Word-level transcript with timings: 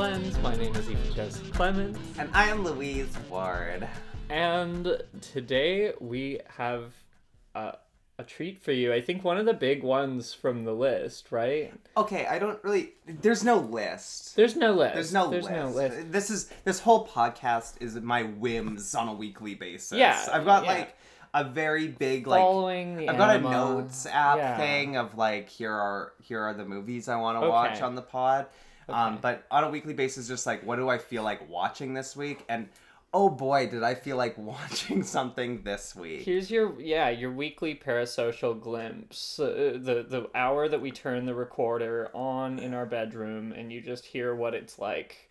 lens. 0.00 0.38
My 0.38 0.56
name 0.56 0.74
is 0.76 0.88
Aoife 0.88 1.14
Joseph 1.14 1.52
Clemens, 1.52 1.98
And 2.18 2.30
I 2.32 2.48
am 2.48 2.64
Louise 2.64 3.14
Ward. 3.28 3.86
and 4.30 5.02
today 5.20 5.92
we 6.00 6.40
have 6.56 6.94
uh, 7.54 7.72
a 8.18 8.24
treat 8.24 8.58
for 8.62 8.72
you. 8.72 8.94
I 8.94 9.02
think 9.02 9.22
one 9.24 9.36
of 9.36 9.44
the 9.44 9.52
big 9.52 9.82
ones 9.82 10.32
from 10.32 10.64
the 10.64 10.72
list, 10.72 11.30
right? 11.30 11.74
Okay, 11.98 12.24
I 12.26 12.38
don't 12.38 12.58
really. 12.64 12.94
There's 13.06 13.44
no 13.44 13.58
list. 13.58 14.36
There's 14.36 14.56
no 14.56 14.72
list. 14.72 14.94
There's 14.94 15.12
no 15.12 15.28
There's 15.28 15.44
list. 15.44 15.54
no 15.54 15.68
list. 15.68 16.10
This 16.12 16.30
is 16.30 16.50
this 16.64 16.80
whole 16.80 17.06
podcast 17.06 17.74
is 17.82 17.94
my 17.96 18.22
whims 18.22 18.94
on 18.94 19.06
a 19.06 19.12
weekly 19.12 19.54
basis. 19.54 19.98
Yeah, 19.98 20.18
I've 20.32 20.46
got 20.46 20.64
yeah. 20.64 20.72
like 20.72 20.96
a 21.34 21.44
very 21.44 21.88
big 21.88 22.26
like. 22.26 22.40
Following 22.40 22.96
the 22.96 23.08
I've 23.10 23.18
got 23.18 23.36
a 23.36 23.40
notes 23.40 24.06
app 24.06 24.38
Yeah. 24.38 24.56
thing 24.56 24.96
of 24.96 25.18
like 25.18 25.50
here 25.50 25.74
are 25.74 26.14
here 26.22 26.40
are 26.40 26.54
the 26.54 26.64
movies 26.64 27.06
I 27.06 27.16
want 27.16 27.36
to 27.36 27.40
Okay. 27.42 27.50
watch 27.50 27.82
on 27.82 27.94
the 27.96 28.02
pod. 28.02 28.46
Um, 28.92 29.18
but 29.20 29.46
on 29.50 29.64
a 29.64 29.70
weekly 29.70 29.94
basis, 29.94 30.28
just 30.28 30.46
like 30.46 30.64
what 30.64 30.76
do 30.76 30.88
I 30.88 30.98
feel 30.98 31.22
like 31.22 31.48
watching 31.48 31.94
this 31.94 32.14
week? 32.16 32.44
And 32.48 32.68
oh 33.12 33.28
boy, 33.28 33.68
did 33.68 33.82
I 33.82 33.94
feel 33.94 34.16
like 34.16 34.36
watching 34.54 35.02
something 35.02 35.62
this 35.62 35.96
week. 35.96 36.22
Here's 36.22 36.50
your 36.50 36.80
yeah 36.80 37.08
your 37.10 37.32
weekly 37.32 37.74
parasocial 37.74 38.58
glimpse. 38.60 39.38
Uh, 39.40 39.78
the 39.80 40.04
the 40.08 40.28
hour 40.34 40.68
that 40.68 40.80
we 40.80 40.90
turn 40.90 41.26
the 41.26 41.34
recorder 41.34 42.10
on 42.14 42.58
in 42.58 42.74
our 42.74 42.86
bedroom 42.86 43.52
and 43.52 43.72
you 43.72 43.80
just 43.80 44.04
hear 44.04 44.34
what 44.34 44.54
it's 44.54 44.78
like 44.78 45.30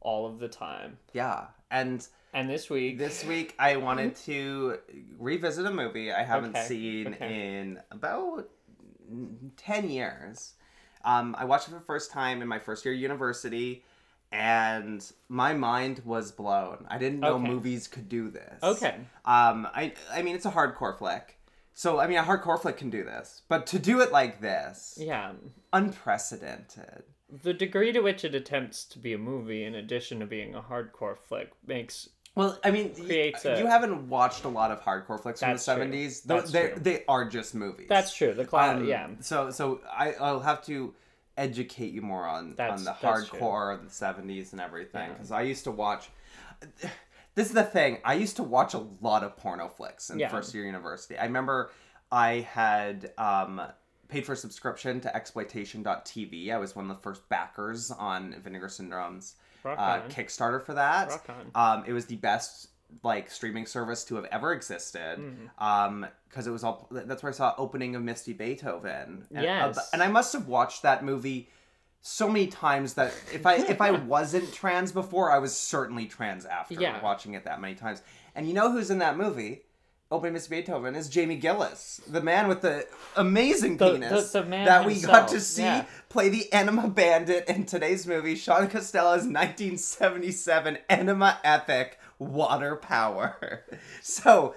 all 0.00 0.26
of 0.26 0.38
the 0.38 0.48
time. 0.48 0.98
Yeah, 1.14 1.46
and 1.70 2.06
And 2.34 2.50
this 2.50 2.68
week, 2.68 2.98
This 2.98 3.24
week, 3.24 3.54
I 3.58 3.76
wanted 3.76 4.16
to 4.26 4.78
revisit 5.18 5.64
a 5.64 5.70
movie 5.70 6.12
I 6.12 6.24
haven't 6.24 6.56
Okay, 6.56 6.66
seen 6.66 7.14
okay. 7.14 7.54
in 7.58 7.80
about 7.90 8.50
10 9.56 9.88
years. 9.90 10.54
Um, 11.04 11.36
I 11.38 11.44
watched 11.44 11.68
it 11.68 11.72
for 11.72 11.78
the 11.78 11.84
first 11.84 12.10
time 12.10 12.42
in 12.42 12.48
my 12.48 12.58
first 12.58 12.84
year 12.84 12.94
of 12.94 13.00
university, 13.00 13.84
and 14.32 15.04
my 15.28 15.52
mind 15.54 16.00
was 16.04 16.32
blown. 16.32 16.86
I 16.88 16.98
didn't 16.98 17.20
know 17.20 17.34
Okay. 17.34 17.46
movies 17.48 17.86
could 17.88 18.08
do 18.08 18.30
this. 18.30 18.62
Okay. 18.62 18.94
Um, 19.24 19.68
I, 19.74 19.92
I 20.12 20.22
mean, 20.22 20.34
it's 20.34 20.46
a 20.46 20.50
hardcore 20.50 20.96
flick. 20.96 21.38
So, 21.74 21.98
I 22.00 22.06
mean, 22.06 22.18
a 22.18 22.22
hardcore 22.22 22.60
flick 22.60 22.76
can 22.76 22.90
do 22.90 23.04
this. 23.04 23.42
But 23.48 23.66
to 23.68 23.78
do 23.78 24.00
it 24.00 24.12
like 24.12 24.40
this, 24.40 24.96
yeah, 25.00 25.32
unprecedented. 25.72 27.04
the 27.42 27.52
degree 27.54 27.92
to 27.92 28.00
which 28.00 28.24
it 28.24 28.34
attempts 28.34 28.84
to 28.84 28.98
be 28.98 29.12
a 29.12 29.18
movie 29.18 29.64
in 29.64 29.74
addition 29.74 30.20
to 30.20 30.26
being 30.26 30.54
a 30.54 30.62
hardcore 30.62 31.16
flick 31.18 31.50
makes 31.66 32.08
Well, 32.36 32.58
I 32.64 32.70
mean, 32.72 32.94
Creates 32.94 33.44
a- 33.44 33.58
you 33.58 33.66
haven't 33.66 34.08
watched 34.08 34.44
a 34.44 34.48
lot 34.48 34.70
of 34.72 34.80
hardcore 34.80 35.20
flicks 35.20 35.40
from 35.40 35.52
the 35.52 35.58
seventies. 35.58 36.22
That's 36.22 36.50
They 36.50 36.68
true. 36.70 36.78
they 36.80 37.04
are 37.06 37.24
just 37.28 37.54
movies. 37.54 37.86
that's 37.88 38.14
true. 38.14 38.34
The 38.34 38.44
cloud, 38.44 38.76
Um, 38.78 38.84
yeah, 38.86 39.08
So 39.20 39.50
so 39.50 39.80
I 39.90 40.14
I'll 40.14 40.40
have 40.40 40.64
to 40.66 40.94
educate 41.36 41.92
you 41.92 42.02
more 42.02 42.26
on 42.26 42.54
That's- 42.56 42.78
on 42.80 42.84
the 42.84 42.92
hardcore 42.92 43.74
of 43.74 43.84
the 43.84 43.90
seventies 43.90 44.52
and 44.52 44.60
everything 44.60 45.08
Yeah. 45.08 45.12
because 45.14 45.30
I 45.30 45.42
used 45.42 45.64
to 45.64 45.70
watch. 45.70 46.10
This 47.36 47.48
is 47.48 47.54
the 47.54 47.64
thing. 47.64 47.98
I 48.04 48.14
used 48.14 48.36
to 48.36 48.44
watch 48.44 48.74
a 48.74 48.84
lot 49.00 49.24
of 49.24 49.36
porno 49.36 49.68
flicks 49.68 50.08
in 50.08 50.20
Yeah. 50.20 50.28
first 50.28 50.54
year 50.54 50.64
university. 50.66 51.18
I 51.18 51.24
remember 51.24 51.72
I 52.12 52.46
had 52.48 53.12
um, 53.18 53.60
paid 54.06 54.24
for 54.24 54.34
a 54.34 54.36
subscription 54.36 55.00
to 55.00 55.16
exploitation.tv. 55.16 56.52
I 56.52 56.58
was 56.58 56.76
one 56.76 56.88
of 56.88 56.96
the 56.96 57.02
first 57.02 57.28
backers 57.28 57.90
on 57.90 58.36
Vinegar 58.40 58.68
Syndrome's 58.68 59.34
uh. 59.72 60.02
Kickstarter 60.08 60.62
for 60.64 60.74
that. 60.74 61.20
Um, 61.54 61.84
it 61.86 61.92
was 61.92 62.06
the 62.06 62.16
best 62.16 62.68
like 63.02 63.28
streaming 63.30 63.66
service 63.66 64.04
to 64.04 64.14
have 64.16 64.24
ever 64.26 64.52
existed. 64.52 65.18
Mm. 65.18 65.48
Um, 65.62 66.06
because 66.28 66.46
it 66.46 66.50
was 66.50 66.64
all 66.64 66.88
that's 66.90 67.22
where 67.22 67.30
I 67.30 67.34
saw 67.34 67.54
opening 67.58 67.94
of 67.96 68.02
Misty 68.02 68.32
Beethoven. 68.32 69.24
And, 69.34 69.44
Yes. 69.44 69.78
uh, 69.78 69.82
and 69.92 70.02
I 70.02 70.08
must 70.08 70.32
have 70.32 70.48
watched 70.48 70.82
that 70.82 71.04
movie 71.04 71.48
so 72.02 72.28
many 72.28 72.48
times 72.48 72.94
that 72.94 73.12
if 73.32 73.46
I 73.46 73.54
if 73.56 73.80
I 73.80 73.90
wasn't 74.12 74.52
trans 74.52 74.92
before, 74.92 75.30
I 75.32 75.38
was 75.38 75.56
certainly 75.56 76.06
trans 76.06 76.44
after 76.44 76.74
Yeah. 76.74 77.02
watching 77.02 77.34
it 77.34 77.44
that 77.44 77.60
many 77.60 77.74
times. 77.74 78.02
And 78.34 78.46
you 78.48 78.54
know 78.54 78.70
who's 78.72 78.90
in 78.90 78.98
that 78.98 79.16
movie? 79.16 79.62
Opening 80.14 80.34
Misty 80.34 80.60
Beethoven 80.60 80.94
is 80.94 81.08
Jamie 81.08 81.34
Gillis, 81.34 82.00
the 82.06 82.20
man 82.22 82.46
with 82.46 82.60
the 82.60 82.86
amazing 83.16 83.76
The- 83.78 83.94
penis 83.94 84.30
the- 84.30 84.42
the 84.42 84.48
that 84.48 84.86
we 84.86 85.00
got 85.00 85.26
to 85.28 85.40
see 85.40 85.62
yeah. 85.62 85.86
play 86.08 86.28
the 86.28 86.52
Enema 86.52 86.86
Bandit 86.86 87.48
in 87.48 87.66
today's 87.66 88.06
movie, 88.06 88.36
Shaun 88.36 88.68
Costello's 88.68 89.24
1977 89.26 90.78
Enema 90.88 91.40
epic, 91.42 91.98
Water 92.20 92.76
Power. 92.76 93.64
So, 94.02 94.54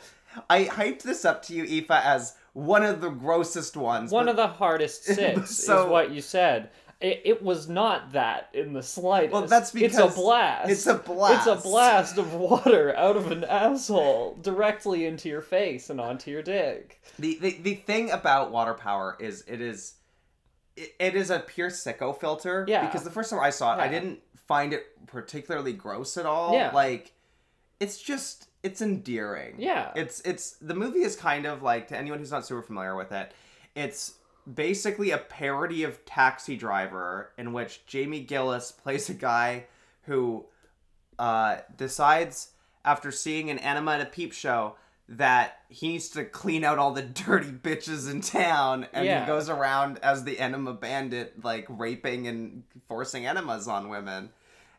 I 0.47 0.65
hyped 0.65 1.01
this 1.01 1.25
up 1.25 1.41
to 1.45 1.53
you, 1.55 1.63
Aoife, 1.63 1.89
as 1.89 2.35
one 2.53 2.83
of 2.83 3.01
the 3.01 3.09
grossest 3.09 3.75
ones. 3.75 4.11
One 4.11 4.25
but- 4.25 4.31
of 4.31 4.37
the 4.37 4.47
hardest 4.47 5.03
six 5.05 5.55
So- 5.55 5.85
is 5.85 5.89
what 5.89 6.11
you 6.11 6.21
said. 6.21 6.69
It, 6.99 7.21
it 7.25 7.43
was 7.43 7.69
not 7.69 8.13
that 8.13 8.49
in 8.53 8.73
the 8.73 8.81
slightest. 8.81 9.33
Well, 9.33 9.45
that's 9.45 9.71
because 9.71 9.97
it's 9.99 10.15
a 10.15 10.19
blast. 10.19 10.69
it's 10.71 10.87
a 10.87 10.95
blast. 10.95 11.47
It's 11.47 11.59
a 11.59 11.67
blast 11.67 12.17
of 12.17 12.33
water 12.33 12.95
out 12.95 13.15
of 13.15 13.31
an 13.31 13.43
asshole 13.43 14.39
directly 14.41 15.05
into 15.05 15.29
your 15.29 15.41
face 15.41 15.91
and 15.91 16.01
onto 16.01 16.31
your 16.31 16.41
dick. 16.41 16.99
The, 17.19 17.37
the 17.39 17.57
the 17.61 17.75
thing 17.75 18.09
about 18.09 18.51
water 18.51 18.73
power 18.73 19.15
is 19.19 19.43
it 19.47 19.61
is 19.61 19.93
it, 20.75 20.95
it 20.99 21.15
is 21.15 21.29
a 21.29 21.39
pure 21.39 21.69
sicko 21.69 22.19
filter. 22.19 22.65
Yeah. 22.67 22.85
Because 22.85 23.03
the 23.03 23.11
first 23.11 23.29
time 23.29 23.39
I 23.41 23.51
saw 23.51 23.75
it, 23.75 23.79
I 23.79 23.87
didn't 23.89 24.19
find 24.47 24.73
it 24.73 24.85
particularly 25.05 25.73
gross 25.73 26.17
at 26.17 26.25
all. 26.25 26.53
Yeah. 26.53 26.71
Like 26.73 27.13
it's 27.79 28.01
just 28.01 28.47
it's 28.63 28.81
endearing. 28.81 29.55
Yeah. 29.59 29.91
It's 29.95 30.21
it's 30.21 30.53
the 30.61 30.73
movie 30.73 31.01
is 31.01 31.15
kind 31.15 31.45
of 31.45 31.61
like 31.61 31.89
to 31.89 31.97
anyone 31.97 32.17
who's 32.17 32.31
not 32.31 32.45
super 32.45 32.63
familiar 32.63 32.95
with 32.95 33.11
it, 33.11 33.33
it's 33.75 34.15
basically 34.51 35.11
a 35.11 35.17
parody 35.17 35.83
of 35.83 36.05
Taxi 36.05 36.55
Driver 36.55 37.31
in 37.37 37.53
which 37.53 37.85
Jamie 37.85 38.21
Gillis 38.21 38.71
plays 38.83 39.09
a 39.09 39.13
guy 39.13 39.65
who 40.03 40.45
uh, 41.19 41.57
decides 41.75 42.51
after 42.85 43.11
seeing 43.11 43.49
an 43.49 43.59
enema 43.59 43.93
at 43.93 44.01
a 44.01 44.05
peep 44.05 44.31
show 44.33 44.75
that 45.09 45.59
he 45.69 45.87
needs 45.89 46.09
to 46.09 46.23
clean 46.25 46.63
out 46.63 46.77
all 46.79 46.91
the 46.91 47.01
dirty 47.25 47.51
bitches 47.51 48.09
in 48.11 48.21
town 48.21 48.87
and 48.93 49.05
Yeah. 49.05 49.21
he 49.21 49.27
goes 49.27 49.49
around 49.49 49.99
as 49.99 50.23
the 50.23 50.37
enema 50.39 50.73
bandit 50.73 51.43
like 51.43 51.65
raping 51.69 52.27
and 52.27 52.63
forcing 52.87 53.25
enemas 53.25 53.67
on 53.67 53.89
women 53.89 54.29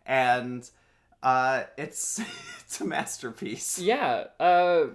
and 0.07 0.69
uh 1.23 1.65
it's 1.77 2.21
it's 2.61 2.81
a 2.81 2.85
masterpiece 2.85 3.79
Yeah. 3.79 4.25
Uh, 4.39 4.87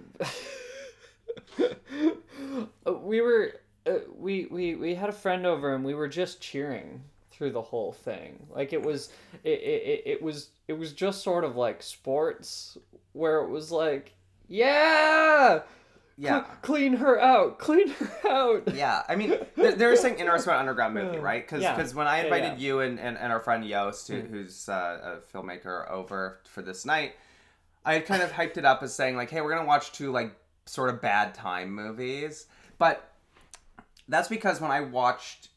we 3.02 3.20
were 3.20 3.54
uh, 3.86 3.92
we 4.16 4.46
we 4.46 4.74
we 4.74 4.94
had 4.94 5.08
a 5.08 5.12
friend 5.12 5.44
over 5.46 5.74
and 5.74 5.84
we 5.84 5.94
were 5.94 6.08
just 6.08 6.40
cheering 6.40 7.02
through 7.30 7.50
the 7.50 7.62
whole 7.62 7.92
thing. 7.92 8.46
Like 8.50 8.72
it 8.72 8.82
was 8.82 9.10
it 9.42 9.48
it, 9.60 10.02
it 10.06 10.22
was 10.22 10.50
it 10.68 10.74
was 10.74 10.92
just 10.92 11.22
sort 11.22 11.44
of 11.44 11.56
like 11.56 11.82
sports 11.82 12.78
where 13.12 13.38
it 13.40 13.48
was 13.48 13.70
like 13.70 14.12
yeah 14.48 15.60
yeah 16.16 16.44
Cl- 16.44 16.56
clean 16.62 16.92
her 16.94 17.18
out 17.20 17.58
clean 17.58 17.88
her 17.88 18.28
out 18.30 18.74
yeah 18.74 19.02
i 19.08 19.16
mean 19.16 19.36
there, 19.56 19.72
there 19.72 19.88
was 19.90 20.00
something 20.00 20.20
interesting 20.20 20.50
about 20.50 20.60
underground 20.60 20.94
movie 20.94 21.18
right 21.18 21.44
because 21.44 21.62
Yeah. 21.62 21.82
when 21.92 22.06
i 22.06 22.18
Yeah, 22.18 22.24
invited 22.24 22.46
yeah. 22.60 22.66
you 22.66 22.80
and, 22.80 23.00
and, 23.00 23.16
and 23.18 23.32
our 23.32 23.40
friend 23.40 23.64
yost 23.64 24.06
who, 24.08 24.22
Mm. 24.22 24.30
who's 24.30 24.68
uh, 24.68 25.18
a 25.18 25.36
filmmaker 25.36 25.90
over 25.90 26.38
for 26.44 26.62
this 26.62 26.84
night 26.84 27.14
i 27.84 27.94
had 27.94 28.06
kind 28.06 28.22
of 28.22 28.30
hyped 28.30 28.56
it 28.58 28.64
up 28.64 28.82
as 28.82 28.94
saying 28.94 29.16
like 29.16 29.30
hey 29.30 29.40
we're 29.40 29.54
gonna 29.54 29.66
watch 29.66 29.90
two 29.92 30.12
like 30.12 30.32
sort 30.66 30.88
of 30.90 31.00
bad 31.00 31.34
time 31.34 31.72
movies 31.72 32.46
but 32.78 33.10
that's 34.08 34.28
because 34.28 34.60
when 34.60 34.70
i 34.70 34.80
watched 34.80 35.48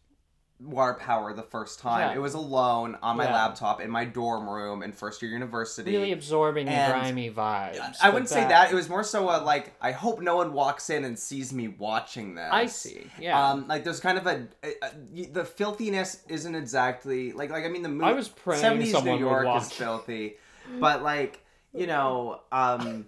water 0.60 0.96
power 0.96 1.34
the 1.34 1.44
first 1.44 1.80
time 1.80 2.00
Yeah. 2.10 2.16
it 2.16 2.20
was 2.20 2.34
alone 2.34 2.98
on 3.04 3.16
my 3.18 3.26
Yeah. 3.26 3.34
laptop 3.34 3.80
in 3.80 3.92
my 3.92 4.06
dorm 4.06 4.50
room 4.50 4.82
in 4.82 4.92
first 4.92 5.22
year 5.22 5.30
university 5.32 5.92
really 5.92 6.12
absorbing 6.12 6.66
the 6.66 6.72
grimy 6.72 7.30
vibes 7.30 7.80
I 8.02 8.08
but 8.08 8.14
wouldn't 8.14 8.30
say 8.30 8.40
that. 8.48 8.72
It 8.72 8.74
was 8.74 8.90
more 8.90 9.04
so 9.04 9.30
a, 9.30 9.38
like 9.44 9.76
I 9.80 9.92
hope 9.92 10.20
no 10.20 10.38
one 10.38 10.54
walks 10.54 10.90
in 10.90 11.06
and 11.06 11.20
sees 11.20 11.54
me 11.54 11.68
watching 11.68 12.34
this. 12.34 12.50
I 12.52 12.66
see 12.66 13.06
yeah 13.20 13.52
Um, 13.52 13.68
like 13.68 13.84
there's 13.84 14.00
kind 14.00 14.18
of 14.18 14.26
a, 14.26 14.48
a, 14.64 14.70
a- 14.82 15.26
the 15.28 15.46
filthiness 15.46 16.24
isn't 16.28 16.56
exactly 16.56 17.34
like 17.34 17.52
like 17.52 17.64
I 17.64 17.68
mean 17.68 17.84
the 17.84 17.90
movie. 17.90 18.06
I 18.06 18.14
was 18.14 18.28
praying 18.28 18.64
70s 18.64 18.88
someone 18.94 19.20
New 19.20 19.26
would 19.26 19.32
York 19.32 19.46
walk 19.46 19.62
is 19.62 19.72
filthy, 19.72 20.38
but 20.80 21.04
like 21.04 21.40
you 21.72 21.86
know, 21.86 22.42
um, 22.52 23.06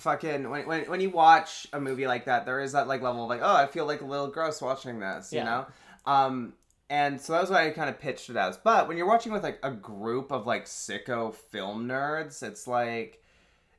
fucking 0.00 0.48
when, 0.50 0.66
when 0.66 0.84
when 0.84 1.00
you 1.00 1.10
watch 1.10 1.66
a 1.72 1.80
movie 1.80 2.06
like 2.06 2.24
that, 2.24 2.46
there 2.46 2.60
is 2.60 2.72
that 2.72 2.88
like 2.88 3.02
level 3.02 3.24
of 3.24 3.28
like 3.28 3.40
oh 3.42 3.54
I 3.54 3.66
feel 3.66 3.86
like 3.86 4.00
a 4.00 4.06
little 4.06 4.28
gross 4.28 4.60
watching 4.60 4.98
this, 5.00 5.32
you 5.32 5.44
know. 5.44 5.66
Um, 6.06 6.54
and 6.88 7.20
so 7.20 7.34
that 7.34 7.42
was 7.42 7.50
what 7.50 7.60
I 7.60 7.70
kind 7.70 7.88
of 7.88 8.00
pitched 8.00 8.30
it 8.30 8.36
as. 8.36 8.56
But 8.56 8.88
when 8.88 8.96
you're 8.96 9.06
watching 9.06 9.32
with 9.32 9.44
like 9.44 9.60
a 9.62 9.70
group 9.70 10.32
of 10.32 10.46
like 10.46 10.64
sicko 10.66 11.32
film 11.34 11.86
nerds, 11.86 12.42
it's 12.42 12.66
like 12.66 13.22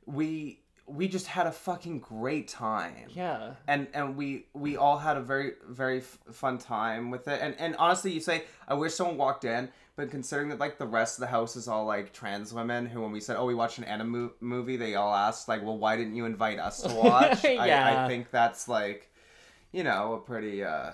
we 0.06 0.60
we 0.86 1.08
just 1.08 1.26
had 1.26 1.46
a 1.46 1.52
fucking 1.52 2.00
great 2.00 2.48
time 2.48 3.06
yeah 3.10 3.52
and 3.68 3.86
and 3.94 4.16
we 4.16 4.46
we 4.52 4.76
all 4.76 4.98
had 4.98 5.16
a 5.16 5.20
very 5.20 5.52
very 5.68 5.98
f- 5.98 6.18
fun 6.32 6.58
time 6.58 7.10
with 7.10 7.28
it 7.28 7.40
and 7.40 7.54
and 7.60 7.76
honestly 7.76 8.10
you 8.12 8.20
say 8.20 8.42
i 8.66 8.74
wish 8.74 8.92
someone 8.92 9.16
walked 9.16 9.44
in 9.44 9.68
but 9.96 10.10
considering 10.10 10.48
that 10.48 10.58
like 10.58 10.78
the 10.78 10.86
rest 10.86 11.16
of 11.18 11.20
the 11.20 11.26
house 11.26 11.56
is 11.56 11.68
all 11.68 11.84
like 11.84 12.12
trans 12.12 12.52
women 12.52 12.86
who 12.86 13.00
when 13.02 13.12
we 13.12 13.20
said 13.20 13.36
oh 13.36 13.44
we 13.46 13.54
watched 13.54 13.78
an 13.78 13.84
enema 13.84 14.30
movie 14.40 14.76
they 14.76 14.94
all 14.94 15.14
asked 15.14 15.48
like 15.48 15.62
well 15.62 15.76
why 15.78 15.96
didn't 15.96 16.16
you 16.16 16.24
invite 16.24 16.58
us 16.58 16.82
to 16.82 16.88
watch 16.94 17.44
I, 17.44 17.66
Yeah. 17.66 18.04
I 18.04 18.08
think 18.08 18.30
that's 18.30 18.68
like 18.68 19.10
you 19.72 19.84
know 19.84 20.14
a 20.14 20.18
pretty 20.18 20.64
uh 20.64 20.92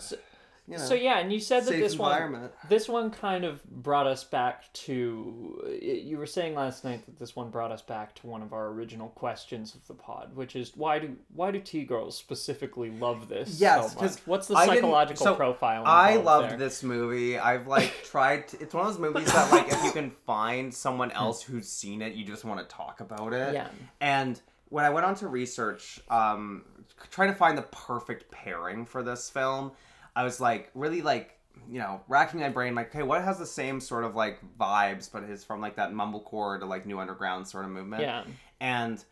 you 0.69 0.77
know, 0.77 0.85
So 0.85 0.95
yeah, 0.95 1.19
and 1.19 1.33
you 1.33 1.41
said 1.41 1.65
that 1.65 1.73
this 1.73 1.97
one 1.97 2.51
this 2.69 2.89
one 2.89 3.11
kind 3.11 3.45
of 3.45 3.65
brought 3.65 4.07
us 4.07 4.23
back 4.23 4.71
to 4.75 5.79
you 5.81 6.19
were 6.19 6.27
saying 6.27 6.55
last 6.55 6.85
night 6.85 7.07
that 7.07 7.19
this 7.19 7.35
one 7.35 7.49
brought 7.51 7.73
us 7.73 7.81
back 7.81 8.15
to 8.17 8.27
one 8.27 8.43
of 8.43 8.53
our 8.53 8.69
original 8.69 9.09
questions 9.09 9.75
of 9.75 9.87
the 9.87 9.95
pod, 9.95 10.35
which 10.35 10.55
is 10.55 10.73
why 10.77 10.99
do 10.99 11.17
why 11.35 11.51
do 11.51 11.59
T 11.59 11.85
girls 11.85 12.19
specifically 12.19 12.91
love 12.91 13.29
this 13.29 13.59
Yes, 13.59 13.95
so 13.95 14.01
much? 14.01 14.13
What's 14.27 14.47
the 14.49 14.57
psychological 14.57 15.25
so 15.25 15.35
profile? 15.35 15.85
I 15.87 16.17
loved 16.17 16.51
there? 16.51 16.59
this 16.59 16.83
movie. 16.83 17.39
I've 17.39 17.67
like 17.67 17.93
tried. 18.05 18.49
To, 18.49 18.61
it's 18.61 18.75
one 18.75 18.87
of 18.87 18.93
those 18.93 19.01
movies 19.01 19.33
that 19.33 19.51
like 19.51 19.73
if 19.73 19.83
you 19.85 19.93
can 19.93 20.11
find 20.11 20.73
someone 20.73 21.11
else 21.13 21.43
who's 21.43 21.69
seen 21.69 22.03
it, 22.03 22.13
you 22.13 22.27
just 22.27 22.45
want 22.45 22.61
to 22.61 22.67
talk 22.67 23.01
about 23.01 23.33
it. 23.33 23.55
Yeah. 23.55 23.69
And 24.03 24.39
when 24.69 24.85
I 24.85 24.91
went 24.91 25.07
on 25.07 25.15
to 25.17 25.29
research, 25.29 26.01
um, 26.11 26.65
trying 27.11 27.31
to 27.31 27.35
find 27.35 27.57
the 27.57 27.63
perfect 27.63 28.31
pairing 28.31 28.85
for 28.85 29.03
this 29.03 29.31
film, 29.31 29.73
I 30.19 30.25
was 30.25 30.41
like 30.41 30.69
really 30.75 31.01
like 31.01 31.39
you 31.71 31.79
know 31.79 32.01
racking 32.09 32.41
my 32.41 32.49
brain 32.49 32.75
like, 32.75 32.89
okay, 32.89 33.05
what 33.05 33.23
has 33.23 33.39
the 33.39 33.47
same 33.47 33.79
sort 33.79 34.03
of 34.03 34.17
like 34.17 34.41
vibes, 34.59 35.09
but 35.11 35.23
is 35.23 35.45
from 35.45 35.61
like 35.61 35.77
that 35.77 35.93
mumblecore 35.93 36.59
to 36.59 36.67
like 36.67 36.87
new 36.87 36.99
underground 36.99 37.47
sort 37.47 37.65
of 37.65 37.71
movement. 37.71 38.03
Yeah. 38.03 38.25
And 38.61 39.05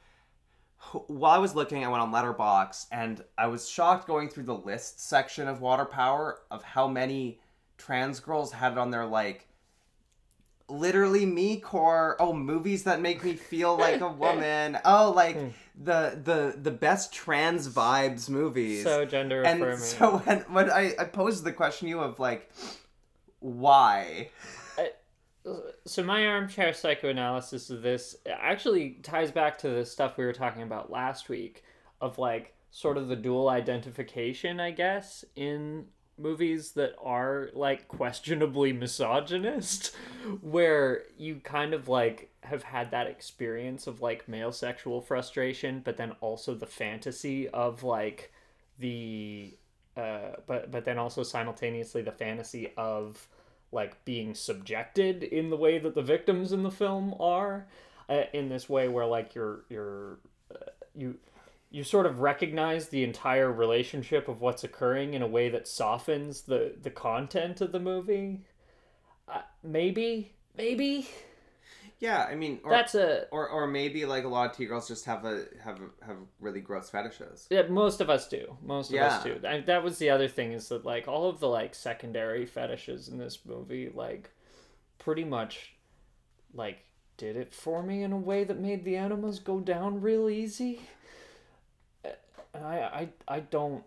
while 1.06 1.30
I 1.30 1.38
was 1.38 1.54
looking, 1.54 1.84
I 1.84 1.88
went 1.88 2.02
on 2.02 2.12
Letterboxd, 2.12 2.86
and 2.90 3.22
I 3.38 3.46
was 3.46 3.68
shocked 3.68 4.08
going 4.08 4.28
through 4.28 4.44
the 4.44 4.56
list 4.56 5.00
section 5.00 5.46
of 5.46 5.60
Water 5.60 5.84
Power 5.84 6.40
of 6.50 6.64
how 6.64 6.88
many 6.88 7.38
trans 7.78 8.18
girls 8.18 8.50
had 8.50 8.72
it 8.72 8.78
on 8.78 8.90
their 8.90 9.06
like 9.06 9.46
literally 10.68 11.24
me 11.24 11.60
core 11.60 12.16
oh 12.18 12.32
movies 12.32 12.82
that 12.82 13.00
make 13.00 13.22
me 13.22 13.34
feel 13.34 13.76
like 13.76 14.00
a 14.00 14.08
woman 14.24 14.76
oh 14.84 15.12
like 15.14 15.36
Hmm. 15.36 15.48
The 15.76 16.18
the 16.22 16.58
the 16.60 16.70
best 16.70 17.12
trans 17.12 17.68
vibes 17.68 18.30
movies 18.30 18.82
So 18.82 19.04
gender 19.04 19.42
and 19.42 19.60
affirming. 19.62 19.78
so 19.78 20.18
when, 20.18 20.38
when 20.50 20.70
I, 20.70 20.94
I 20.98 21.04
posed 21.04 21.44
the 21.44 21.52
question 21.52 21.86
to 21.86 21.90
you 21.90 22.00
of 22.00 22.18
like 22.18 22.50
why 23.40 24.30
so 25.84 26.02
my 26.02 26.26
armchair 26.26 26.72
psychoanalysis 26.72 27.70
of 27.70 27.82
this 27.82 28.16
actually 28.28 28.98
ties 29.02 29.30
back 29.30 29.58
to 29.58 29.68
the 29.68 29.84
stuff 29.84 30.16
we 30.16 30.24
were 30.24 30.32
talking 30.32 30.62
about 30.62 30.90
last 30.90 31.28
week 31.28 31.62
of 32.00 32.18
like 32.18 32.54
sort 32.70 32.96
of 32.96 33.08
the 33.08 33.16
dual 33.16 33.48
identification 33.48 34.58
i 34.58 34.70
guess 34.70 35.24
in 35.36 35.84
movies 36.18 36.72
that 36.72 36.94
are 37.02 37.50
like 37.52 37.88
questionably 37.88 38.72
misogynist 38.72 39.94
where 40.40 41.02
you 41.18 41.36
kind 41.44 41.74
of 41.74 41.88
like 41.88 42.30
have 42.42 42.62
had 42.62 42.90
that 42.90 43.06
experience 43.06 43.86
of 43.86 44.00
like 44.00 44.28
male 44.28 44.52
sexual 44.52 45.00
frustration 45.00 45.80
but 45.84 45.96
then 45.96 46.12
also 46.20 46.54
the 46.54 46.66
fantasy 46.66 47.48
of 47.48 47.82
like 47.82 48.32
the 48.78 49.52
uh 49.96 50.30
but 50.46 50.70
but 50.70 50.84
then 50.84 50.98
also 50.98 51.22
simultaneously 51.22 52.02
the 52.02 52.12
fantasy 52.12 52.72
of 52.76 53.28
like 53.72 54.02
being 54.04 54.34
subjected 54.34 55.22
in 55.22 55.50
the 55.50 55.56
way 55.56 55.78
that 55.78 55.94
the 55.94 56.02
victims 56.02 56.52
in 56.52 56.62
the 56.62 56.70
film 56.70 57.14
are 57.20 57.66
uh, 58.08 58.22
in 58.32 58.48
this 58.48 58.68
way 58.68 58.88
where 58.88 59.06
like 59.06 59.34
you're 59.34 59.64
you're 59.68 60.18
uh, 60.54 60.70
you 60.94 61.16
you 61.70 61.84
sort 61.84 62.06
of 62.06 62.20
recognize 62.20 62.88
the 62.88 63.04
entire 63.04 63.52
relationship 63.52 64.28
of 64.28 64.40
what's 64.40 64.64
occurring 64.64 65.14
in 65.14 65.22
a 65.22 65.26
way 65.26 65.48
that 65.48 65.66
softens 65.66 66.42
the 66.42 66.74
the 66.80 66.90
content 66.90 67.60
of 67.60 67.72
the 67.72 67.80
movie. 67.80 68.40
Uh, 69.28 69.40
maybe 69.62 70.32
maybe. 70.56 71.08
Yeah 71.98 72.24
i 72.24 72.34
mean 72.34 72.60
or, 72.62 72.70
that's 72.70 72.94
a 72.94 73.26
or 73.30 73.48
or 73.48 73.66
maybe 73.66 74.04
like 74.04 74.24
a 74.24 74.28
lot 74.28 74.50
of 74.50 74.56
T 74.56 74.66
girls 74.66 74.86
just 74.86 75.06
have 75.06 75.24
a 75.24 75.46
have 75.64 75.80
a, 75.80 76.06
have 76.06 76.16
really 76.40 76.60
gross 76.60 76.90
fetishes. 76.90 77.46
yeah, 77.50 77.62
most 77.62 78.02
of 78.02 78.10
us 78.10 78.28
do. 78.28 78.56
Most 78.62 78.92
of 78.92 78.98
us 78.98 79.24
do. 79.24 79.40
And 79.42 79.64
that 79.64 79.82
was 79.82 79.96
the 79.96 80.10
other 80.10 80.28
thing 80.28 80.52
is 80.52 80.68
that 80.68 80.84
like 80.84 81.08
all 81.08 81.28
of 81.30 81.40
the 81.40 81.48
like 81.48 81.74
secondary 81.74 82.44
fetishes 82.44 83.08
in 83.08 83.16
this 83.16 83.38
movie 83.46 83.90
like 83.94 84.30
pretty 84.98 85.24
much 85.24 85.74
like 86.52 86.84
did 87.16 87.34
it 87.34 87.50
for 87.50 87.82
me 87.82 88.02
in 88.02 88.12
a 88.12 88.18
way 88.18 88.44
that 88.44 88.60
made 88.60 88.84
the 88.84 88.96
enemas 88.96 89.38
go 89.38 89.58
down 89.58 90.02
real 90.02 90.28
easy 90.28 90.80
and 92.56 92.64
i 92.64 93.08
i, 93.28 93.36
I 93.36 93.40
don't 93.40 93.84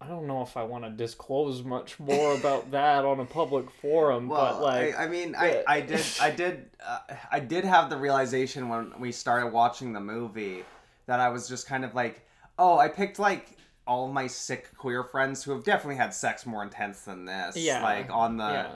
I 0.00 0.06
don't 0.06 0.28
know 0.28 0.42
if 0.42 0.56
I 0.56 0.62
want 0.62 0.84
to 0.84 0.90
disclose 0.90 1.64
much 1.64 1.98
more 1.98 2.34
about 2.36 2.70
that 2.78 3.04
on 3.04 3.18
a 3.18 3.24
public 3.24 3.68
forum, 3.68 4.28
Well, 4.28 4.60
but 4.60 4.62
like, 4.62 4.96
I, 4.96 5.06
I 5.06 5.08
mean, 5.08 5.34
I. 5.36 5.64
I 5.66 5.80
did, 5.80 6.06
I 6.20 6.30
did, 6.30 6.70
uh, 6.86 7.00
I 7.32 7.40
did 7.40 7.64
have 7.64 7.90
the 7.90 7.96
realization 7.96 8.68
when 8.68 8.92
we 9.00 9.10
started 9.10 9.48
watching 9.48 9.92
the 9.92 9.98
movie 10.00 10.62
that 11.06 11.18
I 11.18 11.30
was 11.30 11.48
just 11.48 11.66
kind 11.66 11.84
of 11.84 11.96
like, 11.96 12.24
oh, 12.60 12.78
I 12.78 12.86
picked 12.86 13.18
like 13.18 13.56
all 13.88 14.06
my 14.06 14.28
sick 14.28 14.70
queer 14.76 15.02
friends 15.02 15.42
who 15.42 15.50
have 15.50 15.64
definitely 15.64 15.96
had 15.96 16.14
sex 16.14 16.46
more 16.46 16.62
intense 16.62 17.00
than 17.00 17.24
this, 17.24 17.56
Yeah. 17.56 17.82
like 17.82 18.08
on 18.08 18.36
the, 18.36 18.44
yeah, 18.44 18.68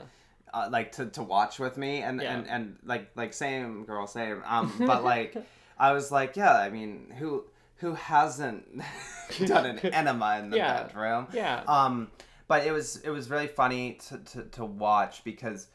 uh, 0.53 0.67
like 0.69 0.91
to, 0.93 1.05
to 1.05 1.23
watch 1.23 1.57
with 1.57 1.77
me, 1.77 2.01
and 2.01 2.21
Yeah. 2.21 2.33
and 2.35 2.49
and 2.49 2.77
like 2.83 3.11
like 3.15 3.31
same 3.31 3.85
girl, 3.85 4.07
same, 4.07 4.43
um, 4.45 4.73
but 4.79 5.05
like, 5.05 5.37
I 5.77 5.93
was 5.93 6.11
like, 6.11 6.35
yeah, 6.35 6.57
I 6.57 6.69
mean, 6.69 7.13
who 7.17 7.45
who 7.83 7.93
hasn't 7.95 8.65
done 9.45 9.65
an 9.65 9.77
enema 9.93 10.39
in 10.39 10.49
the 10.49 10.55
Yeah. 10.57 10.83
bedroom? 10.83 11.27
yeah, 11.33 11.63
um 11.67 12.09
but 12.47 12.65
it 12.65 12.71
was 12.71 12.97
it 13.01 13.09
was 13.09 13.29
really 13.29 13.47
funny 13.47 13.99
to, 14.07 14.17
to, 14.19 14.43
to 14.45 14.63
watch 14.65 15.23
because 15.25 15.67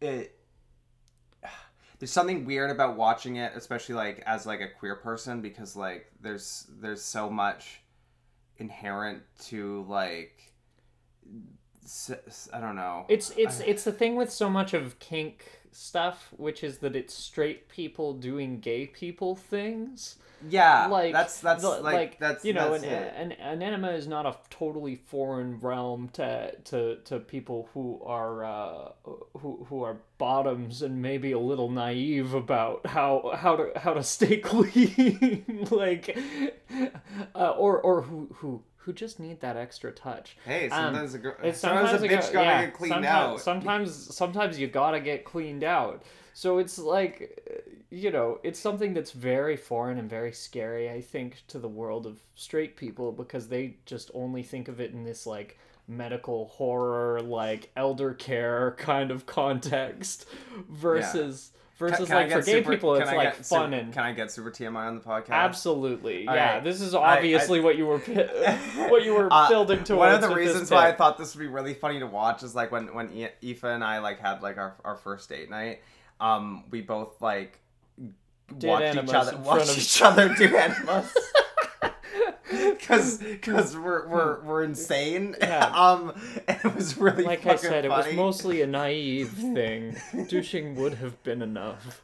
it 0.00 0.38
there's 1.98 2.12
something 2.12 2.44
weird 2.44 2.70
about 2.70 2.96
watching 2.96 3.36
it 3.36 3.52
especially 3.56 3.96
like 3.96 4.22
as 4.24 4.46
like 4.46 4.60
a 4.60 4.68
queer 4.78 4.94
person 4.96 5.40
because 5.40 5.74
like 5.74 6.06
there's 6.20 6.66
there's 6.80 7.02
so 7.02 7.28
much 7.28 7.80
inherent 8.58 9.22
to 9.46 9.84
like 9.88 10.52
I 12.52 12.60
don't 12.60 12.76
know 12.76 13.04
It's 13.08 13.30
it's 13.36 13.58
it's 13.60 13.82
the 13.82 13.92
thing 13.92 14.14
with 14.14 14.30
so 14.30 14.48
much 14.48 14.74
of 14.74 14.98
kink 15.00 15.44
stuff, 15.72 16.28
which 16.36 16.62
is 16.62 16.78
that 16.78 16.94
it's 16.94 17.14
straight 17.14 17.68
people 17.68 18.12
doing 18.14 18.60
gay 18.60 18.86
people 18.86 19.34
things. 19.34 20.16
yeah 20.48 20.86
Like 20.86 21.12
that's 21.12 21.40
that's 21.40 21.62
the- 21.62 21.80
like, 21.80 22.18
that's 22.18 22.44
you 22.44 22.52
know 22.52 22.72
that's 22.72 22.84
an, 22.84 23.32
an 23.32 23.62
an 23.62 23.84
is 23.84 24.06
not 24.06 24.26
a 24.26 24.36
totally 24.50 24.96
foreign 24.96 25.60
realm 25.60 26.08
to 26.14 26.54
to 26.64 26.96
to 27.04 27.18
people 27.20 27.68
who 27.74 28.00
are 28.04 28.44
uh, 28.44 28.88
who 29.38 29.66
who 29.68 29.82
are 29.82 29.98
bottoms 30.18 30.82
and 30.82 31.00
maybe 31.02 31.32
a 31.32 31.38
little 31.38 31.68
naive 31.70 32.34
about 32.34 32.86
how 32.86 33.32
how 33.36 33.56
to 33.56 33.72
how 33.78 33.94
to 33.94 34.02
stay 34.02 34.36
clean, 34.50 35.66
like 35.70 36.16
uh, 37.34 37.50
or 37.50 37.80
or 37.80 38.02
who 38.02 38.28
who 38.36 38.62
who 38.84 38.92
just 38.92 39.20
need 39.20 39.40
that 39.40 39.56
extra 39.56 39.92
touch. 39.92 40.36
hey 40.44 40.68
um, 40.70 40.86
sometimes 40.94 41.14
a 41.14 41.18
girl 41.18 41.34
It's 41.42 41.58
sometimes, 41.58 42.02
a 42.02 42.06
bitch 42.06 42.26
go- 42.26 42.32
gotta 42.32 42.46
yeah, 42.46 42.64
get 42.66 42.74
cleaned 42.74 42.92
sometimes, 42.94 43.06
out 43.32 43.40
Sometimes, 43.40 44.16
sometimes 44.16 44.58
you 44.58 44.66
gotta 44.66 45.00
get 45.00 45.24
cleaned 45.24 45.64
out. 45.64 46.02
So 46.34 46.58
it's 46.58 46.78
like, 46.78 47.42
uh, 47.50 47.70
you 47.90 48.10
know, 48.10 48.38
it's 48.42 48.58
something 48.58 48.94
that's 48.94 49.10
very 49.12 49.56
foreign 49.56 49.98
and 49.98 50.08
very 50.08 50.32
scary. 50.32 50.90
I 50.90 51.00
think 51.02 51.42
to 51.48 51.58
the 51.58 51.68
world 51.68 52.06
of 52.06 52.20
straight 52.34 52.76
people 52.76 53.12
because 53.12 53.48
they 53.48 53.76
just 53.86 54.10
only 54.14 54.42
think 54.42 54.68
of 54.68 54.80
it 54.80 54.92
in 54.92 55.04
this 55.04 55.26
like 55.26 55.58
medical 55.86 56.46
horror, 56.48 57.20
like 57.20 57.70
elder 57.76 58.14
care 58.14 58.74
kind 58.78 59.10
of 59.10 59.26
context, 59.26 60.26
versus 60.70 61.52
versus 61.90 62.08
Can- 62.08 62.28
can 62.28 62.30
like 62.30 62.30
for 62.30 62.42
gay 62.46 62.52
super- 62.58 62.70
people, 62.72 62.94
it's 62.94 63.10
I 63.10 63.16
like 63.16 63.36
get 63.36 63.44
fun 63.46 63.70
super- 63.70 63.74
and 63.82 63.92
can 63.92 64.02
i 64.04 64.12
get 64.12 64.30
super 64.30 64.50
tmi 64.50 64.76
on 64.76 64.94
the 64.94 65.00
podcast 65.00 65.30
absolutely, 65.30 66.26
All 66.28 66.34
yeah. 66.34 66.54
right. 66.54 66.64
This 66.64 66.80
is 66.80 66.94
I- 66.94 66.98
I- 67.00 67.16
obviously 67.16 67.60
what 67.60 67.76
you 67.76 67.86
were 67.86 67.98
what 68.88 69.04
you 69.04 69.14
were 69.14 69.28
Uh, 69.30 69.48
building 69.48 69.84
towards. 69.84 69.98
One 69.98 70.14
of 70.14 70.20
the 70.22 70.34
reasons 70.34 70.70
why 70.70 70.88
I 70.88 70.92
thought 70.92 71.18
this 71.18 71.34
would 71.34 71.40
be 71.40 71.48
really 71.48 71.74
funny 71.74 71.98
to 71.98 72.06
watch 72.06 72.42
is 72.42 72.54
like 72.54 72.70
when 72.72 72.94
when 72.94 73.08
I- 73.08 73.32
Aoife 73.44 73.64
and 73.64 73.82
I 73.84 73.98
like 73.98 74.20
had 74.20 74.42
like 74.42 74.58
our, 74.58 74.74
our 74.84 74.96
first 74.96 75.28
date 75.28 75.50
night. 75.50 75.80
Um, 76.20 76.64
we 76.70 76.80
both 76.82 77.20
like 77.20 77.58
Did 78.58 78.68
watched 78.68 78.96
each 78.96 79.14
other 79.14 79.32
in 79.32 79.42
front 79.42 79.44
watched 79.44 79.70
of- 79.70 79.78
each 79.78 80.02
other 80.02 80.34
do 80.34 80.56
enemas. 80.56 81.12
Cause, 82.86 83.22
cause 83.40 83.76
we're 83.76 84.06
we're 84.08 84.40
we're 84.42 84.62
insane. 84.64 85.34
Yeah. 85.42 85.70
Um, 85.82 86.12
it 86.48 86.74
was 86.74 86.96
really 86.96 87.24
like 87.24 87.46
I 87.46 87.56
said, 87.56 87.84
it 87.84 87.90
was 87.90 88.12
mostly 88.14 88.62
a 88.62 88.66
naive 88.66 89.30
thing. 89.30 89.96
Douching 90.28 90.76
would 90.76 90.94
have 90.94 91.20
been 91.22 91.42
enough. 91.42 92.00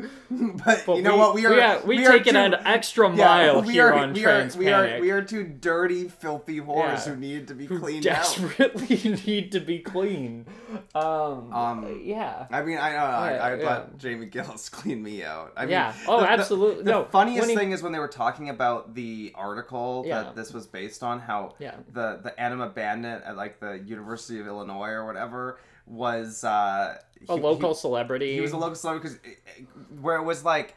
but, 0.64 0.82
But 0.86 0.96
you 0.96 1.02
know 1.02 1.16
what? 1.16 1.34
We 1.34 1.46
are 1.46 1.50
we, 1.54 1.60
are, 1.60 1.80
we, 1.84 2.06
are 2.06 2.12
take 2.12 2.26
it 2.26 2.32
two- 2.32 2.36
an 2.38 2.54
extra 2.64 3.08
yeah, 3.14 3.24
mile 3.24 3.62
we 3.62 3.72
here 3.74 3.88
are, 3.88 3.94
on 3.94 4.12
we 4.12 4.22
Trans 4.22 4.56
are, 4.56 4.58
we 4.58 4.68
are 4.72 5.00
we 5.00 5.10
are 5.10 5.22
two 5.22 5.44
dirty, 5.44 6.08
filthy 6.08 6.60
whores 6.60 7.06
Yeah. 7.06 7.14
who 7.14 7.16
need 7.16 7.48
to 7.48 7.54
be 7.54 7.66
cleaned 7.66 8.06
out. 8.06 8.16
desperately 8.16 9.18
need 9.26 9.52
to 9.52 9.60
be 9.60 9.78
clean. 9.80 10.46
Um, 10.94 11.52
Um, 11.52 12.00
yeah. 12.02 12.46
I 12.50 12.62
mean, 12.62 12.78
I 12.78 12.92
know 12.92 12.96
I, 12.98 13.30
Yeah, 13.34 13.42
I 13.44 13.54
yeah. 13.56 13.68
let 13.68 13.98
Jamie 13.98 14.26
Gillis 14.26 14.68
clean 14.70 15.02
me 15.02 15.22
out. 15.24 15.52
I 15.56 15.62
mean, 15.62 15.70
Yeah. 15.72 15.94
Oh, 16.06 16.20
the- 16.20 16.26
the- 16.26 16.30
absolutely. 16.32 16.84
The 16.84 16.90
No, 16.90 17.04
funniest 17.04 17.48
he- 17.50 17.56
thing 17.56 17.72
is 17.72 17.82
when 17.82 17.92
they 17.92 17.98
were 17.98 18.08
talking 18.08 18.48
about 18.48 18.94
the 18.94 19.32
article 19.34 20.04
Yeah. 20.06 20.22
that 20.24 20.36
this 20.36 20.52
was 20.52 20.66
based 20.66 21.02
on, 21.02 21.20
how 21.20 21.54
Yeah. 21.58 21.74
the 21.92 22.20
the 22.22 22.38
enema 22.40 22.68
bandit 22.68 23.22
at 23.24 23.36
like 23.36 23.60
the 23.60 23.78
University 23.84 24.40
of 24.40 24.46
Illinois 24.46 24.90
or 24.90 25.04
whatever 25.06 25.58
was 25.86 26.44
uh, 26.44 26.98
A 27.28 27.34
he- 27.34 27.40
local 27.40 27.70
He, 27.74 27.80
celebrity. 27.80 28.34
he 28.34 28.40
was 28.40 28.52
a 28.52 28.56
local 28.56 28.74
celebrity 28.74 29.16
because 29.18 30.00
where 30.00 30.16
it 30.16 30.24
was 30.24 30.44
like. 30.44 30.74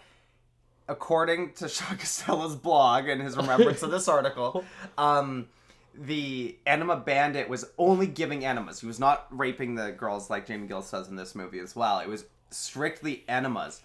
According 0.87 1.53
to 1.53 1.69
Shaun 1.69 1.97
Costello's 1.97 2.55
blog 2.55 3.07
and 3.07 3.21
his 3.21 3.37
remembrance 3.37 3.83
of 3.83 3.91
this 3.91 4.07
article, 4.07 4.63
um, 4.97 5.47
the 5.93 6.57
enema 6.65 6.95
bandit 6.95 7.47
was 7.47 7.63
only 7.77 8.07
giving 8.07 8.43
enemas. 8.43 8.79
He 8.81 8.87
was 8.87 8.99
not 8.99 9.27
raping 9.29 9.75
the 9.75 9.91
girls 9.91 10.31
like 10.31 10.47
Jamie 10.47 10.67
Gillis 10.67 10.91
in 11.07 11.15
this 11.15 11.35
movie 11.35 11.59
as 11.59 11.75
well. 11.75 11.99
It 11.99 12.07
was 12.09 12.25
strictly 12.49 13.23
enemas. 13.27 13.81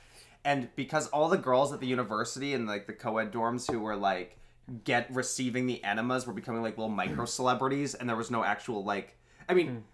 And 0.47 0.69
because 0.77 1.09
all 1.09 1.29
the 1.29 1.37
girls 1.37 1.75
at 1.75 1.81
the 1.81 1.87
university 1.87 2.55
and 2.55 2.67
like 2.67 2.87
the 2.87 2.95
co-ed 2.95 3.33
dorms 3.33 3.71
who 3.71 3.81
were 3.81 3.97
like 3.97 4.39
get 4.85 5.07
receiving 5.15 5.67
the 5.67 5.85
enemas 5.85 6.27
were 6.27 6.33
becoming 6.33 6.63
like 6.63 6.79
little 6.79 6.89
micro 6.89 7.27
celebrities 7.27 7.95
and 7.95 8.09
there 8.09 8.17
was 8.17 8.31
no 8.31 8.43
actual 8.43 8.83
like 8.83 9.15
I 9.47 9.53
mean 9.53 9.85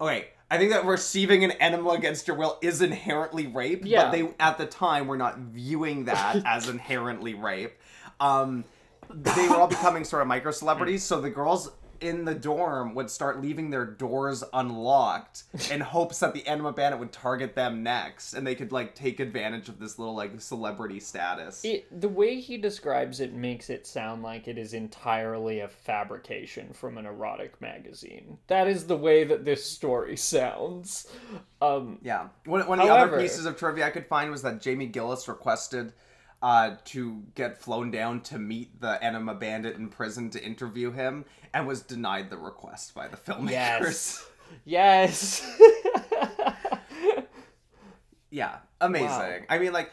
okay, 0.00 0.28
I 0.50 0.58
think 0.58 0.72
that 0.72 0.84
receiving 0.84 1.44
an 1.44 1.52
enema 1.52 1.90
against 1.90 2.26
your 2.26 2.36
will 2.36 2.58
is 2.60 2.82
inherently 2.82 3.46
rape, 3.46 3.82
Yeah. 3.84 4.04
but 4.04 4.10
they 4.10 4.28
at 4.40 4.58
the 4.58 4.66
time 4.66 5.06
were 5.06 5.16
not 5.16 5.38
viewing 5.38 6.06
that 6.06 6.42
as 6.46 6.68
inherently 6.68 7.34
rape. 7.34 7.72
Um, 8.18 8.64
they 9.08 9.48
were 9.48 9.56
all 9.56 9.66
becoming 9.68 10.04
sort 10.04 10.22
of 10.22 10.28
micro 10.28 10.50
celebrities, 10.52 11.02
so 11.04 11.20
the 11.20 11.30
girls 11.30 11.70
in 12.00 12.24
the 12.24 12.34
dorm 12.34 12.94
would 12.94 13.10
start 13.10 13.40
leaving 13.40 13.70
their 13.70 13.84
doors 13.84 14.42
unlocked 14.52 15.44
in 15.70 15.80
hopes 15.80 16.18
that 16.20 16.34
the 16.34 16.46
enema 16.46 16.72
bandit 16.72 17.00
would 17.00 17.12
target 17.12 17.54
them 17.54 17.82
next, 17.82 18.34
and 18.34 18.46
they 18.46 18.54
could 18.54 18.72
like 18.72 18.94
take 18.94 19.20
advantage 19.20 19.68
of 19.68 19.78
this 19.78 19.98
little 19.98 20.14
like 20.14 20.40
celebrity 20.40 21.00
status. 21.00 21.64
It, 21.64 22.00
the 22.00 22.08
way 22.08 22.40
he 22.40 22.56
describes 22.56 23.20
it 23.20 23.32
makes 23.32 23.70
it 23.70 23.86
sound 23.86 24.22
like 24.22 24.48
it 24.48 24.58
is 24.58 24.74
entirely 24.74 25.60
a 25.60 25.68
fabrication 25.68 26.72
from 26.72 26.98
an 26.98 27.06
erotic 27.06 27.60
magazine. 27.60 28.38
That 28.46 28.68
is 28.68 28.86
the 28.86 28.96
way 28.96 29.24
that 29.24 29.44
this 29.44 29.64
story 29.64 30.16
sounds. 30.16 31.08
Um, 31.62 31.98
Yeah. 32.02 32.28
One, 32.44 32.66
one 32.66 32.80
of 32.80 32.86
the 32.86 32.92
other 32.92 33.18
pieces 33.20 33.46
of 33.46 33.56
trivia 33.56 33.86
I 33.86 33.90
could 33.90 34.06
find 34.06 34.30
was 34.30 34.42
that 34.42 34.60
Jamie 34.60 34.86
Gillis 34.86 35.28
requested 35.28 35.92
uh, 36.42 36.76
to 36.86 37.22
get 37.34 37.58
flown 37.60 37.90
down 37.90 38.20
to 38.22 38.38
meet 38.38 38.80
the 38.80 39.02
enema 39.04 39.34
bandit 39.34 39.76
in 39.76 39.88
prison 39.88 40.30
to 40.30 40.42
interview 40.42 40.90
him 40.90 41.24
and 41.52 41.66
was 41.66 41.82
denied 41.82 42.30
the 42.30 42.36
request 42.38 42.94
by 42.94 43.08
the 43.08 43.16
filmmakers. 43.16 44.24
yes. 44.64 45.44
yes. 45.52 45.56
Yeah, 48.30 48.58
amazing. 48.80 49.08
Wow. 49.08 49.38
I 49.48 49.58
mean, 49.58 49.72
like, 49.72 49.90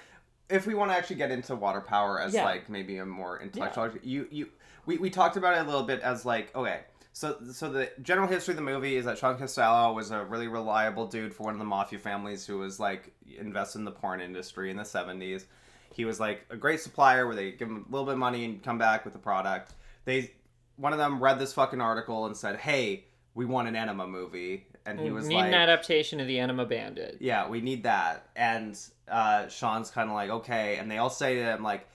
if 0.49 0.67
we 0.67 0.75
want 0.75 0.91
to 0.91 0.95
actually 0.97 1.15
get 1.15 1.31
into 1.31 1.55
water 1.55 1.81
power 1.81 2.21
as 2.21 2.33
Yeah. 2.33 2.45
like 2.45 2.69
maybe 2.69 2.97
a 2.97 3.05
more 3.05 3.41
intellectual, 3.41 3.89
you 4.03 4.27
you 4.29 4.49
we, 4.85 4.97
we 4.97 5.09
talked 5.09 5.37
about 5.37 5.55
it 5.55 5.61
a 5.61 5.63
little 5.63 5.83
bit 5.83 6.01
as 6.01 6.25
like 6.25 6.55
okay. 6.55 6.81
So, 7.13 7.35
so 7.51 7.71
the 7.71 7.89
general 8.03 8.27
history 8.27 8.51
of 8.51 8.57
the 8.57 8.61
movie 8.61 8.95
is 8.95 9.05
that 9.05 9.17
Shaun 9.17 9.39
Costello 9.39 9.91
was 9.91 10.11
a 10.11 10.23
really 10.23 10.47
reliable 10.47 11.07
dude 11.07 11.33
for 11.33 11.45
one 11.45 11.53
of 11.53 11.57
the 11.59 11.65
mafia 11.65 11.97
families 11.97 12.45
who 12.45 12.59
was 12.59 12.79
like 12.79 13.11
invested 13.39 13.79
in 13.79 13.85
the 13.85 13.91
porn 13.91 14.21
industry 14.21 14.69
in 14.69 14.77
the 14.77 14.85
seventies. 14.85 15.47
He 15.93 16.05
was 16.05 16.19
like 16.19 16.45
a 16.49 16.57
great 16.57 16.79
supplier 16.79 17.25
where 17.25 17.35
they 17.35 17.51
give 17.51 17.67
him 17.67 17.85
a 17.87 17.91
little 17.91 18.05
bit 18.05 18.13
of 18.13 18.19
money 18.19 18.45
and 18.45 18.61
come 18.63 18.77
back 18.77 19.03
with 19.03 19.13
the 19.13 19.19
product. 19.19 19.73
They, 20.05 20.31
one 20.75 20.93
of 20.93 20.99
them 20.99 21.19
read 21.21 21.39
this 21.39 21.53
fucking 21.53 21.81
article 21.81 22.25
and 22.25 22.37
said, 22.37 22.57
"Hey, 22.57 23.05
we 23.33 23.45
want 23.45 23.67
an 23.67 23.75
enema 23.75 24.07
movie," 24.07 24.67
and 24.85 24.99
he 24.99 25.11
was 25.11 25.27
Need 25.27 25.35
like, 25.35 25.47
an 25.47 25.53
adaptation 25.53 26.19
of 26.19 26.27
the 26.27 26.39
Enema 26.39 26.65
Bandit. 26.65 27.17
yeah, 27.19 27.47
we 27.49 27.61
need 27.61 27.83
that. 27.83 28.29
And 28.35 28.79
uh, 29.09 29.47
Shaun's 29.47 29.91
kind 29.91 30.09
of 30.09 30.15
like, 30.15 30.29
okay. 30.29 30.77
And 30.77 30.89
they 30.89 30.97
all 30.97 31.09
say 31.09 31.35
to 31.35 31.43
him, 31.43 31.63
like, 31.63 31.87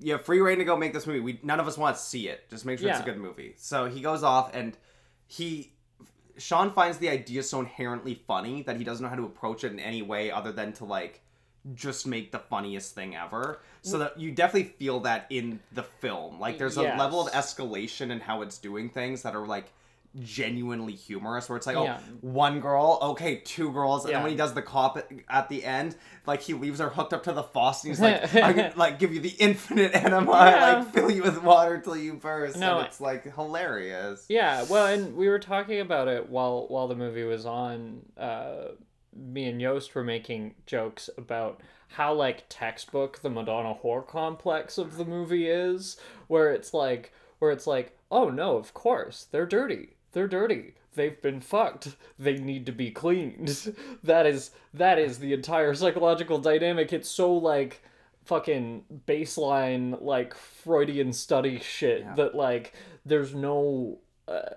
you 0.00 0.12
have 0.12 0.24
free 0.24 0.40
reign 0.40 0.58
to 0.58 0.64
go 0.64 0.76
make 0.76 0.92
this 0.92 1.06
movie. 1.06 1.20
We 1.20 1.40
none 1.42 1.60
of 1.60 1.66
us 1.66 1.76
want 1.76 1.96
to 1.96 2.02
see 2.02 2.28
it. 2.28 2.48
Just 2.50 2.64
make 2.64 2.78
sure 2.78 2.88
it's 2.88 3.00
a 3.00 3.04
good 3.04 3.18
movie. 3.18 3.54
So 3.56 3.86
he 3.86 4.00
goes 4.00 4.22
off 4.22 4.54
and 4.54 4.76
he 5.26 5.72
Shaun 6.38 6.70
finds 6.70 6.98
the 6.98 7.08
idea 7.08 7.42
so 7.42 7.60
inherently 7.60 8.14
funny 8.26 8.62
that 8.62 8.76
he 8.76 8.84
doesn't 8.84 9.02
know 9.02 9.08
how 9.08 9.16
to 9.16 9.24
approach 9.24 9.64
it 9.64 9.72
in 9.72 9.80
any 9.80 10.02
way 10.02 10.30
other 10.30 10.52
than 10.52 10.72
to 10.74 10.84
like 10.84 11.22
just 11.74 12.06
make 12.06 12.30
the 12.32 12.38
funniest 12.38 12.94
thing 12.94 13.16
ever. 13.16 13.60
So 13.82 13.98
that 13.98 14.18
you 14.18 14.32
definitely 14.32 14.70
feel 14.78 15.00
that 15.00 15.26
in 15.30 15.60
the 15.72 15.82
film. 15.82 16.40
Like 16.40 16.58
there's 16.58 16.76
a 16.76 16.82
Yes. 16.82 16.98
level 16.98 17.26
of 17.26 17.32
escalation 17.32 18.10
in 18.10 18.20
how 18.20 18.42
it's 18.42 18.58
doing 18.58 18.88
things 18.90 19.22
that 19.22 19.34
are 19.36 19.46
like 19.46 19.72
genuinely 20.24 20.94
humorous 20.94 21.46
where 21.48 21.58
it's 21.58 21.66
like 21.66 21.76
oh 21.76 21.84
Yeah. 21.84 21.98
one 22.22 22.60
girl 22.60 22.98
okay 23.02 23.36
two 23.44 23.70
girls 23.70 24.06
and 24.06 24.14
then 24.14 24.22
when 24.22 24.30
he 24.30 24.36
does 24.36 24.54
the 24.54 24.62
cop 24.62 24.96
at, 24.96 25.10
at 25.28 25.50
the 25.50 25.62
end 25.62 25.94
like 26.24 26.40
he 26.40 26.54
leaves 26.54 26.78
her 26.80 26.88
hooked 26.88 27.12
up 27.12 27.22
to 27.24 27.32
the 27.34 27.42
faucet 27.42 27.84
and 27.84 27.92
he's 27.92 28.00
like 28.00 28.34
i 28.42 28.52
can 28.54 28.72
like 28.76 28.98
give 28.98 29.12
you 29.12 29.20
the 29.20 29.34
infinite 29.38 29.94
enema 30.04 30.32
Yeah. 30.32 30.74
like 30.78 30.94
fill 30.94 31.10
you 31.10 31.22
with 31.22 31.42
water 31.42 31.78
till 31.80 31.98
you 31.98 32.14
burst 32.14 32.56
No, 32.56 32.78
and 32.78 32.86
it's 32.86 32.98
like 32.98 33.24
hilarious 33.34 34.24
Yeah, 34.30 34.62
well, 34.62 34.86
and 34.86 35.14
we 35.16 35.28
were 35.28 35.38
talking 35.38 35.80
about 35.80 36.08
it 36.08 36.30
while 36.30 36.66
while 36.68 36.88
the 36.88 36.96
movie 36.96 37.24
was 37.24 37.44
on. 37.44 38.00
Uh, 38.16 38.68
me 39.18 39.44
and 39.46 39.60
Yost 39.60 39.94
were 39.94 40.04
making 40.04 40.54
jokes 40.66 41.08
about 41.16 41.60
how 41.88 42.12
like 42.12 42.44
textbook 42.48 43.20
the 43.22 43.30
Madonna 43.30 43.76
whore 43.82 44.06
complex 44.06 44.78
of 44.78 44.96
the 44.96 45.04
movie 45.04 45.48
is, 45.48 45.96
where 46.26 46.52
it's 46.52 46.74
like 46.74 47.12
where 47.38 47.50
it's 47.50 47.66
like, 47.66 47.96
oh 48.10 48.28
no, 48.30 48.56
of 48.56 48.74
course 48.74 49.26
they're 49.30 49.46
dirty, 49.46 49.96
they're 50.12 50.28
dirty. 50.28 50.74
They've 50.94 51.20
been 51.20 51.40
fucked. 51.40 51.94
They 52.18 52.38
need 52.38 52.64
to 52.66 52.72
be 52.72 52.90
cleaned. 52.90 53.74
That 54.02 54.24
is 54.26 54.50
that 54.72 54.98
is 54.98 55.18
the 55.18 55.32
entire 55.32 55.74
psychological 55.74 56.38
dynamic. 56.38 56.92
It's 56.92 57.08
so 57.08 57.32
like 57.34 57.82
fucking 58.24 58.84
baseline 59.06 60.02
like 60.02 60.34
Freudian 60.34 61.12
study 61.12 61.60
shit 61.60 62.16
that 62.16 62.34
like 62.34 62.72
there's 63.04 63.34
no 63.34 63.98
uh, 64.26 64.54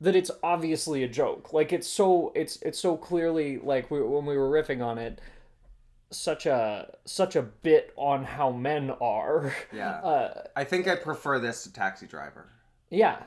that 0.00 0.14
it's 0.16 0.30
obviously 0.42 1.02
a 1.02 1.08
joke. 1.08 1.52
Like 1.52 1.72
it's 1.72 1.88
so 1.88 2.32
it's 2.34 2.60
it's 2.62 2.78
so 2.78 2.96
clearly 2.96 3.58
like 3.58 3.90
we, 3.90 4.00
when 4.02 4.26
we 4.26 4.36
were 4.36 4.48
riffing 4.50 4.84
on 4.84 4.98
it 4.98 5.20
such 6.10 6.46
a 6.46 6.94
such 7.04 7.36
a 7.36 7.42
bit 7.42 7.92
on 7.96 8.24
how 8.24 8.50
men 8.50 8.90
are. 9.00 9.54
yeah 9.72 9.90
Uh 10.02 10.42
i 10.56 10.64
think 10.64 10.88
i 10.88 10.94
prefer 10.96 11.38
this 11.38 11.64
to 11.64 11.72
taxi 11.72 12.06
driver 12.06 12.48
yeah. 12.90 13.18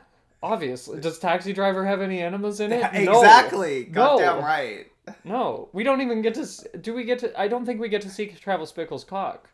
Obviously. 0.43 0.99
Does 0.99 1.19
Taxi 1.19 1.53
Driver 1.53 1.85
have 1.85 2.01
any 2.01 2.19
enemas 2.19 2.59
in 2.59 2.71
it? 2.71 2.81
No. 3.05 3.19
exactly 3.19 3.85
No. 3.85 4.17
goddamn 4.17 4.43
right 4.43 4.87
No. 5.23 5.69
We 5.71 5.83
don't 5.83 6.01
even 6.01 6.23
get 6.23 6.33
to 6.33 6.77
do 6.79 6.95
we 6.95 7.03
get 7.03 7.19
to 7.19 7.39
I 7.39 7.47
don't 7.47 7.63
think 7.65 7.79
we 7.79 7.89
get 7.89 8.01
to 8.01 8.09
see 8.09 8.25
Travis 8.25 8.71
Bickle's 8.71 9.03
cock. 9.03 9.51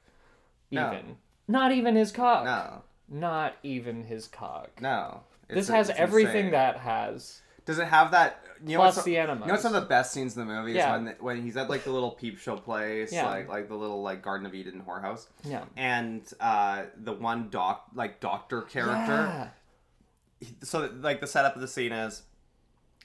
No. 0.71 0.87
Even. 0.93 1.17
Not 1.49 1.73
even 1.73 1.97
his 1.97 2.13
cock. 2.13 2.45
no 2.45 2.83
Not 3.09 3.55
even 3.63 4.03
his 4.05 4.27
cock. 4.27 4.79
no 4.81 5.23
This 5.47 5.65
It's- 5.69 5.75
has 5.75 5.89
it's 5.89 5.99
everything 5.99 6.35
insane. 6.47 6.51
that 6.51 6.77
has. 6.77 7.41
does 7.65 7.79
it 7.79 7.87
have 7.87 8.11
that 8.11 8.43
you 8.65 8.73
know 8.77 8.83
Plus 8.83 9.03
the 9.03 9.11
You 9.11 9.25
know 9.27 9.55
some 9.57 9.75
of 9.75 9.81
the 9.83 9.87
best 9.87 10.11
scenes 10.13 10.35
in 10.37 10.47
the 10.47 10.51
movie 10.53 10.71
Yeah. 10.73 10.95
is 10.97 11.03
when 11.03 11.15
when 11.19 11.41
he's 11.43 11.55
at 11.57 11.69
like 11.69 11.83
the 11.83 11.91
little 11.91 12.11
peep 12.11 12.37
show 12.39 12.57
place, 12.57 13.11
Yeah. 13.13 13.27
like 13.27 13.47
like 13.49 13.67
the 13.69 13.75
little 13.75 14.01
like 14.01 14.21
Garden 14.23 14.45
of 14.47 14.55
Eden 14.55 14.83
whorehouse, 14.87 15.27
Yeah. 15.43 15.65
and 15.75 16.21
uh, 16.39 16.83
the 16.97 17.13
one 17.13 17.49
doc 17.49 17.87
like 17.93 18.19
doctor 18.19 18.61
character. 18.63 19.51
Yeah. 20.41 20.47
So 20.63 20.89
like 21.01 21.19
the 21.21 21.27
setup 21.27 21.55
of 21.55 21.61
the 21.61 21.67
scene 21.67 21.91
is 21.91 22.23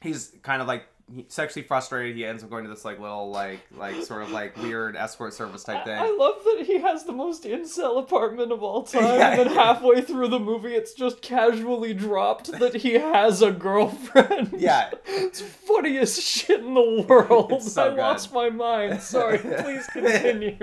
he's 0.00 0.32
kind 0.42 0.60
of 0.62 0.68
like 0.68 0.84
he- 1.14 1.24
sexually 1.28 1.66
frustrated. 1.66 2.16
He 2.16 2.24
ends 2.24 2.42
up 2.44 2.50
going 2.50 2.64
to 2.64 2.70
this 2.70 2.84
like 2.84 2.98
little 3.00 3.30
like 3.30 3.60
like 3.76 4.02
sort 4.04 4.22
of 4.22 4.30
like 4.30 4.56
weird 4.56 4.96
escort 4.96 5.34
service 5.34 5.64
type 5.64 5.84
thing. 5.84 5.98
I 5.98 6.14
love 6.18 6.36
that 6.44 6.64
he 6.66 6.78
has 6.80 7.04
the 7.04 7.12
most 7.12 7.44
incel 7.44 7.98
apartment 7.98 8.52
of 8.52 8.62
all 8.62 8.82
time, 8.84 9.02
Yeah. 9.04 9.30
and 9.32 9.40
then 9.40 9.54
halfway 9.56 10.00
through 10.02 10.28
the 10.28 10.38
movie, 10.38 10.74
it's 10.74 10.92
just 10.94 11.22
casually 11.22 11.94
dropped 11.94 12.52
that 12.58 12.74
he 12.76 12.94
has 12.94 13.42
a 13.42 13.50
girlfriend. 13.52 14.52
Yeah. 14.62 14.90
it's 15.06 15.40
funniest 15.40 16.22
shit 16.22 16.60
in 16.60 16.74
the 16.74 17.04
world. 17.08 17.62
So 17.62 17.84
I 17.86 17.88
good. 17.90 17.98
lost 17.98 18.32
my 18.32 18.48
mind. 18.50 19.00
Sorry, 19.02 19.38
please 19.38 19.86
continue. 19.88 20.56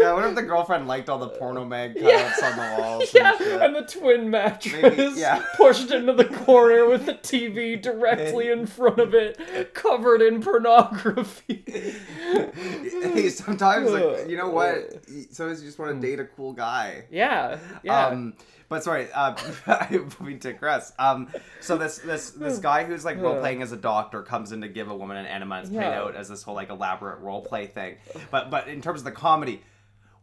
yeah, 0.00 0.08
I 0.10 0.12
wonder 0.12 0.28
if 0.28 0.34
the 0.34 0.42
girlfriend 0.42 0.86
liked 0.88 1.08
all 1.08 1.18
the 1.18 1.28
porno 1.28 1.62
uh, 1.62 1.66
mag 1.66 1.94
cutouts 1.94 2.02
Yeah. 2.02 2.50
on 2.50 2.56
the 2.56 2.82
walls. 2.82 3.14
Yeah, 3.14 3.36
and 3.40 3.62
and 3.62 3.76
the 3.76 3.82
twin 3.90 4.30
mattress 4.30 4.82
Maybe, 4.96 5.20
yeah. 5.20 5.44
pushed 5.56 5.90
into 5.90 6.12
the 6.12 6.24
corner 6.24 6.86
with 6.86 7.06
the 7.06 7.14
TV 7.14 7.80
directly 7.80 8.50
in 8.50 8.66
front 8.66 8.98
of 8.98 9.14
it, 9.14 9.38
covered 9.74 10.22
in 10.22 10.40
pornography. 10.42 11.64
hey, 11.66 13.28
sometimes 13.28 13.90
like 13.90 14.28
you 14.28 14.36
know 14.36 14.48
what? 14.48 15.04
Sometimes 15.30 15.60
you 15.62 15.68
just 15.68 15.78
want 15.78 16.00
to 16.00 16.06
date 16.06 16.20
a 16.20 16.24
cool 16.24 16.52
guy. 16.52 17.04
Yeah, 17.10 17.58
yeah. 17.82 18.06
Um, 18.06 18.34
but 18.68 18.82
sorry, 18.84 19.08
uh, 19.12 19.34
I 19.66 20.00
mean 20.20 20.38
to 20.40 20.52
digress. 20.52 20.92
Um, 20.98 21.28
so 21.60 21.76
this 21.76 21.98
this 21.98 22.30
this 22.30 22.58
guy 22.58 22.84
who's 22.84 23.04
like 23.04 23.20
role 23.20 23.38
playing 23.38 23.62
as 23.62 23.72
a 23.72 23.76
doctor 23.76 24.22
comes 24.22 24.52
in 24.52 24.60
to 24.62 24.68
give 24.68 24.90
a 24.90 24.94
woman 24.96 25.16
an 25.16 25.26
enema 25.26 25.56
and 25.56 25.64
it's 25.66 25.74
played 25.74 25.82
Yeah. 25.84 26.00
out 26.02 26.16
as 26.16 26.28
this 26.28 26.42
whole 26.42 26.54
like 26.54 26.70
elaborate 26.70 27.20
role 27.20 27.42
play 27.42 27.66
thing. 27.66 27.96
But 28.30 28.50
but 28.50 28.68
in 28.68 28.80
terms 28.82 29.00
of 29.00 29.04
the 29.04 29.12
comedy. 29.12 29.62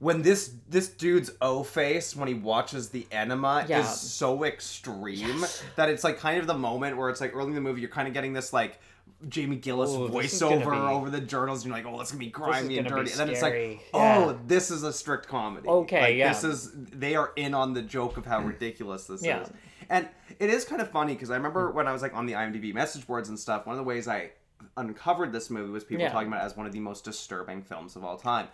When 0.01 0.21
this 0.21 0.53
this 0.69 0.88
dude's 0.88 1.29
O 1.41 1.62
face 1.62 2.15
when 2.15 2.29
he 2.29 2.33
watches 2.33 2.88
the 2.88 3.05
enema 3.12 3.65
Yeah. 3.67 3.81
is 3.81 3.89
so 4.00 4.45
extreme 4.45 5.43
that 5.75 5.89
it's 5.89 6.05
like 6.05 6.19
kind 6.19 6.39
of 6.39 6.48
the 6.48 6.53
moment 6.53 6.95
where 6.95 7.09
it's 7.09 7.19
like 7.19 7.36
early 7.36 7.50
in 7.50 7.55
the 7.55 7.59
movie 7.59 7.81
you're 7.81 7.89
kind 7.89 8.07
of 8.07 8.13
getting 8.13 8.31
this 8.31 8.53
like 8.53 8.79
Jamie 9.27 9.57
Gillis 9.57 9.89
Ooh, 9.91 10.07
this 10.07 10.33
is 10.33 10.39
gonna 10.39 10.57
voiceover 10.57 10.71
be- 10.71 10.77
over 10.77 11.09
the 11.09 11.19
journals. 11.19 11.63
And 11.63 11.67
you're 11.73 11.83
like, 11.83 11.85
oh, 11.85 11.99
it's 11.99 12.11
gonna 12.11 12.19
be 12.19 12.29
grimy 12.29 12.77
and 12.77 12.88
dirty. 12.88 13.11
And 13.11 13.19
then 13.19 13.29
it's 13.29 13.41
like, 13.41 13.81
oh, 13.93 13.99
Yeah. 14.29 14.38
this 14.47 14.71
is 14.71 14.83
a 14.83 14.93
strict 14.93 15.27
comedy. 15.27 15.67
Okay, 15.67 16.01
like, 16.01 16.15
yeah. 16.15 16.29
This 16.29 16.43
is 16.43 16.71
they 16.73 17.15
are 17.15 17.33
in 17.35 17.53
on 17.53 17.73
the 17.73 17.81
joke 17.81 18.17
of 18.17 18.25
how 18.25 18.41
ridiculous 18.41 19.07
this 19.07 19.23
Yeah. 19.23 19.41
is. 19.41 19.49
And 19.89 20.07
it 20.39 20.49
is 20.49 20.63
kind 20.63 20.81
of 20.81 20.89
funny 20.89 21.13
because 21.13 21.31
I 21.31 21.35
remember 21.35 21.69
mm. 21.69 21.73
when 21.73 21.88
I 21.88 21.91
was 21.91 22.01
like 22.01 22.15
on 22.15 22.25
the 22.25 22.33
IMDb 22.33 22.73
message 22.73 23.05
boards 23.05 23.27
and 23.29 23.38
stuff. 23.38 23.65
One 23.65 23.73
of 23.73 23.77
the 23.77 23.83
ways 23.83 24.07
I 24.07 24.31
uncovered 24.77 25.33
this 25.33 25.49
movie 25.49 25.71
was 25.71 25.83
people 25.83 26.03
Yeah. 26.03 26.11
talking 26.11 26.27
about 26.27 26.43
it 26.43 26.45
as 26.45 26.55
one 26.55 26.65
of 26.65 26.71
the 26.71 26.79
most 26.79 27.03
disturbing 27.03 27.61
films 27.61 27.95
of 27.95 28.05
all 28.05 28.17
time. 28.17 28.47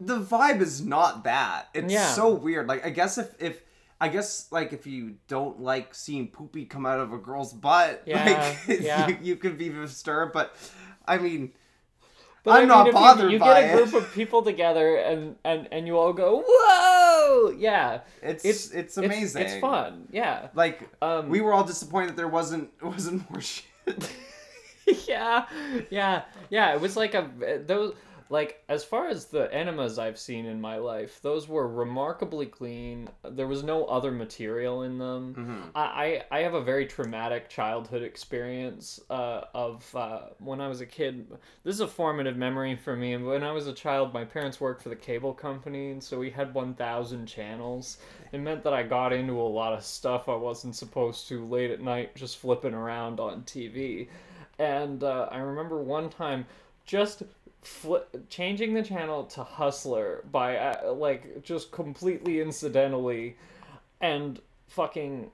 The 0.00 0.20
vibe 0.20 0.60
is 0.60 0.80
not 0.80 1.24
that. 1.24 1.68
It's 1.74 2.14
so 2.14 2.32
weird. 2.32 2.66
Like 2.68 2.84
I 2.84 2.90
guess 2.90 3.18
if 3.18 3.34
if 3.40 3.62
I 4.00 4.08
guess 4.08 4.46
like 4.52 4.72
if 4.72 4.86
you 4.86 5.16
don't 5.26 5.60
like 5.60 5.94
seeing 5.94 6.28
poopy 6.28 6.64
come 6.66 6.86
out 6.86 7.00
of 7.00 7.12
a 7.12 7.18
girl's 7.18 7.52
butt, 7.52 8.02
Yeah, 8.06 8.54
like 8.68 8.80
yeah. 8.80 9.08
you, 9.08 9.18
you 9.22 9.36
could 9.36 9.58
be 9.58 9.68
disturbed. 9.68 10.32
But 10.32 10.54
I 11.06 11.18
mean, 11.18 11.52
But 12.44 12.60
I'm 12.62 12.68
not 12.68 12.86
if 12.86 12.94
you- 12.94 13.00
bothered 13.00 13.32
you, 13.32 13.38
by 13.40 13.62
get 13.62 13.74
a 13.74 13.76
group 13.76 13.94
it. 13.94 13.94
of 14.06 14.12
people 14.12 14.42
together 14.42 14.96
and, 14.96 15.34
and, 15.44 15.68
and 15.72 15.86
you 15.86 15.98
all 15.98 16.12
go, 16.12 16.44
whoa! 16.46 17.50
Yeah. 17.58 18.00
it's 18.22 18.44
It's 18.44 18.70
it's, 18.70 18.96
amazing. 18.98 19.42
It's, 19.42 19.60
fun. 19.60 20.06
Yeah. 20.12 20.48
Like 20.54 20.88
Um, 21.02 21.28
we 21.28 21.40
were 21.40 21.52
all 21.52 21.64
disappointed 21.64 22.10
that 22.10 22.16
there 22.16 22.28
wasn't 22.28 22.70
wasn't 22.82 23.28
more 23.30 23.40
shit. 23.40 23.64
yeah, 25.08 25.46
yeah, 25.90 26.22
yeah. 26.50 26.72
It 26.74 26.80
was 26.80 26.96
like 26.96 27.14
a 27.14 27.28
those 27.66 27.94
like 28.30 28.62
as 28.68 28.84
far 28.84 29.08
as 29.08 29.26
the 29.26 29.52
enemas 29.52 29.98
I've 29.98 30.18
seen 30.18 30.44
in 30.44 30.60
my 30.60 30.76
life, 30.76 31.20
those 31.22 31.48
were 31.48 31.66
remarkably 31.66 32.46
clean. 32.46 33.08
There 33.22 33.46
was 33.46 33.62
no 33.62 33.86
other 33.86 34.10
material 34.10 34.82
in 34.82 34.98
them. 34.98 35.34
Mm-hmm. 35.34 35.60
I, 35.74 36.22
I 36.30 36.38
I 36.38 36.42
have 36.42 36.54
a 36.54 36.60
very 36.60 36.86
traumatic 36.86 37.48
childhood 37.48 38.02
experience 38.02 39.00
uh, 39.08 39.42
of 39.54 39.94
uh, 39.96 40.20
when 40.38 40.60
I 40.60 40.68
was 40.68 40.80
a 40.80 40.86
kid. 40.86 41.26
This 41.64 41.74
is 41.74 41.80
a 41.80 41.88
formative 41.88 42.36
memory 42.36 42.76
for 42.76 42.96
me. 42.96 43.16
When 43.16 43.42
I 43.42 43.52
was 43.52 43.66
a 43.66 43.72
child, 43.72 44.12
my 44.12 44.24
parents 44.24 44.60
worked 44.60 44.82
for 44.82 44.90
the 44.90 44.96
cable 44.96 45.32
company, 45.32 45.90
and 45.92 46.02
so 46.02 46.18
we 46.18 46.30
had 46.30 46.52
one 46.52 46.74
thousand 46.74 47.26
channels. 47.26 47.98
It 48.32 48.38
meant 48.38 48.62
that 48.64 48.74
I 48.74 48.82
got 48.82 49.12
into 49.12 49.40
a 49.40 49.42
lot 49.42 49.72
of 49.72 49.82
stuff 49.82 50.28
I 50.28 50.36
wasn't 50.36 50.76
supposed 50.76 51.28
to 51.28 51.46
late 51.46 51.70
at 51.70 51.80
night, 51.80 52.14
just 52.14 52.38
flipping 52.38 52.74
around 52.74 53.20
on 53.20 53.42
TV. 53.42 54.08
And 54.58 55.02
uh, 55.04 55.28
I 55.30 55.38
remember 55.38 55.80
one 55.80 56.10
time 56.10 56.46
just 56.88 57.22
fli 57.64 58.00
changing 58.28 58.74
the 58.74 58.82
channel 58.82 59.24
to 59.24 59.42
Hustler 59.42 60.24
by 60.30 60.56
uh, 60.56 60.92
like 60.92 61.42
just 61.42 61.72
completely 61.72 62.40
incidentally, 62.40 63.36
and 64.00 64.40
fucking 64.68 65.30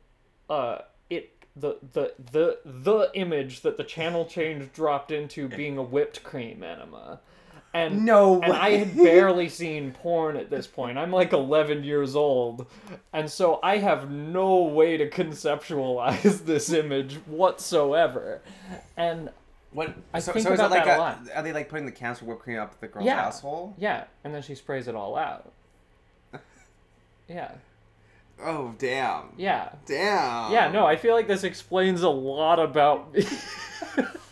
uh 0.49 0.79
it 1.11 1.45
the 1.57 1.79
the 1.93 2.15
the 2.33 2.59
the 2.65 3.11
image 3.15 3.61
that 3.63 3.77
the 3.77 3.85
channel 3.85 4.25
change 4.25 4.73
dropped 4.73 5.11
into 5.11 5.49
being 5.49 5.79
a 5.79 5.83
whipped 5.83 6.23
cream 6.23 6.63
enema. 6.63 7.21
And 7.73 8.05
No 8.05 8.41
and 8.41 8.53
I 8.53 8.71
had 8.77 8.97
barely 8.97 9.49
seen 9.49 9.91
porn 9.91 10.37
at 10.37 10.49
this 10.49 10.65
point. 10.69 10.97
I'm 10.97 11.11
like 11.11 11.33
11 11.33 11.83
years 11.83 12.15
old, 12.15 12.67
and 13.13 13.29
so 13.29 13.59
I 13.65 13.79
have 13.79 14.13
no 14.13 14.63
way 14.63 14.97
to 14.97 15.11
conceptualize 15.11 16.45
this 16.47 16.71
image 16.71 17.17
whatsoever. 17.27 18.43
And 18.97 19.31
What? 19.75 19.95
I 20.15 20.21
so, 20.21 20.33
think 20.33 20.47
so 20.47 20.53
is 20.55 20.59
about 20.61 20.71
like 20.71 20.85
that 20.87 20.97
a, 20.99 21.01
a 21.01 21.03
lot. 21.03 21.19
Are 21.35 21.43
they 21.43 21.53
like 21.53 21.69
putting 21.69 21.85
the 21.85 21.93
cancer 21.93 22.25
whipped 22.25 22.41
cream 22.43 22.59
up 22.59 22.81
the 22.81 22.87
girl's 22.89 23.05
Yeah. 23.05 23.27
asshole? 23.27 23.75
yeah, 23.77 24.05
and 24.25 24.33
then 24.35 24.41
she 24.41 24.55
sprays 24.55 24.89
it 24.89 24.95
all 24.95 25.17
out. 25.17 25.53
Yeah, 27.29 27.53
Oh 28.43 28.75
damn. 28.79 29.33
yeah, 29.37 29.71
Damn. 29.87 30.53
yeah. 30.53 30.71
No, 30.73 30.85
I 30.87 30.97
feel 30.97 31.15
like 31.15 31.27
this 31.27 31.43
explains 31.45 32.03
a 32.03 32.09
lot 32.11 32.59
about. 32.59 33.15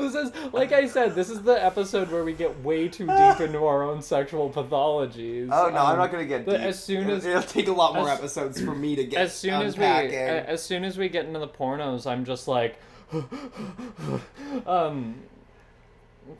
this 0.00 0.14
is 0.14 0.52
like 0.52 0.72
I 0.72 0.86
said. 0.86 1.14
This 1.14 1.28
is 1.30 1.42
the 1.42 1.62
episode 1.64 2.10
where 2.10 2.24
we 2.24 2.32
get 2.32 2.62
way 2.62 2.88
too 2.88 3.06
deep 3.06 3.40
into 3.40 3.64
our 3.64 3.82
own 3.82 4.02
sexual 4.02 4.50
pathologies. 4.50 5.48
Oh 5.52 5.68
no, 5.70 5.76
I'm 5.78 5.92
Um, 5.92 5.98
not 5.98 6.10
gonna 6.12 6.24
get 6.26 6.46
deep. 6.46 6.54
as 6.58 6.82
soon 6.82 7.04
It'll- 7.04 7.16
as- 7.16 7.26
it'll 7.26 7.42
take 7.42 7.68
a 7.68 7.72
lot 7.72 7.94
more 7.94 8.08
as- 8.08 8.18
episodes 8.18 8.60
for 8.60 8.74
me 8.74 8.96
to 8.96 9.04
get 9.04 9.20
as 9.20 9.34
soon 9.34 9.62
as 9.62 9.76
we 9.76 9.84
as 9.84 10.62
soon 10.62 10.84
as 10.84 10.96
we 10.98 11.08
get 11.08 11.24
into 11.26 11.38
the 11.38 11.48
pornos 11.48 12.06
i'm 12.10 12.24
just 12.24 12.46
like 12.48 12.76
um 14.66 15.16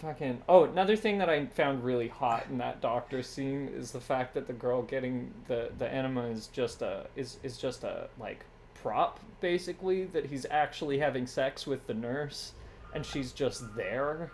fucking 0.00 0.40
oh 0.48 0.64
another 0.64 0.94
thing 0.94 1.18
that 1.18 1.28
i 1.28 1.44
found 1.46 1.82
really 1.82 2.06
hot 2.08 2.46
in 2.48 2.58
that 2.58 2.80
doctor 2.80 3.22
scene 3.22 3.68
is 3.74 3.90
the 3.90 4.00
fact 4.00 4.34
that 4.34 4.46
the 4.46 4.52
girl 4.52 4.82
getting 4.82 5.32
the 5.48 5.70
the 5.78 5.92
enema 5.92 6.26
is 6.26 6.46
just 6.48 6.80
a 6.82 7.06
is 7.16 7.38
is 7.42 7.58
just 7.58 7.82
a 7.82 8.08
like 8.18 8.44
prop 8.82 9.18
basically 9.40 10.04
that 10.04 10.26
he's 10.26 10.46
actually 10.50 10.98
having 10.98 11.26
sex 11.26 11.66
with 11.66 11.84
the 11.86 11.94
nurse 11.94 12.52
and 12.94 13.04
she's 13.04 13.32
just 13.32 13.74
there 13.76 14.30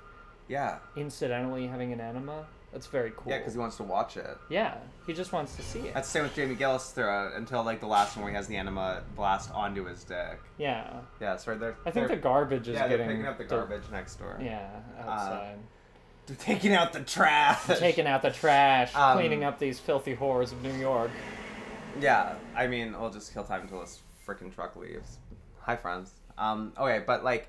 yeah, 0.49 0.79
incidentally 0.97 1.67
having 1.67 1.93
an 1.93 2.01
enema 2.01 2.47
that's 2.73 2.87
very 2.89 3.11
cool 3.17 3.33
yeah, 3.33 3.39
because 3.39 3.55
he 3.55 3.59
wants 3.59 3.77
to 3.77 3.83
watch 3.83 4.17
it. 4.17 4.37
yeah 4.51 4.75
he 5.07 5.13
just 5.13 5.33
wants 5.33 5.57
to 5.57 5.63
see 5.63 5.81
it 5.81 5.95
That's 5.95 6.09
the 6.09 6.13
same 6.13 6.23
with 6.25 6.35
Jamie 6.37 6.55
Gillis 6.57 6.91
throughout 6.91 7.33
until 7.35 7.65
like 7.65 7.81
the 7.81 7.87
last 7.87 8.17
one 8.17 8.25
where 8.25 8.31
he 8.33 8.37
has 8.37 8.47
the 8.47 8.57
enema 8.57 9.03
blast 9.17 9.51
onto 9.53 9.85
his 9.87 10.05
dick. 10.05 10.39
yeah 10.59 11.01
Yeah, 11.21 11.35
it's 11.35 11.47
right 11.47 11.59
there. 11.59 11.77
i 11.87 11.91
think 11.91 12.07
the 12.09 12.15
they're, 12.15 12.23
garbage 12.23 12.69
is 12.69 12.75
yeah, 12.75 12.87
they're 12.87 12.99
getting 12.99 13.09
picking 13.17 13.27
up 13.27 13.39
the 13.39 13.45
they're- 13.45 13.59
garbage 13.59 13.91
next 13.91 14.17
door. 14.17 14.39
yeah 14.43 14.69
outside 15.01 15.57
They're 16.27 16.37
taking 16.37 16.75
out 16.75 16.93
the 16.93 17.01
trash. 17.01 17.67
taking 17.79 18.07
out 18.07 18.21
the 18.23 18.31
trash, 18.31 18.95
Um, 18.95 19.17
cleaning 19.19 19.43
up 19.45 19.59
these 19.59 19.79
filthy 19.79 20.15
whores 20.17 20.53
of 20.53 20.61
New 20.63 20.75
York. 20.75 21.11
Yeah, 22.01 22.35
I 22.55 22.67
mean, 22.67 22.99
we'll 23.01 23.11
just 23.11 23.33
kill 23.33 23.45
time 23.45 23.63
until 23.63 23.81
this 23.81 24.01
freaking 24.27 24.53
truck 24.55 24.75
leaves. 24.77 25.19
Hi, 25.61 25.77
friends. 25.77 26.13
Um, 26.37 26.73
okay, 26.79 27.03
but 27.07 27.23
like, 27.25 27.49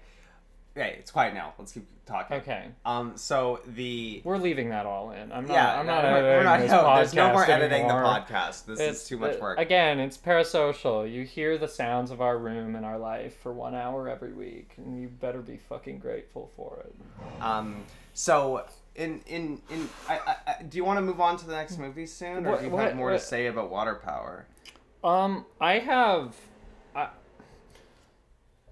okay, 0.77 0.95
it's 0.99 1.11
quiet 1.11 1.33
now. 1.33 1.53
Let's 1.57 1.71
keep 1.71 1.85
talking. 2.05 2.37
Okay, 2.37 2.65
Um, 2.85 3.17
so 3.17 3.59
the 3.75 4.21
we're 4.23 4.37
leaving 4.37 4.69
that 4.69 4.85
all 4.85 5.11
in. 5.11 5.31
I'm 5.31 5.45
not. 5.47 5.53
yeah, 5.53 5.79
I'm 5.79 5.85
no, 5.85 5.93
not 5.95 6.03
we're- 6.03 6.13
editing 6.15 6.37
we're 6.37 6.43
not- 6.43 6.59
this 6.59 6.71
no, 6.71 6.77
podcast 6.83 6.95
There's 6.97 7.13
no 7.15 7.31
more 7.33 7.49
editing 7.51 7.81
anymore. 7.85 8.01
the 8.01 8.07
podcast. 8.33 8.65
This 8.65 8.79
It's 8.79 9.01
is 9.03 9.07
too 9.07 9.17
much 9.17 9.39
work. 9.39 9.59
Again, 9.59 9.99
it's 9.99 10.17
parasocial. 10.17 11.11
You 11.11 11.23
hear 11.23 11.57
the 11.57 11.67
sounds 11.67 12.11
of 12.11 12.21
our 12.21 12.37
room 12.37 12.75
and 12.75 12.85
our 12.85 12.97
life 12.97 13.37
for 13.41 13.51
one 13.51 13.75
hour 13.75 14.07
every 14.07 14.33
week, 14.33 14.71
and 14.77 15.01
you 15.01 15.07
better 15.07 15.39
be 15.41 15.57
fucking 15.57 15.99
grateful 15.99 16.51
for 16.55 16.85
it. 16.85 16.95
Um, 17.43 17.83
so 18.13 18.65
in 18.95 19.21
in 19.27 19.61
in, 19.69 19.89
I, 20.07 20.35
I, 20.47 20.63
do 20.63 20.77
you 20.77 20.85
want 20.85 20.97
to 20.97 21.01
move 21.01 21.19
on 21.21 21.37
to 21.37 21.45
the 21.45 21.53
next 21.53 21.77
movie 21.77 22.05
soon, 22.05 22.45
or 22.45 22.51
What- 22.51 22.59
do 22.59 22.65
you 22.67 22.71
what- 22.71 22.83
have 22.85 22.95
more 22.95 23.11
to 23.11 23.19
say 23.19 23.47
about 23.47 23.69
water 23.69 23.95
power? 23.95 24.45
Um, 25.03 25.45
I 25.59 25.79
have. 25.79 26.35
I, 26.95 27.09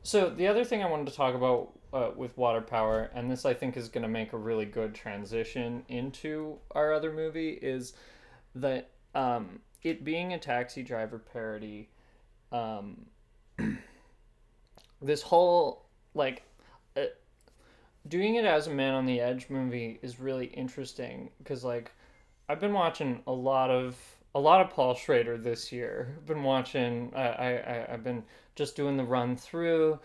so 0.03 0.29
the 0.29 0.47
other 0.47 0.63
thing 0.63 0.83
I 0.83 0.89
wanted 0.89 1.07
to 1.07 1.13
talk 1.15 1.35
about 1.35 1.69
uh, 1.95 2.11
with 2.13 2.37
water 2.37 2.59
power, 2.59 3.09
and 3.15 3.31
this 3.31 3.45
I 3.45 3.53
think 3.53 3.77
is 3.77 3.87
going 3.87 4.01
to 4.01 4.09
make 4.09 4.33
a 4.33 4.37
really 4.37 4.65
good 4.65 4.93
transition 4.93 5.83
into 5.87 6.57
our 6.71 6.91
other 6.91 7.11
movie, 7.13 7.51
is 7.51 7.93
that 8.53 8.89
um, 9.15 9.59
it 9.81 10.03
being 10.03 10.33
a 10.33 10.37
taxi 10.37 10.83
driver 10.83 11.17
parody, 11.17 11.89
um, 12.51 13.05
this 15.01 15.21
whole 15.21 15.85
like. 16.13 16.43
Uh, 16.97 17.05
doing 18.07 18.35
it 18.35 18.45
as 18.45 18.67
a 18.67 18.69
man 18.69 18.93
on 18.93 19.05
the 19.05 19.19
edge 19.19 19.49
movie 19.49 19.99
is 20.03 20.19
really 20.19 20.45
interesting 20.47 21.31
because 21.39 21.63
like 21.63 21.91
I've 22.47 22.59
been 22.59 22.73
watching 22.73 23.23
a 23.25 23.31
lot 23.31 23.71
of 23.71 23.97
a 24.35 24.39
lot 24.39 24.61
of 24.61 24.69
Paul 24.69 24.93
Schrader 24.93 25.37
this 25.37 25.71
year. 25.71 26.13
I've 26.17 26.25
been 26.25 26.43
watching. 26.43 27.11
I 27.15 27.27
I 27.27 27.93
I've 27.93 28.03
been 28.03 28.23
just 28.55 28.75
doing 28.75 28.97
the 28.97 29.03
run 29.03 29.37
through. 29.37 29.99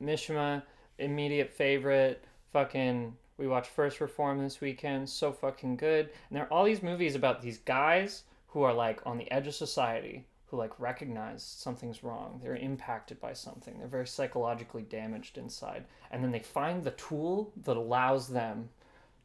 Mishima, 0.00 0.62
immediate 0.98 1.50
favorite. 1.50 2.24
Fucking. 2.52 3.16
We 3.38 3.46
watched 3.46 3.70
First 3.70 4.00
Reformed 4.00 4.44
this 4.44 4.60
weekend. 4.60 5.08
So 5.08 5.30
fucking 5.32 5.76
good. 5.76 6.08
And 6.28 6.36
there 6.36 6.44
are 6.44 6.52
all 6.52 6.64
these 6.64 6.82
movies 6.82 7.14
about 7.14 7.42
these 7.42 7.58
guys 7.58 8.22
who 8.48 8.62
are 8.62 8.72
like 8.72 9.00
on 9.04 9.18
the 9.18 9.30
edge 9.30 9.46
of 9.46 9.54
society, 9.54 10.24
who 10.46 10.56
like 10.56 10.78
recognize 10.80 11.42
something's 11.42 12.02
wrong. 12.02 12.40
They're 12.42 12.56
impacted 12.56 13.20
by 13.20 13.34
something. 13.34 13.78
They're 13.78 13.88
very 13.88 14.06
psychologically 14.06 14.82
damaged 14.82 15.36
inside, 15.36 15.84
and 16.10 16.24
then 16.24 16.30
they 16.30 16.40
find 16.40 16.82
the 16.82 16.92
tool 16.92 17.52
that 17.64 17.76
allows 17.76 18.28
them 18.28 18.70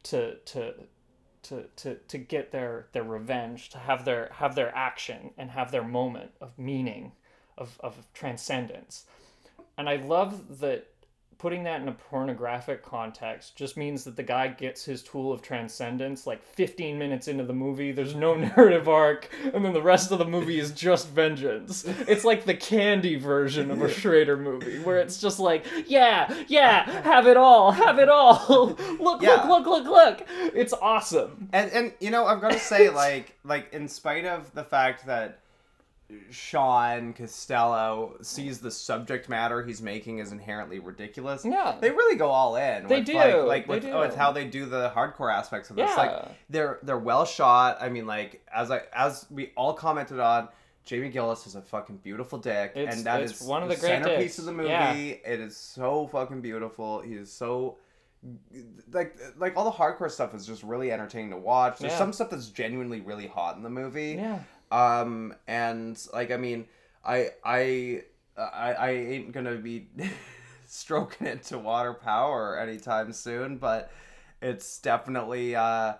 to 0.04 0.36
to 0.36 0.74
to, 1.42 1.64
to, 1.76 1.94
to 1.96 2.18
get 2.18 2.52
their, 2.52 2.86
their 2.92 3.02
revenge, 3.02 3.70
to 3.70 3.78
have 3.78 4.04
their 4.04 4.30
have 4.34 4.54
their 4.54 4.74
action 4.76 5.30
and 5.36 5.50
have 5.50 5.72
their 5.72 5.82
moment 5.82 6.30
of 6.40 6.58
meaning, 6.58 7.12
of, 7.58 7.80
of 7.80 8.06
transcendence. 8.14 9.06
And 9.76 9.88
I 9.88 9.96
love 9.96 10.60
that 10.60 10.91
putting 11.42 11.64
that 11.64 11.82
in 11.82 11.88
a 11.88 11.92
pornographic 11.92 12.84
context 12.84 13.56
just 13.56 13.76
means 13.76 14.04
that 14.04 14.14
the 14.14 14.22
guy 14.22 14.46
gets 14.46 14.84
his 14.84 15.02
tool 15.02 15.32
of 15.32 15.42
transcendence 15.42 16.24
like 16.24 16.40
15 16.44 16.96
minutes 16.96 17.26
into 17.26 17.42
the 17.42 17.52
movie. 17.52 17.90
There's 17.90 18.14
no 18.14 18.34
narrative 18.56 18.88
arc, 18.88 19.28
and 19.52 19.64
then 19.64 19.72
the 19.72 19.82
rest 19.82 20.12
of 20.12 20.20
the 20.20 20.24
movie 20.24 20.60
is 20.60 20.70
just 20.70 21.08
vengeance. 21.08 21.84
It's 22.06 22.24
like 22.24 22.44
the 22.44 22.54
candy 22.54 23.16
version 23.16 23.72
of 23.72 23.82
a 23.82 23.88
Schrader 23.92 24.36
movie, 24.36 24.78
where 24.78 24.98
it's 25.00 25.20
just 25.20 25.40
like, 25.40 25.66
yeah, 25.88 26.32
yeah, 26.46 27.02
have 27.02 27.26
it 27.26 27.36
all, 27.36 27.72
have 27.72 27.98
it 27.98 28.08
all. 28.08 28.76
look, 29.00 29.20
Yeah. 29.20 29.42
look, 29.42 29.66
look, 29.66 29.84
look, 29.84 29.84
look. 29.86 30.28
It's 30.54 30.72
awesome. 30.72 31.48
And 31.52 31.72
and 31.72 31.92
you 31.98 32.10
know, 32.10 32.24
I've 32.24 32.40
got 32.40 32.52
to 32.52 32.58
say, 32.60 32.88
like 33.04 33.36
like 33.44 33.72
in 33.72 33.88
spite 33.88 34.24
of 34.26 34.54
the 34.54 34.62
fact 34.64 35.06
that 35.06 35.40
Shaun 36.30 37.12
Costello 37.14 38.16
sees 38.22 38.60
the 38.60 38.70
subject 38.70 39.28
matter 39.28 39.62
he's 39.62 39.80
making 39.82 40.18
is 40.18 40.32
inherently 40.32 40.78
ridiculous. 40.78 41.44
Yeah. 41.44 41.76
They 41.80 41.90
really 41.90 42.16
go 42.16 42.28
all 42.30 42.56
in. 42.56 42.86
They 42.86 42.98
with, 42.98 43.06
do, 43.06 43.14
Like, 43.14 43.34
like 43.46 43.66
they 43.66 43.74
with, 43.74 43.82
do. 43.84 43.96
with 43.98 44.14
how 44.16 44.32
they 44.32 44.46
do 44.46 44.66
the 44.66 44.90
hardcore 44.94 45.32
aspects 45.32 45.70
of 45.70 45.76
this. 45.76 45.88
Yeah. 45.90 45.96
Like 45.96 46.28
they're 46.50 46.78
they're 46.82 46.98
well 46.98 47.24
shot. 47.24 47.78
I 47.80 47.88
mean, 47.88 48.06
like 48.06 48.46
as 48.54 48.70
I 48.70 48.82
as 48.94 49.26
we 49.30 49.52
all 49.56 49.74
commented 49.74 50.20
on, 50.20 50.48
Jamie 50.84 51.10
Gillis 51.10 51.46
is 51.46 51.54
a 51.54 51.62
fucking 51.62 51.98
beautiful 51.98 52.38
dick, 52.38 52.72
It's- 52.74 52.96
and 52.96 53.06
that 53.06 53.22
is 53.22 53.40
one 53.42 53.62
of 53.62 53.68
the 53.68 53.76
great 53.76 53.88
centerpiece 54.02 54.18
dicks. 54.32 54.38
of 54.38 54.44
the 54.46 54.52
movie. 54.52 54.68
Yeah. 54.70 54.92
It 54.94 55.40
is 55.40 55.56
so 55.56 56.08
fucking 56.08 56.40
beautiful. 56.40 57.00
He 57.02 57.14
is 57.14 57.32
so 57.32 57.78
like 58.92 59.16
like 59.36 59.56
all 59.56 59.64
the 59.64 59.70
hardcore 59.76 60.10
stuff 60.10 60.34
is 60.34 60.46
just 60.46 60.62
really 60.62 60.92
entertaining 60.92 61.30
to 61.30 61.36
watch. 61.36 61.78
There's 61.78 61.92
Yeah. 61.92 61.98
some 61.98 62.12
stuff 62.12 62.30
that's 62.30 62.48
genuinely 62.48 63.00
really 63.00 63.26
hot 63.26 63.56
in 63.56 63.62
the 63.62 63.70
movie. 63.70 64.12
Yeah. 64.18 64.40
Um, 64.72 65.34
and 65.46 66.00
like 66.14 66.30
I 66.30 66.38
mean, 66.38 66.66
I 67.04 67.28
I 67.44 68.02
I, 68.36 68.72
I 68.72 68.90
ain't 68.90 69.32
gonna 69.32 69.56
be 69.56 69.88
stroking 70.66 71.26
it 71.26 71.42
to 71.44 71.58
water 71.58 71.92
power 71.92 72.58
anytime 72.58 73.12
soon, 73.12 73.58
but 73.58 73.92
it's 74.40 74.78
definitely 74.78 75.54
uh, 75.54 75.94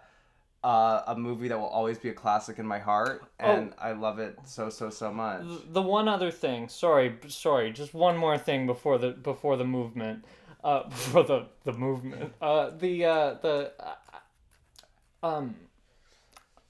uh, 0.65 1.03
a 1.07 1.15
movie 1.15 1.49
that 1.49 1.59
will 1.59 1.67
always 1.67 1.99
be 1.99 2.09
a 2.09 2.15
classic 2.15 2.59
in 2.59 2.67
my 2.67 2.79
heart, 2.79 3.23
and 3.39 3.75
I 3.79 3.93
love 3.93 4.19
it 4.19 4.39
so 4.45 4.71
so 4.71 4.89
so 4.89 5.13
much. 5.13 5.43
The 5.69 5.83
one 5.83 6.09
other 6.09 6.31
thing, 6.31 6.69
sorry, 6.69 7.19
sorry, 7.29 7.73
just 7.73 7.93
one 7.93 8.17
more 8.17 8.39
thing 8.39 8.67
before 8.67 8.97
the 8.97 9.11
before 9.11 9.59
the 9.59 9.67
movement, 9.67 10.25
uh, 10.65 10.85
before 10.89 11.25
the 11.25 11.47
the 11.65 11.75
movement, 11.75 12.33
uh, 12.41 12.71
the 12.71 13.05
uh, 13.05 13.35
the, 13.35 13.73
uh, 13.79 15.27
um, 15.27 15.57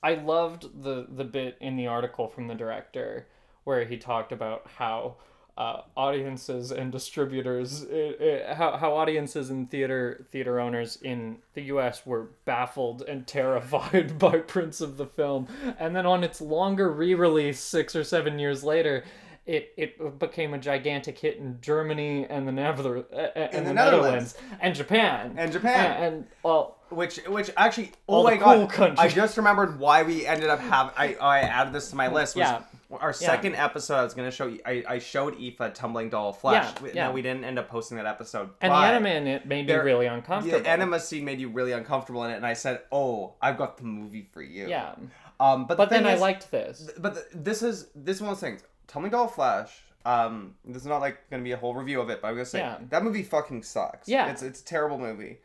I 0.03 0.15
loved 0.15 0.83
the 0.83 1.07
the 1.09 1.25
bit 1.25 1.57
in 1.61 1.77
the 1.77 1.87
article 1.87 2.29
from 2.29 2.49
the 2.49 2.55
director 2.55 3.27
where 3.65 3.85
he 3.85 3.97
talked 3.97 4.33
about 4.33 4.67
how. 4.77 5.17
Uh, 5.55 5.83
audiences 5.99 6.71
and 6.73 6.91
distributors, 6.91 7.85
uh, 7.85 8.49
uh, 8.49 8.55
how, 8.55 8.75
how 8.79 8.95
audiences 8.95 9.51
and 9.51 9.71
theater 9.71 10.27
theater 10.33 10.59
owners 10.59 10.97
in 11.03 11.37
the 11.53 11.65
U.S. 11.65 12.07
were 12.07 12.31
baffled 12.47 13.03
and 13.03 13.27
terrified 13.39 14.19
by 14.19 14.39
prints 14.39 14.81
of 14.81 14.97
the 14.97 15.05
film, 15.05 15.47
and 15.79 15.95
then 15.95 16.07
on 16.07 16.25
its 16.25 16.41
longer 16.41 16.91
re-release 16.91 17.61
six 17.61 17.95
or 17.95 18.03
seven 18.03 18.39
years 18.39 18.65
later, 18.65 19.05
it, 19.47 19.73
it 19.77 20.19
became 20.19 20.55
a 20.55 20.59
gigantic 20.59 21.19
hit 21.19 21.37
in 21.39 21.59
Germany 21.61 22.27
and 22.31 22.47
the 22.47 22.53
Nether- 22.53 23.05
uh, 23.13 23.17
and 23.37 23.67
the 23.67 23.71
the, 23.71 23.75
Netherlands. 23.75 23.75
Netherlands 23.75 24.37
and 24.61 24.75
Japan 24.75 25.35
And 25.37 25.53
Japan. 25.53 25.91
and, 25.97 26.15
and 26.15 26.27
well 26.45 26.77
Which, 26.91 27.17
which 27.27 27.51
actually, 27.57 27.93
oh 28.09 28.23
the 28.23 28.31
my 28.31 28.37
god! 28.37 28.71
countries. 28.71 28.99
I 29.01 29.09
just 29.09 29.37
remembered 29.37 29.79
why 29.81 30.03
we 30.05 30.27
ended 30.27 30.49
up 30.51 30.61
having. 30.61 30.93
I, 30.97 31.15
I 31.15 31.41
added 31.41 31.73
this 31.73 31.91
to 31.91 31.97
my 31.97 32.09
list. 32.09 32.37
Was 32.37 32.41
Yeah. 32.43 32.63
Our 33.01 33.15
second 33.15 33.55
episode, 33.57 33.95
I 33.97 34.05
was 34.05 34.13
gonna 34.13 34.31
show 34.31 34.47
you. 34.49 34.61
I, 34.67 34.85
I 34.87 34.99
showed 34.99 35.35
Aoife 35.41 35.73
tumbling 35.73 36.11
doll 36.11 36.35
flesh. 36.35 36.63
Yeah, 36.77 36.83
We- 36.83 36.93
yeah. 36.93 37.07
No, 37.07 37.13
we 37.13 37.23
didn't 37.23 37.45
end 37.45 37.59
up 37.59 37.69
posting 37.71 37.97
that 37.97 38.05
episode. 38.07 38.51
and 38.61 38.71
the 38.71 38.77
enema 38.77 39.09
in 39.09 39.27
it 39.27 39.47
made 39.47 39.67
me 39.67 39.73
really 39.75 40.05
uncomfortable. 40.07 40.61
The 40.61 40.69
enema 40.69 41.01
scene 41.01 41.25
made 41.25 41.41
you 41.41 41.49
really 41.49 41.73
uncomfortable 41.73 42.23
in 42.25 42.31
it, 42.33 42.37
and 42.37 42.45
I 42.47 42.53
said, 42.53 42.83
"Oh, 42.93 43.33
I've 43.41 43.57
got 43.57 43.79
the 43.79 43.85
movie 43.85 44.29
for 44.35 44.43
you." 44.43 44.69
yeah, 44.69 44.95
Um, 45.41 45.65
but 45.67 45.79
but 45.79 45.89
the 45.89 45.95
then 45.97 46.07
I 46.07 46.13
is- 46.13 46.21
liked 46.21 46.51
this. 46.51 46.91
but 46.99 47.15
th- 47.15 47.27
this 47.35 47.63
is 47.63 47.87
this 47.95 48.17
is 48.17 48.23
one 48.23 48.33
of 48.33 48.37
those 48.37 48.43
things. 48.49 48.63
Tumbling 48.87 49.13
Doll 49.13 49.29
Flesh. 49.29 49.71
Um, 50.05 50.55
this 50.65 50.83
is 50.83 50.89
not 50.89 51.01
like 51.01 51.31
gonna 51.31 51.43
be 51.45 51.53
a 51.53 51.57
whole 51.57 51.75
review 51.75 52.01
of 52.01 52.11
it, 52.11 52.21
but 52.21 52.29
I'm 52.29 52.35
gonna 52.35 52.45
say 52.45 52.59
Yeah. 52.59 52.79
that 52.91 53.05
movie 53.05 53.23
fucking 53.23 53.63
sucks. 53.63 54.09
Yeah. 54.09 54.31
it's 54.31 54.43
it's 54.43 54.61
a 54.61 54.65
terrible 54.65 54.99
movie. 54.99 55.39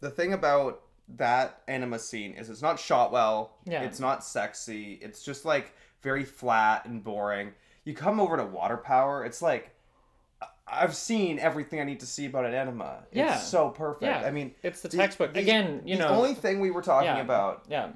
The 0.00 0.10
thing 0.10 0.32
about 0.32 0.82
that 1.16 1.62
enema 1.68 1.98
scene 1.98 2.34
is 2.34 2.50
it's 2.50 2.62
not 2.62 2.78
shot 2.78 3.12
well. 3.12 3.56
Yeah. 3.64 3.82
it's 3.82 4.00
not 4.00 4.24
sexy. 4.24 4.98
It's 5.00 5.22
just 5.22 5.44
like 5.44 5.72
very 6.02 6.24
flat 6.24 6.84
and 6.86 7.02
boring. 7.02 7.52
You 7.84 7.94
come 7.94 8.20
over 8.20 8.36
to 8.36 8.44
Water 8.44 8.76
Power, 8.76 9.24
it's 9.24 9.40
like 9.40 9.70
I've 10.70 10.94
seen 10.94 11.38
everything 11.38 11.80
I 11.80 11.84
need 11.84 12.00
to 12.00 12.06
see 12.06 12.26
about 12.26 12.44
an 12.44 12.52
enema. 12.54 13.04
Yeah. 13.12 13.36
it's 13.36 13.46
so 13.48 13.70
perfect. 13.70 14.02
Yeah, 14.02 14.18
I 14.26 14.30
mean, 14.30 14.54
it's 14.62 14.82
the 14.82 14.88
the- 14.88 14.96
textbook 14.98 15.32
the- 15.32 15.40
again. 15.40 15.82
You 15.86 15.96
the 15.96 16.02
know, 16.02 16.08
only 16.10 16.34
thing 16.34 16.60
we 16.60 16.70
were 16.70 16.82
talking 16.82 17.06
Yeah. 17.06 17.20
about 17.22 17.64
yeah, 17.68 17.88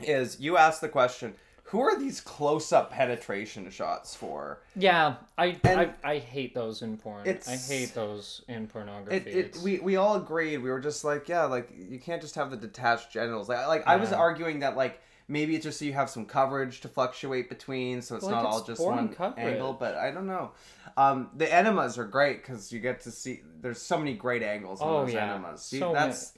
is 0.00 0.40
you 0.40 0.56
asked 0.56 0.80
the 0.80 0.88
question 0.88 1.34
who 1.68 1.80
are 1.80 1.98
these 1.98 2.20
close-up 2.20 2.92
penetration 2.92 3.68
shots 3.70 4.14
for 4.14 4.60
yeah. 4.76 5.16
I, 5.38 5.56
I 5.64 5.90
I 6.04 6.18
hate 6.18 6.54
those 6.54 6.82
in 6.82 6.96
porn. 6.98 7.26
I 7.26 7.56
hate 7.56 7.94
those 7.94 8.42
in 8.48 8.66
pornography. 8.66 9.30
it, 9.30 9.56
it 9.56 9.56
we, 9.64 9.78
we 9.80 9.96
all 9.96 10.16
agreed 10.16 10.58
we 10.58 10.70
were 10.70 10.80
just 10.80 11.04
like 11.04 11.28
yeah 11.28 11.44
like 11.44 11.70
you 11.76 11.98
can't 11.98 12.20
just 12.22 12.34
have 12.36 12.50
the 12.50 12.56
detached 12.56 13.10
genitals 13.12 13.48
like, 13.48 13.66
like 13.66 13.86
i 13.86 13.96
was 13.96 14.12
arguing 14.12 14.60
that 14.60 14.76
like 14.76 15.00
maybe 15.26 15.54
it's 15.56 15.64
just 15.64 15.78
so 15.78 15.84
you 15.86 15.94
have 15.94 16.10
some 16.10 16.26
coverage 16.26 16.80
to 16.82 16.88
fluctuate 16.88 17.48
between 17.48 18.02
so 18.02 18.14
it's 18.14 18.24
Well, 18.26 18.34
not 18.34 18.44
like, 18.44 18.52
all 18.52 18.62
just 18.62 18.82
one 18.82 19.08
coverage. 19.08 19.38
angle 19.54 19.72
but 19.72 19.94
i 19.96 20.10
don't 20.10 20.26
know 20.26 20.52
um 20.98 21.30
the 21.36 21.52
enemas 21.52 21.96
are 21.98 22.04
great 22.04 22.42
because 22.42 22.70
you 22.72 22.78
get 22.78 23.00
to 23.00 23.10
see 23.10 23.40
there's 23.62 23.80
so 23.80 23.96
many 23.98 24.12
great 24.14 24.42
angles 24.42 24.80
on 24.82 24.88
Oh, 24.88 25.04
those 25.04 25.14
yeah. 25.14 25.24
enemas 25.24 25.62
see 25.62 25.78
So 25.80 25.92
that's 25.94 26.34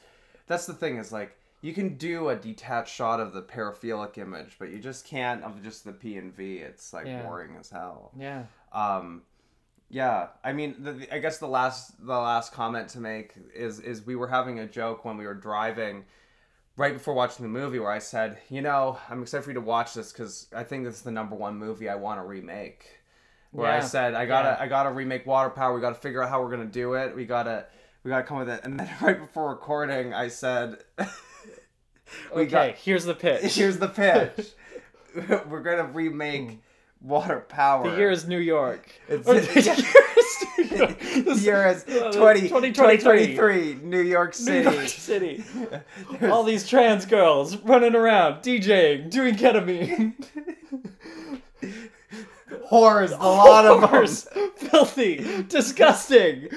that's 0.47 0.67
the 0.67 0.75
thing 0.75 0.99
is 0.99 1.11
like 1.11 1.37
you 1.67 1.73
can 1.75 1.97
do 1.97 2.29
a 2.29 2.37
detached 2.37 2.95
shot 2.95 3.19
of 3.21 3.33
the 3.33 3.43
paraphilic 3.43 4.17
image 4.19 4.57
but 4.59 4.69
you 4.71 4.79
just 4.79 5.07
can't 5.07 5.43
of 5.45 5.63
just 5.63 5.85
the 5.85 5.93
p 5.93 6.17
and 6.17 6.35
v. 6.35 6.59
It's 6.59 6.93
like 6.93 7.07
Yeah. 7.07 7.23
boring 7.23 7.57
as 7.59 7.69
hell. 7.71 8.13
Yeah. 8.19 8.45
um 8.73 9.23
yeah 9.89 10.29
i 10.43 10.53
mean 10.53 10.75
the, 10.81 10.93
the- 10.93 11.15
i 11.15 11.19
guess 11.19 11.39
the 11.39 11.47
last 11.47 12.05
the 12.05 12.19
last 12.31 12.53
comment 12.53 12.89
to 12.91 12.99
make 13.01 13.35
is 13.55 13.79
is 13.81 14.05
we 14.05 14.17
were 14.17 14.27
having 14.27 14.59
a 14.59 14.67
joke 14.67 15.05
when 15.05 15.17
we 15.17 15.25
were 15.25 15.35
driving 15.51 16.05
right 16.77 16.93
before 16.93 17.15
watching 17.15 17.45
the 17.45 17.49
movie 17.61 17.79
where 17.79 17.93
i 17.93 18.01
said 18.01 18.37
you 18.51 18.61
know 18.61 18.99
i'm 19.09 19.23
excited 19.23 19.45
for 19.45 19.51
you 19.51 19.55
to 19.55 19.61
watch 19.61 19.95
this 19.95 20.11
because 20.13 20.49
i 20.55 20.65
think 20.65 20.85
this 20.85 20.97
is 20.97 21.03
the 21.03 21.11
number 21.13 21.37
one 21.37 21.57
movie 21.57 21.89
i 21.89 21.95
want 21.95 22.19
to 22.21 22.25
remake. 22.27 22.99
Where 23.53 23.71
i 23.71 23.81
said 23.81 24.15
i 24.15 24.27
gotta 24.27 24.57
Yeah. 24.59 24.65
i 24.65 24.67
gotta 24.67 24.91
remake 24.91 25.25
water 25.25 25.51
power. 25.51 25.73
We 25.75 25.81
gotta 25.81 25.95
figure 25.95 26.21
out 26.23 26.29
how 26.31 26.43
we're 26.43 26.51
gonna 26.51 26.65
do 26.83 26.95
it. 26.95 27.15
We 27.15 27.25
gotta 27.25 27.67
we 28.03 28.09
gotta 28.11 28.25
come 28.25 28.39
with 28.39 28.49
it. 28.51 28.61
And 28.65 28.79
then 28.79 28.91
right 29.01 29.19
before 29.19 29.49
recording 29.51 30.13
i 30.13 30.27
said 30.29 30.79
we 32.35 32.43
Okay, 32.43 32.75
here's 32.83 33.05
the 33.05 33.15
pitch. 33.25 33.55
here's 33.55 33.79
the 33.79 33.89
pitch 33.89 34.49
we're 35.49 35.63
gonna 35.63 35.85
remake 35.85 36.59
water 37.01 37.41
power 37.49 37.91
The 37.91 37.97
year 37.97 38.11
is 38.11 38.27
New 38.27 38.39
York. 38.39 38.89
It's- 39.09 39.27
Or 39.27 39.35
the 39.41 39.63
year 39.63 39.75
is 40.19 40.71
New 40.71 40.77
York. 40.77 41.43
year 41.43 41.67
is 41.69 41.85
Uh, 41.89 42.13
20, 42.13 42.41
2023. 42.49 42.97
2023, 43.37 43.75
New 43.83 44.01
York 44.01 44.31
New 44.39 44.45
City. 44.45 44.71
York 44.77 44.89
City. 44.89 45.45
All 46.23 46.43
these 46.43 46.69
trans 46.69 47.07
girls 47.07 47.57
running 47.59 47.95
around, 47.95 48.43
DJing, 48.43 49.09
doing 49.11 49.37
ketamine. 49.37 50.15
Whores, 52.71 53.13
a 53.13 53.23
lot 53.23 53.65
of 53.67 53.81
them. 53.81 53.91
Horrors. 53.91 54.29
Filthy. 54.57 55.43
Disgusting. 55.49 56.49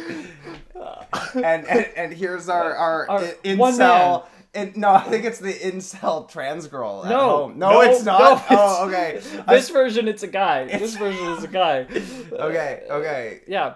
And, 1.33 1.65
and 1.67 1.85
and 1.95 2.13
here's 2.13 2.47
our 2.49 2.73
our, 2.75 3.09
Our 3.09 3.21
incel. 3.43 4.25
In, 4.53 4.73
no, 4.75 4.91
I 4.93 5.01
think 5.01 5.25
it's 5.25 5.37
the 5.39 5.53
incel 5.53 6.27
trans 6.29 6.67
girl. 6.67 7.03
No, 7.03 7.49
no, 7.49 7.69
no, 7.69 7.81
it's 7.81 8.03
not. 8.03 8.19
no, 8.49 8.57
oh, 8.57 8.89
it's- 8.89 9.31
okay. 9.31 9.43
This 9.47 9.69
version, 9.69 10.07
it's 10.07 10.23
a 10.23 10.27
guy. 10.27 10.65
This 10.65 10.95
version 10.95 11.23
is 11.33 11.43
a 11.43 11.47
guy. 11.47 11.81
okay, 12.31 12.83
okay. 12.89 13.41
Yeah. 13.47 13.75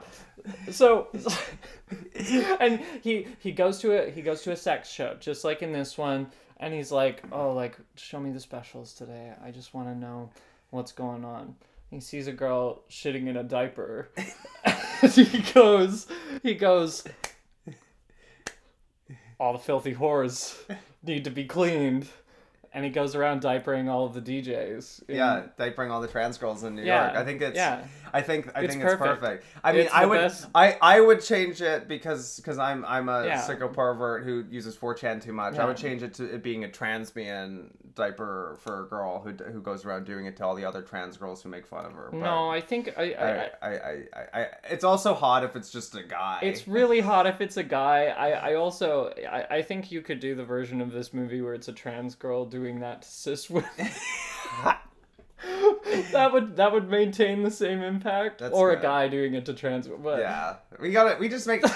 So, 0.71 1.09
and 2.59 2.81
he 3.01 3.27
he 3.39 3.51
goes 3.51 3.79
to 3.79 4.07
a 4.07 4.09
he 4.09 4.21
goes 4.21 4.41
to 4.43 4.51
a 4.51 4.55
sex 4.55 4.89
show 4.89 5.15
just 5.19 5.43
like 5.43 5.61
in 5.61 5.71
this 5.71 5.97
one, 5.97 6.27
and 6.57 6.73
he's 6.73 6.91
like, 6.91 7.21
oh, 7.31 7.53
like 7.53 7.77
show 7.95 8.19
me 8.19 8.31
the 8.31 8.39
specials 8.39 8.93
today. 8.93 9.33
I 9.45 9.51
just 9.51 9.73
want 9.75 9.89
to 9.89 9.95
know 9.95 10.31
what's 10.71 10.91
going 10.91 11.23
on. 11.23 11.55
He 11.91 11.99
sees 11.99 12.25
a 12.25 12.31
girl 12.33 12.81
shitting 12.89 13.27
in 13.27 13.37
a 13.37 13.43
diaper. 13.43 14.09
he 15.13 15.41
goes, 15.53 16.07
he 16.41 16.55
goes. 16.55 17.03
All 19.43 19.51
the 19.51 19.59
filthy 19.59 19.93
whores 19.93 20.55
need 21.03 21.25
to 21.25 21.29
be 21.29 21.43
cleaned. 21.43 22.07
And 22.75 22.83
he 22.85 22.89
goes 22.89 23.13
around 23.13 23.41
diapering 23.43 23.87
all 23.89 24.05
of 24.05 24.13
the 24.15 24.21
DJs. 24.21 25.03
in- 25.09 25.17
Yeah, 25.17 25.43
diapering 25.59 25.91
all 25.91 25.99
the 26.01 26.07
trans 26.07 26.37
girls 26.39 26.63
in 26.63 26.75
New 26.75 26.81
Yeah, 26.83 27.07
York. 27.07 27.17
I 27.17 27.25
think 27.25 27.41
it's. 27.41 27.55
yeah. 27.57 27.83
I 28.13 28.21
think 28.21 28.47
I 28.55 28.61
It's 28.61 28.73
think 28.73 28.83
it's 28.85 28.95
perfect. 28.95 29.19
perfect. 29.21 29.45
I 29.63 29.73
mean, 29.73 29.81
It's 29.81 29.93
I 29.93 30.05
would 30.05 30.15
best. 30.15 30.47
I 30.55 30.77
I 30.81 31.01
would 31.01 31.21
change 31.21 31.61
it 31.61 31.87
because 31.89 32.37
because 32.37 32.57
I'm 32.57 32.85
I'm 32.85 33.09
a 33.09 33.25
Yeah. 33.27 33.41
sicko 33.41 33.71
pervert 33.71 34.23
who 34.23 34.45
uses 34.49 34.77
4chan 34.77 35.21
too 35.21 35.33
much. 35.33 35.59
I 35.59 35.65
would 35.65 35.77
change 35.77 36.01
it 36.03 36.13
to 36.15 36.23
it 36.33 36.41
being 36.41 36.63
a 36.63 36.71
trans 36.71 37.13
man 37.15 37.69
diaper 37.95 38.57
for 38.59 38.83
a 38.83 38.87
girl 38.87 39.21
who 39.21 39.31
who 39.51 39.61
goes 39.61 39.85
around 39.85 40.05
doing 40.05 40.25
it 40.25 40.37
to 40.37 40.45
all 40.45 40.55
the 40.55 40.65
other 40.65 40.81
trans 40.81 41.17
girls 41.17 41.41
who 41.41 41.49
make 41.49 41.65
fun 41.65 41.85
of 41.85 41.93
her. 41.93 42.09
But 42.11 42.17
No, 42.17 42.49
I 42.49 42.61
think 42.61 42.93
I, 42.97 43.13
I, 43.13 43.27
I, 43.29 43.49
I, 43.61 43.69
I, 43.71 44.41
I, 44.41 44.47
it's 44.69 44.83
also 44.83 45.13
hot 45.13 45.43
if 45.43 45.55
it's 45.55 45.71
just 45.71 45.95
a 45.95 46.03
guy. 46.03 46.39
It's 46.41 46.67
really 46.67 46.99
hot 46.99 47.27
if 47.27 47.41
it's 47.41 47.57
a 47.57 47.63
guy. 47.63 48.05
I, 48.05 48.51
I 48.51 48.53
also 48.55 49.13
I, 49.29 49.57
I 49.57 49.61
think 49.61 49.91
you 49.91 50.01
could 50.01 50.19
do 50.19 50.35
the 50.35 50.45
version 50.45 50.81
of 50.81 50.91
this 50.91 51.13
movie 51.13 51.41
where 51.41 51.53
it's 51.53 51.67
a 51.67 51.73
trans 51.73 52.15
girl 52.15 52.45
doing 52.45 52.79
that 52.79 53.03
to 53.03 53.07
cis 53.09 53.49
women. 53.49 53.69
that 56.11 56.31
would 56.31 56.55
that 56.55 56.71
would 56.71 56.89
maintain 56.89 57.43
the 57.43 57.51
same 57.51 57.81
impact. 57.81 58.39
That's 58.39 58.53
or 58.53 58.71
a 58.71 58.81
guy 58.81 59.07
doing 59.07 59.33
it 59.33 59.45
to 59.45 59.53
trans 59.53 59.87
but 59.87 60.19
yeah. 60.19 60.55
We 60.79 60.91
got 60.91 61.11
it. 61.11 61.19
We 61.19 61.29
just 61.29 61.47
make. 61.47 61.63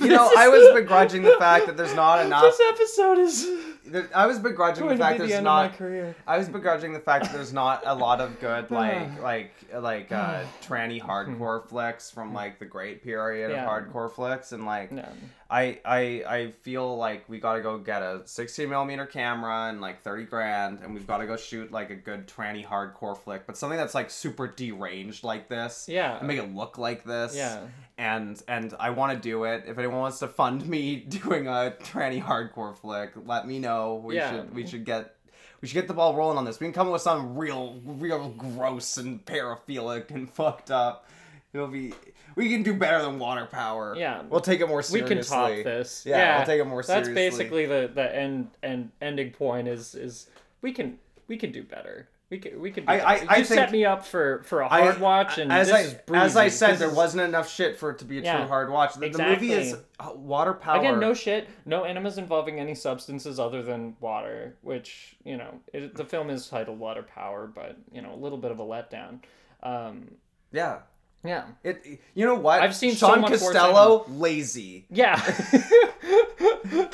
You 0.00 0.08
know, 0.08 0.32
I 0.36 0.48
was 0.48 0.74
begrudging 0.74 1.22
the 1.22 1.36
fact 1.38 1.66
that 1.66 1.76
there's 1.76 1.94
not 1.94 2.18
enough. 2.26 2.42
This 2.42 2.60
episode 2.72 3.18
is 3.18 3.48
there- 3.86 4.08
I 4.14 4.26
was 4.26 4.38
begrudging 4.38 4.88
the 4.88 4.96
fact 4.96 5.18
the 5.18 5.24
there's 5.24 5.36
end 5.36 5.44
not. 5.44 5.66
of 5.66 5.70
my 5.72 5.76
career. 5.76 6.16
I 6.26 6.38
was 6.38 6.48
begrudging 6.48 6.92
the 6.92 7.00
fact 7.00 7.24
that 7.24 7.32
there's 7.32 7.52
not 7.52 7.82
a 7.86 7.94
lot 7.94 8.20
of 8.20 8.40
good 8.40 8.70
like 8.72 9.22
like 9.22 9.52
like 9.74 10.12
uh 10.12 10.42
tranny 10.62 11.00
hardcore 11.00 11.66
flicks 11.68 12.10
from 12.10 12.32
like 12.34 12.58
the 12.58 12.64
great 12.66 13.02
period 13.02 13.50
Yeah. 13.50 13.64
of 13.64 13.68
hardcore 13.70 14.10
flicks 14.10 14.52
and 14.52 14.64
like 14.66 14.92
No. 14.92 15.06
I 15.48 15.78
I 15.84 16.24
I 16.26 16.50
feel 16.62 16.96
like 16.96 17.28
we 17.28 17.38
gotta 17.38 17.60
go 17.60 17.78
get 17.78 18.02
a 18.02 18.22
16 18.24 18.68
millimeter 18.68 19.06
camera 19.06 19.68
and 19.68 19.80
like 19.80 20.02
30 20.02 20.24
grand 20.24 20.80
and 20.82 20.92
we've 20.92 21.06
got 21.06 21.18
to 21.18 21.26
go 21.26 21.36
shoot 21.36 21.70
like 21.70 21.90
a 21.90 21.94
good 21.94 22.26
tranny 22.26 22.66
hardcore 22.66 23.16
flick 23.16 23.46
but 23.46 23.56
something 23.56 23.78
that's 23.78 23.94
like 23.94 24.10
super 24.10 24.48
deranged 24.48 25.22
like 25.22 25.48
this 25.48 25.86
Yeah. 25.88 26.18
and 26.18 26.26
make 26.26 26.38
it 26.38 26.52
look 26.54 26.78
like 26.78 27.04
this 27.04 27.36
Yeah. 27.36 27.60
And 27.98 28.42
and 28.48 28.74
I 28.78 28.90
want 28.90 29.14
to 29.14 29.18
do 29.18 29.44
it 29.44 29.64
if 29.66 29.78
anyone 29.78 29.98
wants 30.00 30.18
to 30.20 30.28
fund 30.28 30.66
me 30.68 30.96
doing 31.08 31.46
a 31.46 31.74
tranny 31.82 32.22
hardcore 32.22 32.76
flick 32.76 33.12
let 33.24 33.46
me 33.46 33.58
know 33.58 33.94
we 34.04 34.16
Yeah. 34.16 34.30
should 34.30 34.54
we 34.54 34.66
should 34.66 34.84
get 34.84 35.14
we 35.62 35.68
should 35.68 35.74
get 35.74 35.88
the 35.88 35.94
ball 35.94 36.14
rolling 36.14 36.36
on 36.36 36.44
this. 36.44 36.60
We 36.60 36.66
can 36.66 36.74
come 36.74 36.86
up 36.88 36.92
with 36.92 37.00
something 37.02 37.34
real, 37.34 37.80
real 37.82 38.28
gross 38.28 38.98
and 38.98 39.24
paraphilic 39.24 40.10
and 40.10 40.30
fucked 40.34 40.70
up. 40.70 41.08
It'll 41.54 41.66
be. 41.66 41.94
We 42.34 42.50
can 42.50 42.62
do 42.62 42.74
better 42.74 43.02
than 43.02 43.18
water 43.18 43.46
power. 43.46 43.94
Yeah. 43.96 44.22
We'll 44.28 44.42
take 44.42 44.60
it 44.60 44.68
more 44.68 44.82
seriously. 44.82 45.16
we 45.16 45.22
can 45.22 45.26
top 45.26 45.48
this. 45.64 46.04
Yeah, 46.04 46.36
we'll 46.36 46.46
take 46.46 46.60
it 46.60 46.66
more 46.66 46.82
seriously. 46.82 47.14
That's 47.14 47.36
basically 47.36 47.64
the 47.64 47.90
the 47.92 48.14
end 48.14 48.50
and 48.62 48.90
ending 49.00 49.30
point 49.30 49.66
is 49.66 49.94
is 49.94 50.28
we 50.60 50.72
can 50.72 50.98
we 51.26 51.38
can 51.38 51.52
do 51.52 51.62
better. 51.62 52.06
We 52.28 52.38
can 52.38 52.60
we. 52.60 52.70
Do 52.70 52.82
I- 52.88 52.98
I-. 52.98 53.26
I 53.28 53.36
you 53.36 53.44
set 53.44 53.70
me 53.70 53.84
up 53.84 54.04
for 54.04 54.42
for 54.42 54.60
a 54.62 54.68
I- 54.68 54.80
hard 54.82 55.00
watch, 55.00 55.38
and 55.38 55.52
as 55.52 55.68
this 55.68 55.96
I 56.10 56.16
as 56.16 56.36
I 56.36 56.48
said, 56.48 56.78
there 56.78 56.90
wasn't 56.90 57.22
enough 57.22 57.48
shit 57.48 57.76
for 57.78 57.90
it 57.90 57.98
to 57.98 58.04
be 58.04 58.18
a 58.18 58.22
Yeah, 58.22 58.38
true 58.38 58.48
hard 58.48 58.68
watch. 58.70 58.94
The, 58.94 59.08
the 59.10 59.22
movie 59.22 59.52
is 59.52 59.76
water 60.14 60.52
power. 60.52 60.80
Again, 60.80 60.98
no 60.98 61.14
shit, 61.14 61.48
no 61.64 61.84
enemas 61.84 62.18
involving 62.18 62.58
any 62.58 62.74
substances 62.74 63.38
other 63.38 63.62
than 63.62 63.96
water, 64.00 64.56
which, 64.62 65.16
you 65.24 65.36
know, 65.36 65.60
it, 65.72 65.94
the 65.94 66.04
film 66.04 66.28
is 66.28 66.48
titled 66.48 66.78
Water 66.80 67.02
Power, 67.02 67.46
but, 67.46 67.76
you 67.92 68.02
know, 68.02 68.12
a 68.12 68.16
little 68.16 68.38
bit 68.38 68.50
of 68.50 68.58
a 68.58 68.64
letdown. 68.64 69.20
Um, 69.62 70.10
Yeah. 70.52 70.78
yeah. 71.24 71.44
It. 71.62 72.00
You 72.14 72.26
know 72.26 72.34
what? 72.34 72.60
I've 72.60 72.74
seen 72.74 72.94
so 72.96 73.06
Shaun 73.08 73.20
much 73.22 73.32
Costello 73.32 74.04
lazy. 74.08 74.86
Yeah. 74.90 75.16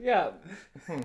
yeah. 0.00 0.30
Hmm. 0.86 1.00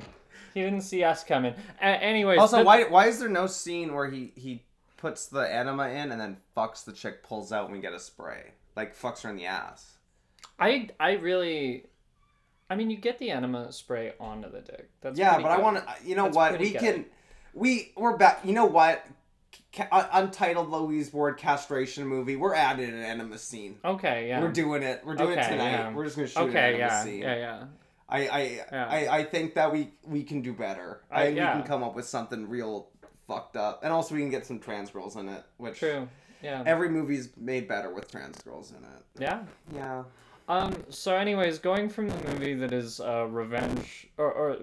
He 0.54 0.62
didn't 0.62 0.82
see 0.82 1.04
us 1.04 1.24
coming. 1.24 1.54
A- 1.80 1.84
anyways. 1.86 2.40
Also, 2.40 2.58
the- 2.58 2.64
why 2.64 2.84
why 2.86 3.08
is 3.08 3.20
there 3.20 3.30
no 3.30 3.48
scene 3.48 3.94
where 3.94 4.10
he 4.10 4.32
he 4.36 4.64
puts 4.98 5.28
the 5.28 5.42
enema 5.42 5.90
in 5.90 6.12
and 6.12 6.20
then 6.22 6.38
fucks 6.56 6.84
the 6.86 6.94
chick, 6.94 7.24
pulls 7.24 7.52
out, 7.52 7.66
and 7.66 7.74
we 7.74 7.80
get 7.80 7.94
a 7.94 8.00
spray? 8.00 8.52
Like 8.76 8.96
fucks 8.96 9.22
her 9.24 9.30
in 9.30 9.36
the 9.36 9.46
ass. 9.46 9.98
I, 10.60 10.90
I 11.00 11.14
really. 11.14 11.86
I 12.70 12.76
mean, 12.76 12.90
you 12.90 12.98
get 12.98 13.20
the 13.20 13.32
enema 13.32 13.72
spray 13.74 14.14
onto 14.20 14.50
the 14.50 14.62
dick. 14.62 14.90
That's 15.02 15.20
Yeah, 15.20 15.38
but 15.42 15.52
I 15.52 15.58
want 15.60 15.78
to. 15.78 15.86
You 16.06 16.16
know 16.16 16.26
That's 16.26 16.36
what? 16.38 16.60
We 16.60 16.72
good. 16.72 16.80
can. 16.80 17.06
We 17.54 17.92
we're 17.98 18.16
back. 18.16 18.42
You 18.46 18.54
know 18.54 18.66
what? 18.66 19.06
Ca- 19.74 19.88
uh, 19.92 20.08
Untitled 20.14 20.70
Louise 20.70 21.12
Ward 21.12 21.38
castration 21.38 22.08
movie. 22.08 22.38
We're 22.38 22.56
adding 22.56 22.90
an 22.90 23.02
enema 23.02 23.38
scene. 23.38 23.80
Okay, 23.84 24.30
yeah. 24.30 24.40
We're 24.42 24.52
doing 24.52 24.84
it. 24.84 25.02
We're 25.06 25.16
doing 25.16 25.38
it 25.38 25.44
tonight. 25.44 25.72
yeah. 25.72 25.94
We're 25.94 26.06
just 26.06 26.16
gonna 26.16 26.28
shoot 26.30 26.44
an 26.44 26.50
okay, 26.50 26.60
enema 26.70 26.78
yeah, 26.78 27.04
scene. 27.04 27.22
yeah, 27.22 27.36
yeah. 27.36 27.64
I 28.12 28.28
I, 28.28 28.42
Yeah. 28.72 28.88
I 28.90 29.18
I 29.20 29.24
think 29.24 29.54
that 29.56 29.72
we 29.72 29.92
we 30.04 30.24
can 30.24 30.42
do 30.42 30.54
better. 30.54 31.02
I- 31.10 31.22
I, 31.22 31.26
think 31.28 31.38
yeah. 31.38 31.56
we 31.56 31.62
can 31.62 31.68
come 31.68 31.84
up 31.84 31.96
with 31.96 32.06
something 32.06 32.48
real 32.50 32.90
fucked 33.28 33.56
up, 33.56 33.84
and 33.84 33.92
also 33.94 34.14
we 34.16 34.22
can 34.22 34.30
get 34.30 34.46
some 34.46 34.60
trans 34.60 34.92
girls 34.92 35.16
in 35.16 35.30
it. 35.30 35.44
Which 35.58 35.80
True. 35.80 36.08
Yeah. 36.44 36.64
every 36.66 36.90
movie's 36.90 37.30
made 37.38 37.68
better 37.68 37.94
with 37.94 38.12
trans 38.12 38.42
girls 38.42 38.72
in 38.72 38.84
it. 38.84 39.04
yeah. 39.20 39.44
Yeah. 39.74 40.04
Um. 40.50 40.76
So, 40.90 41.16
anyways, 41.16 41.60
going 41.60 41.88
from 41.88 42.10
the 42.10 42.16
movie 42.32 42.56
that 42.56 42.74
is 42.74 43.00
uh, 43.00 43.26
revenge, 43.30 44.08
or, 44.18 44.32
or 44.34 44.58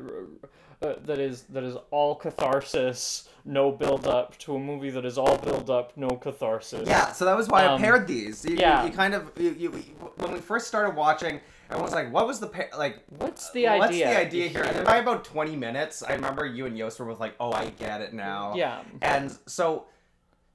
uh, 0.83 0.95
that 1.07 1.19
is 1.19 1.43
that 1.45 1.63
is 1.65 1.77
all 1.91 2.15
catharsis, 2.17 3.29
no 3.45 3.71
build 3.73 4.07
up, 4.07 4.37
to 4.39 4.57
a 4.57 4.59
movie 4.59 4.91
that 4.91 5.05
is 5.07 5.17
all 5.17 5.39
build 5.39 5.71
up, 5.71 5.97
no 5.97 6.11
catharsis. 6.11 6.87
Yeah, 6.87 7.13
so 7.13 7.25
that 7.25 7.37
was 7.37 7.49
why 7.49 7.65
Um, 7.65 7.81
I 7.81 7.85
paired 7.85 8.07
these. 8.07 8.45
You, 8.45 8.53
you- 8.55 8.59
yeah. 8.61 8.85
you, 8.85 8.91
kind 8.91 9.15
of 9.15 9.31
you, 9.39 9.55
you 9.57 9.71
when 10.19 10.33
we 10.33 10.41
first 10.41 10.67
started 10.67 10.95
watching, 10.97 11.41
everyone 11.71 11.85
was 11.85 11.93
like, 11.95 12.13
"What 12.13 12.27
was 12.27 12.41
the 12.41 12.47
pair 12.47 12.69
like?" 12.77 13.03
What's 13.09 13.51
the 13.53 13.65
What's 13.67 13.89
idea? 13.93 14.07
the 14.09 14.17
idea 14.19 14.49
here? 14.49 14.63
And 14.65 14.85
by 14.87 14.97
about 14.99 15.25
twenty 15.25 15.57
minutes, 15.57 16.03
I 16.03 16.13
remember 16.15 16.47
you 16.47 16.67
and 16.67 16.77
Yost 16.77 16.99
were 16.99 17.07
both 17.07 17.21
like, 17.21 17.35
"Oh, 17.41 17.53
I 17.53 17.71
get 17.71 18.01
it 18.01 18.13
now." 18.13 18.55
Yeah. 18.55 18.83
And 19.03 19.37
so, 19.47 19.87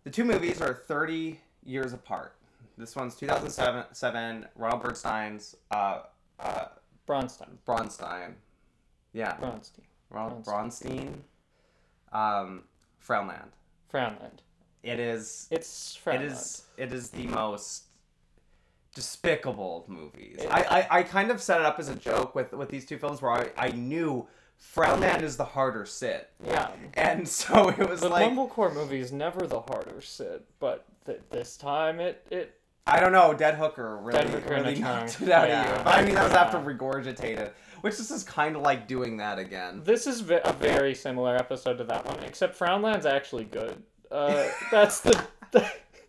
the 0.03 0.09
two 0.09 0.23
movies 0.25 0.61
are 0.61 0.73
thirty 0.73 1.39
years 1.63 1.93
apart. 1.93 2.35
This 2.77 2.95
one's 2.95 3.15
two 3.15 3.27
thousand 3.27 3.49
seven. 3.51 3.83
Seven. 3.91 4.47
Ronald 4.55 4.83
Bernstein's 4.83 5.55
uh, 5.71 6.01
uh, 6.39 6.65
Bronstein. 7.07 7.57
Bronstein. 7.67 8.33
Yeah, 9.13 9.35
Bronstein. 9.37 9.81
Ronald 10.09 10.43
Bronstein. 10.45 11.13
Um, 12.11 12.63
Frownland. 13.07 13.49
Frownland. 13.91 14.39
It 14.81 14.99
is. 14.99 15.47
It's 15.51 15.95
It 15.97 16.09
Frownland. 16.09 16.25
is 16.31 16.63
it 16.77 16.91
is 16.93 17.09
the 17.09 17.27
most 17.27 17.83
despicable 18.93 19.85
movies. 19.87 20.39
I, 20.49 20.61
I, 20.91 20.99
I 20.99 21.03
kind 21.03 21.31
of 21.31 21.41
set 21.41 21.59
it 21.59 21.65
up 21.65 21.79
as 21.79 21.89
a 21.89 21.95
joke 21.95 22.35
with, 22.35 22.53
with 22.53 22.69
these 22.69 22.85
two 22.85 22.97
films 22.97 23.21
where 23.21 23.31
I, 23.31 23.49
I 23.57 23.69
knew 23.71 24.27
Frownland 24.75 25.21
is 25.23 25.35
the 25.37 25.45
harder 25.45 25.85
sit. 25.85 26.29
Yeah. 26.45 26.69
And 26.93 27.27
so 27.27 27.69
it 27.77 27.89
was 27.89 28.01
The 28.01 28.09
like 28.09 28.29
Mumblecore 28.31 28.73
movie 28.73 28.99
is 28.99 29.11
never 29.11 29.45
the 29.47 29.61
harder 29.61 29.99
sit, 30.01 30.45
but 30.59 30.85
th- 31.05 31.19
this 31.31 31.57
time 31.57 31.99
it 31.99 32.25
it 32.29 32.59
I 32.85 32.99
don't 32.99 33.13
know, 33.13 33.33
Dead 33.33 33.55
Hooker 33.55 33.97
really, 33.97 34.19
Dead 34.19 34.29
Hooker 34.29 34.49
really 34.55 34.75
knocked 34.75 35.21
it 35.21 35.29
out 35.29 35.47
Yeah. 35.47 35.63
of 35.71 35.77
you. 35.77 35.83
But 35.85 35.95
I 35.95 36.05
mean 36.05 36.15
that 36.15 36.23
was 36.25 36.33
after 36.33 36.57
regurgitated. 36.59 37.51
Which 37.81 37.97
this 37.97 38.11
is 38.11 38.23
kind 38.23 38.55
of 38.55 38.61
like 38.61 38.87
doing 38.87 39.17
that 39.17 39.39
again. 39.39 39.81
This 39.83 40.07
is 40.07 40.21
a 40.29 40.53
very 40.57 40.95
similar 40.95 41.35
episode 41.35 41.77
to 41.79 41.83
that 41.85 42.05
one, 42.05 42.23
except 42.23 42.57
Frownland's 42.57 43.05
actually 43.05 43.43
good. 43.43 43.83
Uh, 44.09 44.47
that's 44.71 45.01
the, 45.01 45.21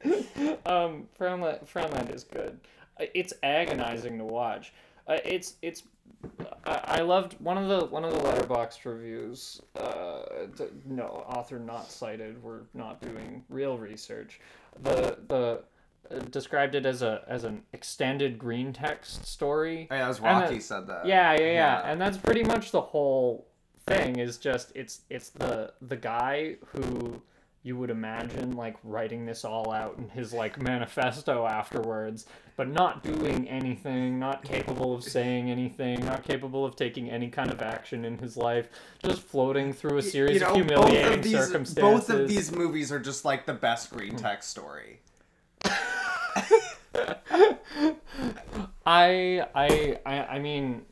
um, 0.67 1.09
Frownland. 1.19 1.67
Frownland 1.67 2.14
is 2.14 2.25
good. 2.25 2.61
It's 2.99 3.33
agonizing 3.43 4.19
to 4.19 4.25
watch. 4.25 4.73
Uh, 5.09 5.19
it's 5.25 5.55
it's. 5.62 5.83
I, 6.64 6.81
I 6.85 7.01
loved 7.01 7.35
one 7.40 7.59
of 7.59 7.69
the 7.69 7.87
one 7.87 8.05
of 8.05 8.12
the 8.12 8.21
Letterboxd 8.21 8.85
reviews. 8.85 9.61
Uh, 9.79 10.23
th- 10.57 10.71
no 10.87 11.25
author 11.29 11.59
not 11.59 11.90
cited. 11.90 12.43
We're 12.43 12.61
not 12.73 13.01
doing 13.03 13.45
real 13.49 13.77
research. 13.79 14.40
The 14.83 15.19
the 15.29 15.62
uh, 16.11 16.19
described 16.31 16.75
it 16.75 16.87
as 16.87 17.03
a 17.03 17.23
as 17.29 17.45
an 17.45 17.62
extended 17.73 18.38
green 18.38 18.73
text 18.73 19.27
story. 19.27 19.88
Oh, 19.90 19.95
yeah, 19.95 20.03
that 20.03 20.09
was 20.09 20.21
Rocky 20.21 20.55
the- 20.57 20.61
said 20.61 20.87
that. 20.87 21.07
Yeah, 21.07 21.33
yeah, 21.33 21.38
yeah, 21.40 21.53
Yeah. 21.53 21.90
and 21.90 22.01
that's 22.01 22.17
pretty 22.19 22.45
much 22.45 22.71
the 22.71 22.81
whole 22.81 23.47
thing. 23.87 24.19
Is 24.19 24.38
just 24.38 24.73
it's 24.75 25.01
it's 25.11 25.31
the 25.31 25.73
the 25.83 25.97
guy 25.97 26.57
who 26.67 27.21
you 27.64 27.77
would 27.79 27.90
imagine 27.90 28.53
like 28.53 28.77
writing 28.85 29.24
this 29.24 29.42
all 29.42 29.72
out 29.72 29.96
in 29.96 30.11
his 30.11 30.35
like 30.35 30.61
manifesto 30.61 31.46
afterwards, 31.46 32.27
but 32.57 32.68
not 32.68 33.03
doing 33.03 33.48
anything, 33.48 34.18
not 34.18 34.44
capable 34.44 34.94
of 34.94 35.03
saying 35.03 35.50
anything, 35.50 36.05
not 36.05 36.22
capable 36.22 36.66
of 36.66 36.77
taking 36.77 37.11
any 37.11 37.31
kind 37.31 37.50
of 37.50 37.62
action 37.62 38.05
in 38.05 38.18
his 38.18 38.37
life, 38.37 38.68
just 39.03 39.22
floating 39.22 39.72
through 39.72 39.96
a 39.96 40.03
series 40.03 40.42
of 40.42 40.55
humiliating 40.55 41.22
these, 41.22 41.33
circumstances. 41.33 42.07
Both 42.07 42.11
of 42.11 42.29
these 42.29 42.53
movies 42.53 42.92
are 42.92 43.00
just 43.00 43.24
like 43.24 43.46
the 43.46 43.55
best 43.55 43.90
green 43.90 44.12
hmm. 44.12 44.18
text 44.18 44.50
story. 44.50 45.00
I 48.87 49.46
I 49.55 49.98
I 50.05 50.27
I 50.27 50.38
mean 50.38 50.83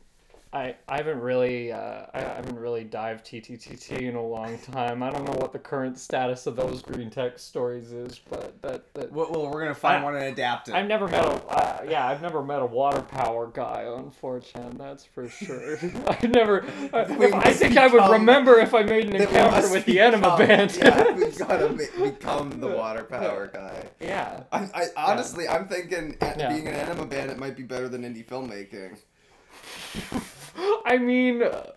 I 0.53 0.75
I 0.87 0.97
haven't 0.97 1.19
really 1.19 1.71
uh, 1.71 2.05
I 2.13 2.19
haven't 2.21 2.59
really 2.59 2.83
dived 2.83 3.25
TTTT 3.25 4.01
in 4.03 4.15
a 4.15 4.21
long 4.23 4.59
time. 4.59 5.01
I 5.01 5.09
don't 5.09 5.25
know 5.25 5.33
what 5.39 5.51
the 5.51 5.57
current 5.57 5.97
status 5.97 6.45
of 6.45 6.55
those 6.55 6.83
green 6.83 7.09
text 7.09 7.47
stories 7.47 7.91
is, 7.91 8.19
but 8.29 8.61
that 8.61 8.93
that 8.93 9.11
Well, 9.11 9.31
well, 9.31 9.49
we're 9.51 9.61
gonna 9.63 9.73
find 9.73 10.01
I- 10.01 10.03
one 10.03 10.15
and 10.15 10.25
adapt 10.25 10.69
it. 10.69 10.75
I've 10.75 10.87
never 10.87 11.07
met 11.07 11.25
a 11.25 11.31
uh, 11.47 11.85
yeah 11.89 12.07
I've 12.07 12.21
never 12.21 12.43
met 12.43 12.61
a 12.61 12.65
water 12.67 13.01
power 13.01 13.47
guy 13.47 13.85
on 13.85 14.11
4chan. 14.21 14.77
That's 14.77 15.03
for 15.03 15.27
sure. 15.43 15.79
I 16.07 16.27
never. 16.27 16.63
I, 16.93 17.01
I 17.33 17.53
think 17.53 17.75
I 17.77 17.87
would 17.87 18.11
remember 18.11 18.59
if 18.59 18.75
I 18.75 18.83
made 18.83 19.07
an 19.09 19.15
encounter 19.21 19.71
with 19.71 19.85
the 19.85 19.99
enema 19.99 20.37
become- 20.37 20.47
band. 20.47 20.75
yeah, 20.77 21.11
we 21.13 21.31
gotta 21.31 21.69
ma- 21.69 22.05
become 22.05 22.59
the 22.59 22.67
water 22.67 23.03
power 23.03 23.49
guy. 23.51 23.85
yeah. 23.99 24.43
I, 24.51 24.69
I 24.75 24.85
honestly, 24.97 25.47
I'm 25.47 25.67
thinking 25.67 26.15
Yeah. 26.21 26.49
being 26.49 26.67
an 26.67 26.75
enema 26.75 27.07
bandit 27.07 27.39
might 27.39 27.57
be 27.57 27.63
better 27.63 27.89
than 27.89 28.03
indie 28.03 28.23
filmmaking. 28.23 28.99
I 30.85 30.97
mean, 30.97 31.43
uh, 31.43 31.71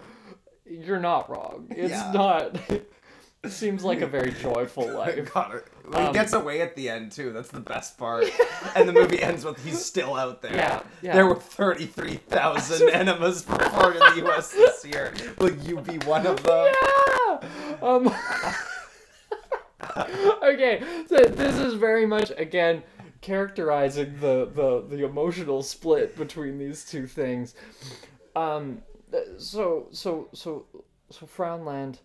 you're 0.64 1.00
not 1.00 1.30
wrong. 1.30 1.66
It's 1.70 1.90
Yeah. 1.90 2.10
not. 2.12 2.56
It 2.70 3.52
seems 3.52 3.84
like 3.84 4.00
a 4.00 4.06
very 4.08 4.32
joyful 4.42 4.88
life. 4.92 5.32
God, 5.32 5.54
it- 5.56 5.66
well, 5.88 6.00
he 6.00 6.06
Um, 6.08 6.12
gets 6.12 6.32
away 6.32 6.62
at 6.62 6.74
the 6.74 6.88
end 6.88 7.12
too. 7.12 7.32
That's 7.32 7.50
the 7.50 7.60
best 7.60 7.96
part. 7.96 8.24
and 8.74 8.88
the 8.88 8.92
movie 8.92 9.22
ends 9.22 9.44
with 9.44 9.64
he's 9.64 9.84
still 9.84 10.16
out 10.16 10.42
there. 10.42 10.54
Yeah, 10.56 10.82
yeah. 11.00 11.14
There 11.14 11.26
were 11.26 11.36
thirty-three 11.36 12.16
thousand 12.28 12.90
enemas 12.90 13.42
performed 13.42 13.94
in 13.94 14.00
the 14.00 14.16
U.S. 14.26 14.50
this 14.52 14.84
year. 14.84 15.14
Will 15.38 15.54
you 15.58 15.80
be 15.80 15.98
one 15.98 16.26
of 16.26 16.42
them? 16.42 16.72
Yeah. 16.74 17.48
Um. 17.82 18.12
okay, 20.42 20.82
so 21.08 21.16
this 21.24 21.56
is 21.56 21.74
very 21.74 22.06
much 22.06 22.32
again 22.36 22.82
characterizing 23.20 24.16
the 24.20 24.50
the 24.54 24.84
the 24.96 25.04
emotional 25.04 25.62
split 25.62 26.16
between 26.16 26.58
these 26.58 26.84
two 26.84 27.06
things. 27.06 27.54
Um. 28.36 28.82
So 29.38 29.86
so 29.92 30.28
so 30.32 30.66
so 31.10 31.26
Frownland. 31.26 31.98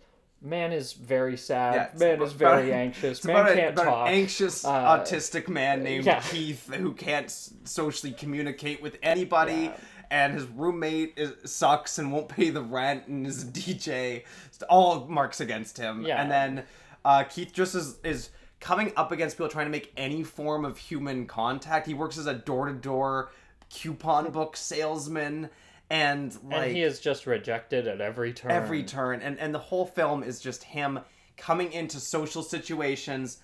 Man 0.44 0.72
is 0.72 0.94
very 0.94 1.38
sad. 1.38 1.92
Yeah, 1.94 2.00
man 2.00 2.22
is 2.24 2.34
very 2.34 2.74
anxious. 2.74 3.24
Man 3.24 3.36
about, 3.36 3.54
can't 3.56 3.74
about 3.74 3.86
talk. 3.86 4.08
an 4.08 4.14
anxious 4.16 4.66
Uh, 4.66 4.98
autistic 4.98 5.48
man 5.48 5.84
named 5.84 6.06
yeah. 6.06 6.20
Keith 6.20 6.68
who 6.74 6.94
can't 6.94 7.30
socially 7.64 8.12
communicate 8.12 8.82
with 8.82 8.98
anybody, 9.04 9.66
Yeah. 9.66 9.78
and 10.10 10.34
his 10.34 10.46
roommate 10.46 11.14
is, 11.16 11.34
sucks 11.52 12.00
and 12.00 12.12
won't 12.12 12.28
pay 12.28 12.50
the 12.50 12.64
rent, 12.64 13.06
and 13.06 13.28
is 13.28 13.44
a 13.44 13.46
DJ. 13.46 14.24
It's 14.48 14.64
all 14.68 15.06
marks 15.08 15.42
against 15.42 15.78
him. 15.78 16.04
Yeah. 16.08 16.20
And 16.20 16.32
then 16.32 16.64
uh, 17.06 17.24
Keith 17.26 17.54
just 17.54 17.76
is 17.76 18.00
is 18.04 18.32
coming 18.60 18.94
up 18.98 19.12
against 19.12 19.38
people 19.38 19.48
trying 19.50 19.68
to 19.68 19.72
make 19.72 19.92
any 19.96 20.24
form 20.24 20.66
of 20.66 20.76
human 20.80 21.28
contact. 21.28 21.86
He 21.86 21.94
works 21.94 22.18
as 22.18 22.26
a 22.26 22.34
door 22.34 22.66
to 22.66 22.74
door 22.74 23.32
coupon 23.70 24.32
book 24.32 24.58
salesman. 24.58 25.52
And 25.92 26.38
like 26.46 26.68
and 26.68 26.76
he 26.76 26.82
is 26.82 27.02
just 27.02 27.28
rejected 27.28 27.86
at 27.86 28.00
every 28.00 28.32
turn. 28.32 28.50
every 28.50 28.82
turn 28.82 29.22
and 29.22 29.38
and 29.40 29.54
the 29.54 29.60
whole 29.60 29.86
film 29.86 30.24
is 30.24 30.40
just 30.40 30.64
him 30.64 30.98
coming 31.36 31.74
into 31.74 32.00
social 32.00 32.42
situations 32.42 33.40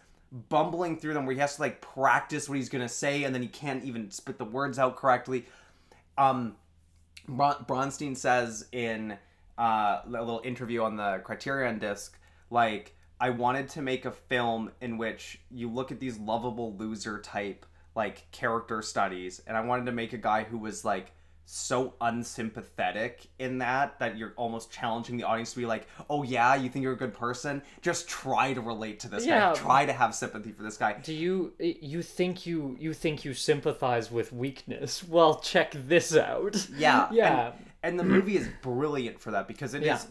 bumbling 0.47 0.97
through 0.97 1.13
them 1.13 1.25
where 1.25 1.36
he 1.36 1.41
has 1.41 1.57
to 1.57 1.62
like 1.62 1.81
practice 1.81 2.47
what 2.47 2.57
he's 2.57 2.69
gonna 2.69 2.88
say 2.88 3.25
and 3.25 3.36
then 3.36 3.41
he 3.41 3.49
can't 3.49 3.83
even 3.83 4.10
spit 4.10 4.38
the 4.38 4.45
words 4.45 4.79
out 4.79 4.95
correctly 4.95 5.45
um 6.17 6.55
Bron- 7.27 7.65
bronstein 7.65 8.15
says 8.15 8.65
in 8.71 9.17
uh, 9.57 10.01
a 10.05 10.10
little 10.10 10.41
interview 10.45 10.83
on 10.83 10.95
the 10.95 11.19
criterion 11.25 11.79
disc 11.79 12.17
like 12.49 12.95
i 13.19 13.29
wanted 13.29 13.67
to 13.69 13.81
make 13.81 14.05
a 14.05 14.12
film 14.12 14.71
in 14.79 14.97
which 14.97 15.41
you 15.51 15.69
look 15.69 15.91
at 15.91 15.99
these 15.99 16.17
lovable 16.17 16.73
loser 16.77 17.19
type 17.19 17.65
like 17.93 18.31
character 18.31 18.81
studies 18.81 19.41
and 19.47 19.57
i 19.57 19.62
wanted 19.62 19.86
to 19.86 19.91
make 19.91 20.13
a 20.13 20.17
guy 20.17 20.43
who 20.43 20.57
was 20.57 20.86
like 20.86 21.12
so 21.49 21.93
unsympathetic 22.01 23.25
in 23.39 23.57
that 23.60 23.97
that 23.99 24.17
you're 24.17 24.33
almost 24.36 24.69
challenging 24.69 25.15
the 25.15 25.23
audience 25.23 25.51
to 25.53 25.57
be 25.60 25.65
like, 25.65 25.88
"Oh 26.10 26.23
yeah, 26.23 26.55
you 26.55 26.69
think 26.69 26.83
you're 26.83 26.91
a 26.93 26.97
good 26.97 27.13
person? 27.13 27.62
Just 27.81 28.07
try 28.10 28.53
to 28.53 28.60
relate 28.60 28.99
to 29.01 29.07
this 29.10 29.25
Yeah. 29.25 29.53
guy. 29.53 29.53
Try 29.55 29.86
to 29.86 29.93
have 29.93 30.13
sympathy 30.13 30.51
for 30.51 30.63
this 30.63 30.75
guy." 30.77 30.93
Do 31.01 31.13
you 31.13 31.53
you 31.60 32.01
think 32.01 32.45
you 32.45 32.75
you 32.79 32.93
think 32.93 33.23
you 33.23 33.33
sympathize 33.33 34.12
with 34.12 34.31
weakness? 34.33 35.03
Well, 35.07 35.39
check 35.39 35.71
this 35.73 36.15
out. 36.15 36.67
Yeah, 36.75 37.07
Yeah. 37.13 37.47
And, 37.47 37.55
and 37.83 37.99
the 37.99 38.03
movie 38.03 38.36
is 38.38 38.49
brilliant 38.62 39.19
for 39.19 39.31
that 39.31 39.47
because 39.47 39.73
it 39.73 39.83
is 39.83 39.86
Yeah. 39.88 40.01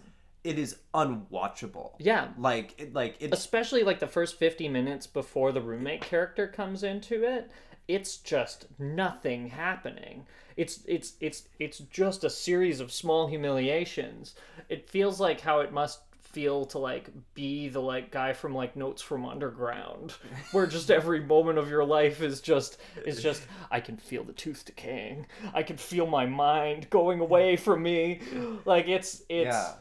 it 0.52 0.58
is 0.58 0.76
unwatchable. 0.94 1.92
Yeah. 1.98 2.28
Like 2.38 2.74
it 2.80 2.94
like 2.94 3.16
it's 3.20 3.36
Especially 3.38 3.82
like 3.82 4.00
the 4.00 4.06
first 4.06 4.38
50 4.38 4.68
minutes 4.70 5.06
before 5.06 5.52
the 5.52 5.60
roommate 5.60 6.00
character 6.00 6.46
comes 6.48 6.82
into 6.82 7.22
it, 7.24 7.50
it's 7.88 8.16
just 8.16 8.66
nothing 8.78 9.48
happening. 9.50 10.26
It's 10.56 10.80
it's 10.86 11.14
it's 11.20 11.48
it's 11.58 11.78
just 11.78 12.24
a 12.24 12.30
series 12.30 12.80
of 12.80 12.92
small 12.92 13.26
humiliations. 13.26 14.34
It 14.68 14.88
feels 14.88 15.20
like 15.20 15.40
how 15.40 15.60
it 15.60 15.72
must 15.72 16.00
feel 16.36 16.66
to 16.66 16.78
like 16.78 17.08
be 17.32 17.66
the 17.68 17.80
like 17.80 18.10
guy 18.10 18.30
from 18.30 18.54
like 18.54 18.76
notes 18.76 19.00
from 19.00 19.24
underground 19.24 20.12
where 20.52 20.66
just 20.66 20.90
every 20.90 21.18
moment 21.18 21.56
of 21.58 21.70
your 21.70 21.82
life 21.82 22.20
is 22.20 22.42
just 22.42 22.76
is 23.06 23.22
just 23.22 23.42
i 23.70 23.80
can 23.80 23.96
feel 23.96 24.22
the 24.22 24.34
tooth 24.34 24.62
decaying 24.66 25.24
i 25.54 25.62
can 25.62 25.78
feel 25.78 26.06
my 26.06 26.26
mind 26.26 26.90
going 26.90 27.20
away 27.20 27.56
from 27.56 27.82
me 27.82 28.20
like 28.66 28.86
it's 28.86 29.22
it's 29.30 29.46
yeah. 29.46 29.72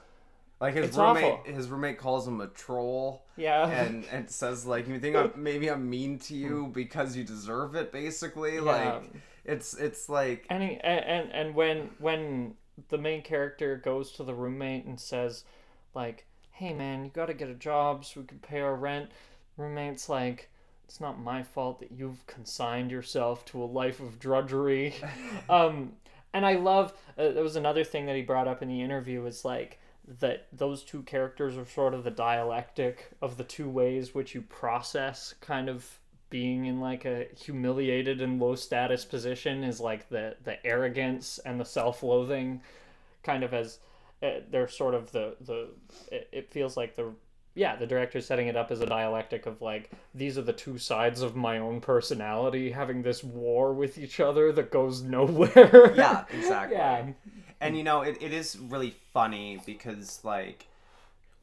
Like 0.61 0.75
his 0.75 0.85
it's 0.87 0.97
roommate 0.97 1.23
awful. 1.25 1.53
his 1.53 1.67
roommate 1.67 1.97
calls 1.97 2.25
him 2.25 2.39
a 2.39 2.47
troll. 2.47 3.25
yeah 3.35 3.67
and 3.67 4.05
and 4.09 4.29
says 4.29 4.65
like 4.65 4.87
you 4.87 4.97
think 4.99 5.17
I'm, 5.17 5.33
maybe 5.35 5.69
I'm 5.69 5.89
mean 5.89 6.19
to 6.19 6.35
you 6.35 6.71
because 6.73 7.17
you 7.17 7.25
deserve 7.25 7.75
it 7.75 7.91
basically 7.91 8.61
like 8.61 9.03
it's 9.45 9.75
it's 9.75 10.09
like 10.09 10.45
and, 10.49 10.63
he, 10.63 10.77
and 10.77 11.31
and 11.31 11.55
when 11.55 11.89
when 11.99 12.55
the 12.89 12.97
main 12.97 13.21
character 13.21 13.77
goes 13.77 14.11
to 14.11 14.23
the 14.23 14.33
roommate 14.33 14.85
and 14.85 14.99
says 14.99 15.43
like 15.93 16.25
hey 16.51 16.73
man 16.73 17.03
you 17.05 17.11
got 17.11 17.27
to 17.27 17.33
get 17.33 17.49
a 17.49 17.53
job 17.55 18.03
so 18.03 18.21
we 18.21 18.25
can 18.27 18.39
pay 18.39 18.59
our 18.59 18.75
rent 18.75 19.09
roommate's 19.57 20.09
like 20.09 20.49
it's 20.85 20.99
not 20.99 21.19
my 21.19 21.41
fault 21.41 21.79
that 21.79 21.91
you've 21.91 22.25
consigned 22.27 22.91
yourself 22.91 23.43
to 23.45 23.63
a 23.63 23.65
life 23.65 23.99
of 23.99 24.19
drudgery. 24.19 24.93
Um 25.49 25.93
and 26.33 26.45
i 26.45 26.55
love 26.55 26.93
uh, 27.17 27.29
there 27.29 27.43
was 27.43 27.55
another 27.55 27.83
thing 27.83 28.05
that 28.05 28.15
he 28.15 28.21
brought 28.21 28.47
up 28.47 28.61
in 28.61 28.67
the 28.67 28.81
interview 28.81 29.21
was 29.21 29.45
like 29.45 29.79
that 30.19 30.47
those 30.51 30.83
two 30.83 31.01
characters 31.03 31.57
are 31.57 31.65
sort 31.65 31.93
of 31.93 32.03
the 32.03 32.11
dialectic 32.11 33.09
of 33.21 33.37
the 33.37 33.43
two 33.43 33.69
ways 33.69 34.13
which 34.13 34.35
you 34.35 34.41
process 34.41 35.33
kind 35.41 35.69
of 35.69 35.99
being 36.35 36.65
in 36.65 36.81
like 36.81 37.05
a 37.05 37.27
humiliated 37.33 38.21
and 38.21 38.41
low 38.41 38.55
status 38.55 39.05
position 39.05 39.63
is 39.63 39.79
like 39.79 40.09
the 40.09 40.35
the 40.43 40.57
arrogance 40.65 41.39
and 41.45 41.57
the 41.57 41.63
self-loathing 41.63 42.59
kind 43.23 43.41
of 43.41 43.53
as 43.53 43.79
uh, 44.21 44.41
they're 44.51 44.67
sort 44.67 44.93
of 44.93 45.09
the 45.13 45.33
the 45.39 45.69
it, 46.11 46.27
it 46.33 46.51
feels 46.51 46.75
like 46.75 46.93
the 46.97 47.09
yeah 47.53 47.77
the 47.77 47.87
director's 47.87 48.25
setting 48.25 48.47
it 48.47 48.57
up 48.57 48.69
as 48.69 48.81
a 48.81 48.85
dialectic 48.85 49.45
of 49.45 49.61
like 49.61 49.89
these 50.13 50.37
are 50.37 50.41
the 50.41 50.51
two 50.51 50.77
sides 50.77 51.21
of 51.21 51.37
my 51.37 51.57
own 51.57 51.79
personality 51.79 52.69
having 52.69 53.01
this 53.01 53.23
war 53.23 53.71
with 53.71 53.97
each 53.97 54.19
other 54.19 54.51
that 54.51 54.71
goes 54.71 55.01
nowhere. 55.17 55.93
Yeah 55.95 56.25
exactly. 56.33 56.75
Yeah. 56.75 57.11
And 57.61 57.77
you 57.77 57.85
know 57.85 58.01
it, 58.01 58.17
it 58.19 58.33
is 58.33 58.59
really 58.59 58.93
funny 59.13 59.61
because 59.65 60.19
like 60.25 60.67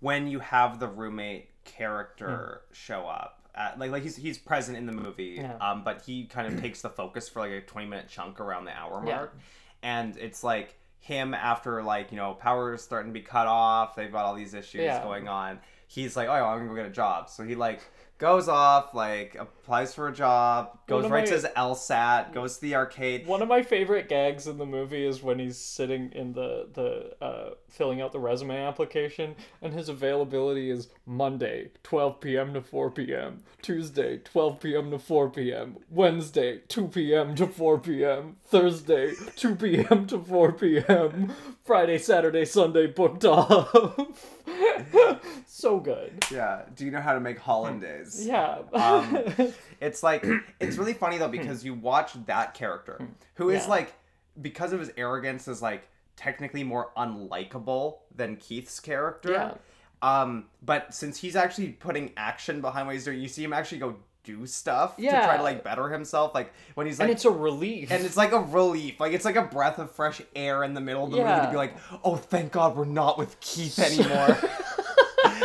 when 0.01 0.27
you 0.27 0.41
have 0.41 0.81
the 0.81 0.89
roommate 0.89 1.49
character 1.65 2.61
show 2.73 3.07
up 3.07 3.42
at, 3.55 3.79
like 3.79 3.91
like 3.91 4.03
he's 4.03 4.17
he's 4.17 4.39
present 4.39 4.77
in 4.79 4.87
the 4.87 4.93
movie 4.93 5.37
Yeah. 5.39 5.57
um 5.61 5.85
but 5.85 6.03
he 6.03 6.25
kind 6.25 6.53
of 6.53 6.61
takes 6.61 6.81
the 6.83 6.89
focus 6.91 7.29
for 7.29 7.41
like 7.41 7.51
a 7.53 7.61
20 7.61 7.87
minute 7.87 8.09
chunk 8.09 8.41
around 8.41 8.65
the 8.65 8.73
hour 8.77 9.03
Yeah. 9.07 9.17
mark 9.17 9.37
and 9.83 10.17
it's 10.17 10.43
like 10.45 10.75
him 11.01 11.35
after 11.35 11.83
like 11.83 12.11
you 12.13 12.17
know 12.17 12.35
power 12.35 12.75
is 12.75 12.83
starting 12.83 13.13
to 13.13 13.19
be 13.19 13.25
cut 13.25 13.47
off 13.47 13.95
they've 13.97 14.13
got 14.13 14.25
all 14.25 14.35
these 14.35 14.55
issues 14.55 14.83
Yeah. 14.83 15.03
going 15.03 15.29
on 15.29 15.59
he's 15.89 16.17
like 16.17 16.29
oh 16.29 16.33
i'm 16.33 16.59
gonna 16.59 16.69
go 16.71 16.77
get 16.77 16.87
a 16.87 16.91
job 16.91 17.29
so 17.29 17.43
he 17.43 17.55
like 17.55 17.81
goes 18.23 18.49
off 18.49 18.95
like 18.95 19.35
applies 19.35 19.93
for 19.93 20.07
a 20.07 20.13
job 20.13 20.79
goes 20.87 21.03
right 21.11 21.23
my- 21.23 21.27
to 21.27 21.33
his 21.35 21.45
lsat 21.45 22.33
goes 22.33 22.55
to 22.55 22.63
the 22.63 22.77
arcade 22.77 23.27
One 23.27 23.43
of 23.43 23.49
my 23.49 23.63
favorite 23.63 24.09
gags 24.09 24.47
in 24.47 24.59
the 24.59 24.65
movie 24.65 25.05
is 25.05 25.25
when 25.25 25.41
he's 25.41 25.59
sitting 25.59 26.13
in 26.13 26.33
the 26.33 26.69
the 26.73 27.17
uh, 27.21 27.55
filling 27.69 28.01
out 28.01 28.13
the 28.13 28.21
resume 28.21 28.57
application, 28.57 29.35
and 29.61 29.73
his 29.73 29.89
availability 29.89 30.71
is 30.71 30.89
Monday, 31.07 31.71
12 31.83 32.21
p.m. 32.21 32.55
to 32.55 32.61
4 32.61 32.91
p.m., 32.91 33.43
Tuesday, 33.63 34.19
12 34.19 34.61
p.m. 34.61 34.91
to 34.91 34.99
4 34.99 35.31
p.m., 35.31 35.79
Wednesday, 35.91 36.61
2 36.69 36.89
p.m. 36.89 37.35
to 37.35 37.47
4 37.47 37.79
p.m., 37.81 38.37
Thursday, 38.45 39.15
2 39.37 39.57
p.m. 39.57 40.07
to 40.07 40.19
4 40.19 40.53
p.m., 40.53 41.33
Friday, 41.65 41.99
Saturday, 41.99 42.45
Sunday 42.45 42.87
booked 42.87 43.25
off. 43.25 43.75
so 45.47 45.79
good. 45.81 46.25
yeah 46.31 46.63
do 46.75 46.85
you 46.85 46.91
know 46.91 47.01
how 47.01 47.13
to 47.15 47.21
make 47.21 47.39
hollandaise 47.39 48.27
Yeah. 48.33 48.59
Um, 48.73 49.19
It's 49.81 50.03
like 50.03 50.25
it's 50.61 50.77
really 50.77 50.95
funny 50.95 51.19
though 51.19 51.29
because 51.29 51.65
you 51.65 51.75
watch 51.75 52.13
that 52.27 52.55
character 52.55 53.01
who 53.35 53.51
is 53.51 53.63
Yeah. 53.65 53.69
like 53.71 53.95
because 54.41 54.73
of 54.73 54.81
his 54.81 54.91
arrogance 54.97 55.49
is 55.49 55.61
like 55.61 55.89
technically 56.17 56.63
more 56.63 56.91
unlikable 56.97 57.99
than 58.15 58.37
Keith's 58.37 58.79
character. 58.81 59.33
Yeah. 59.33 59.55
Um, 60.03 60.47
but 60.63 60.95
since 60.95 61.19
he's 61.19 61.37
actually 61.37 61.69
putting 61.69 62.13
action 62.17 62.61
behind 62.61 62.87
what 62.87 62.95
he's 62.95 63.05
doing, 63.05 63.21
you 63.21 63.29
see 63.29 63.43
him 63.45 63.53
actually 63.53 63.79
go 63.79 63.97
do 64.25 64.47
stuff 64.47 64.97
to 64.97 65.03
try 65.27 65.37
to 65.37 65.43
like 65.43 65.65
better 65.65 65.89
himself. 65.89 66.35
Like 66.35 66.53
when 66.75 66.87
he's 66.87 66.99
like 66.99 67.07
and 67.09 67.13
it's 67.15 67.25
a 67.25 67.31
relief. 67.31 67.91
and 67.91 68.05
it's 68.05 68.17
like 68.17 68.33
a 68.33 68.41
relief. 68.41 69.01
Like 69.01 69.13
it's 69.13 69.25
like 69.25 69.37
a 69.37 69.43
breath 69.43 69.79
of 69.79 69.91
fresh 69.91 70.21
air 70.37 70.65
in 70.65 70.75
the 70.75 70.81
middle 70.81 71.05
of 71.05 71.11
the 71.11 71.17
movie 71.19 71.47
to 71.47 71.51
be 71.51 71.57
like, 71.57 71.75
oh, 72.05 72.17
thank 72.17 72.53
God 72.53 72.77
we're 72.77 72.85
not 72.85 73.19
with 73.19 73.39
Keith 73.41 73.79
anymore. 73.79 74.39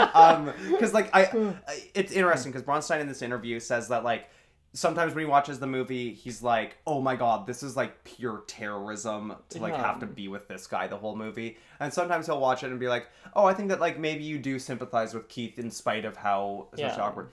um, 0.13 0.51
because 0.71 0.93
like 0.93 1.09
I, 1.15 1.55
it's 1.93 2.11
interesting 2.11 2.51
because 2.51 2.65
Bronstein 2.67 2.99
in 3.01 3.07
this 3.07 3.21
interview 3.21 3.59
says 3.59 3.87
that 3.89 4.03
like 4.03 4.29
sometimes 4.73 5.15
when 5.15 5.23
he 5.25 5.29
watches 5.29 5.59
the 5.59 5.67
movie, 5.67 6.13
he's 6.13 6.43
like, 6.43 6.77
oh 6.85 7.01
my 7.01 7.15
God, 7.15 7.47
this 7.47 7.63
is 7.63 7.75
like 7.75 8.03
pure 8.03 8.43
terrorism 8.47 9.35
to 9.49 9.59
like 9.59 9.73
Yeah. 9.73 9.81
have 9.81 9.99
to 10.01 10.05
be 10.05 10.27
with 10.27 10.47
this 10.47 10.67
guy 10.67 10.87
the 10.87 10.97
whole 10.97 11.15
movie. 11.15 11.57
And 11.79 11.91
sometimes 11.91 12.27
he'll 12.27 12.39
watch 12.39 12.63
it 12.63 12.69
and 12.69 12.79
be 12.79 12.87
like, 12.87 13.07
oh, 13.35 13.45
I 13.45 13.53
think 13.53 13.69
that 13.69 13.79
like 13.79 13.97
maybe 13.97 14.23
you 14.23 14.37
do 14.37 14.59
sympathize 14.59 15.13
with 15.13 15.27
Keith 15.29 15.57
in 15.57 15.71
spite 15.71 16.05
of 16.05 16.17
how 16.17 16.67
Yeah. 16.75 16.95
awkward. 17.01 17.29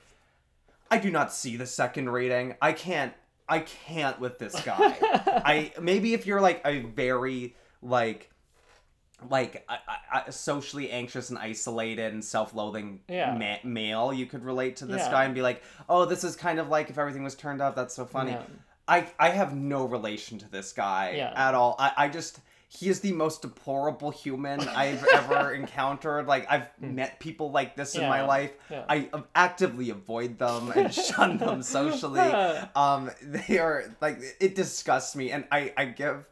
I 0.95 0.99
do 0.99 1.11
not 1.11 1.33
see 1.33 1.57
the 1.57 1.67
second 1.67 2.09
rating. 2.09 2.55
I 2.63 2.73
can't. 2.73 3.13
I 3.49 3.59
can't 3.59 4.19
with 4.21 4.39
this 4.39 4.59
guy. 4.63 4.97
I 5.03 5.73
maybe 5.81 6.15
if 6.15 6.25
you're 6.25 6.41
like 6.41 6.63
a 6.65 6.81
very 6.83 7.57
like 7.83 8.31
like 9.29 9.65
I, 9.69 9.79
I- 10.27 10.31
socially 10.31 10.91
anxious 10.91 11.31
and 11.31 11.39
isolated 11.39 12.13
and 12.13 12.25
self-loathing 12.25 13.01
Yeah. 13.09 13.35
ma- 13.37 13.69
male, 13.69 14.13
you 14.13 14.27
could 14.27 14.45
relate 14.45 14.77
to 14.77 14.87
this 14.87 15.01
Yeah. 15.03 15.11
guy 15.11 15.25
and 15.25 15.35
be 15.35 15.43
like, 15.43 15.63
"Oh, 15.89 16.05
this 16.05 16.25
is 16.25 16.37
kind 16.37 16.59
of 16.59 16.69
like 16.69 16.91
if 16.91 16.99
everything 16.99 17.25
was 17.25 17.35
turned 17.35 17.61
up. 17.61 17.75
That's 17.75 17.95
so 17.95 18.05
funny." 18.07 18.33
Yeah. 18.33 18.43
I 18.87 19.07
I 19.19 19.31
have 19.31 19.55
no 19.55 19.85
relation 19.87 20.39
to 20.39 20.49
this 20.51 20.73
guy 20.73 21.17
at 21.35 21.55
all. 21.55 21.75
I, 21.79 21.93
I 21.97 22.09
just 22.09 22.39
he 22.77 22.89
is 22.89 23.01
the 23.01 23.13
most 23.13 23.43
deplorable 23.43 24.11
human 24.11 24.61
I've 24.61 25.05
ever 25.13 25.53
encountered. 25.53 26.27
Like 26.27 26.47
I've 26.51 26.69
met 26.81 27.21
people 27.21 27.51
like 27.53 27.77
this 27.77 27.95
in 27.95 28.03
my 28.09 28.23
Hmm. 28.23 28.27
Life. 28.29 28.53
Yeah. 28.71 28.85
I 28.89 29.09
actively 29.35 29.91
avoid 29.91 30.39
them 30.39 30.73
and 30.75 30.93
shun 31.09 31.39
them 31.39 31.63
socially. 31.63 32.21
Um, 32.75 33.11
they 33.23 33.59
are 33.59 33.85
like 34.01 34.19
it 34.41 34.55
disgusts 34.55 35.15
me, 35.15 35.31
and 35.31 35.45
I 35.53 35.73
I 35.77 35.85
give 35.87 36.29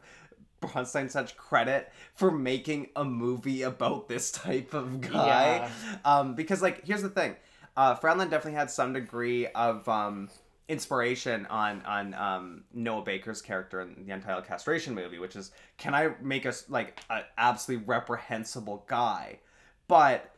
Bronstein 0.61 1.09
such 1.11 1.35
credit 1.37 1.91
for 2.13 2.31
making 2.31 2.87
a 2.95 3.03
movie 3.05 3.61
about 3.63 4.07
this 4.07 4.31
type 4.31 4.73
of 4.73 5.01
guy. 5.01 5.69
Um, 6.05 6.35
because 6.35 6.61
like 6.61 6.85
here's 6.85 7.01
the 7.01 7.09
thing, 7.09 7.35
uh, 7.77 7.95
Frownland 7.95 8.29
definitely 8.31 8.53
had 8.53 8.69
some 8.71 8.93
degree 8.93 9.47
of 9.47 9.87
um 9.87 10.29
inspiration 10.69 11.45
on 11.47 11.81
on 11.85 12.13
um 12.13 12.63
Noah 12.73 13.03
Baker's 13.03 13.41
character 13.41 13.81
in 13.81 14.05
the 14.05 14.13
Untitled 14.13 14.45
Castration 14.45 14.95
movie, 14.95 15.19
which 15.19 15.35
is 15.35 15.51
can 15.77 15.93
I 15.93 16.13
make 16.21 16.45
us 16.45 16.69
like 16.69 16.99
an 17.09 17.23
absolutely 17.37 17.85
reprehensible 17.85 18.85
guy, 18.87 19.39
but 19.87 20.29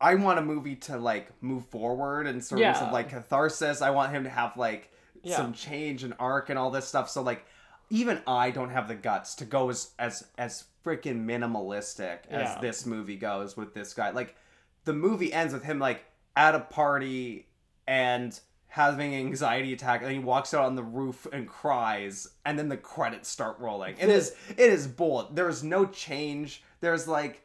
I 0.00 0.16
want 0.16 0.38
a 0.38 0.42
movie 0.42 0.76
to 0.76 0.98
like 0.98 1.30
move 1.42 1.64
forward 1.66 2.26
and 2.26 2.44
sort 2.44 2.60
Yeah. 2.60 2.78
of 2.86 2.92
like 2.92 3.08
catharsis. 3.10 3.80
I 3.80 3.90
want 3.90 4.12
him 4.12 4.24
to 4.24 4.30
have 4.30 4.56
like 4.56 4.92
Yeah. 5.22 5.36
some 5.36 5.52
change 5.54 6.04
and 6.04 6.12
arc 6.18 6.50
and 6.50 6.58
all 6.58 6.70
this 6.70 6.86
stuff. 6.86 7.08
So 7.08 7.22
like 7.22 7.46
even 7.90 8.20
I 8.26 8.50
don't 8.50 8.70
have 8.70 8.88
the 8.88 8.94
guts 8.94 9.34
to 9.36 9.44
go 9.44 9.70
as 9.70 9.92
as 9.98 10.26
as 10.36 10.64
freaking 10.84 11.24
minimalistic 11.24 12.26
as 12.28 12.48
Yeah. 12.48 12.58
this 12.60 12.84
movie 12.84 13.16
goes 13.16 13.56
with 13.56 13.72
this 13.72 13.94
guy. 13.94 14.10
Like 14.10 14.36
the 14.84 14.92
movie 14.92 15.32
ends 15.32 15.54
with 15.54 15.62
him 15.64 15.78
like 15.78 16.04
at 16.36 16.54
a 16.54 16.60
party 16.60 17.46
and 17.86 18.38
having 18.74 19.14
an 19.14 19.20
anxiety 19.20 19.72
attack 19.72 20.02
and 20.02 20.10
he 20.10 20.18
walks 20.18 20.52
out 20.52 20.64
on 20.64 20.74
the 20.74 20.82
roof 20.82 21.28
and 21.32 21.46
cries 21.48 22.26
and 22.44 22.58
then 22.58 22.68
the 22.68 22.76
credits 22.76 23.28
start 23.28 23.56
rolling. 23.60 23.94
It 24.00 24.08
is 24.10 24.34
it 24.50 24.58
is 24.58 24.88
bold. 24.88 25.36
There 25.36 25.48
is 25.48 25.62
no 25.62 25.86
change. 25.86 26.60
There's 26.80 27.06
like 27.06 27.42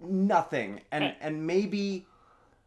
nothing. 0.00 0.80
And 0.90 1.14
and 1.20 1.46
maybe 1.46 2.06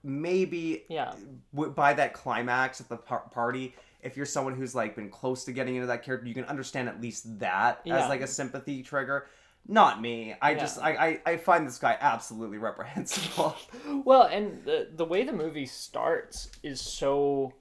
maybe 0.03 0.83
Yeah. 0.89 1.13
w- 1.53 1.73
by 1.73 1.93
that 1.93 2.13
climax 2.13 2.79
at 2.79 2.87
the 2.87 2.97
par- 2.97 3.29
party 3.31 3.73
if 4.03 4.15
you're 4.15 4.27
someone 4.27 4.53
who's 4.55 4.75
like 4.75 4.95
been 4.95 5.09
close 5.09 5.43
to 5.45 5.51
getting 5.51 5.75
into 5.75 5.87
that 5.87 6.03
character 6.03 6.27
you 6.27 6.35
can 6.35 6.45
understand 6.45 6.87
at 6.87 7.01
least 7.01 7.39
that 7.39 7.81
Yeah. 7.83 7.97
as 8.03 8.09
like 8.09 8.21
a 8.21 8.27
sympathy 8.27 8.83
trigger 8.83 9.25
not 9.67 9.99
me 9.99 10.35
i 10.41 10.51
Yeah. 10.51 10.59
just 10.59 10.79
I, 10.79 10.91
I 11.25 11.31
i 11.31 11.37
find 11.37 11.65
this 11.67 11.79
guy 11.79 11.97
absolutely 11.99 12.59
reprehensible 12.59 13.55
Well, 14.05 14.23
and 14.23 14.63
the 14.63 14.87
the 14.95 15.03
way 15.03 15.23
the 15.23 15.33
movie 15.33 15.65
starts 15.65 16.49
is 16.63 16.79
so 16.79 17.53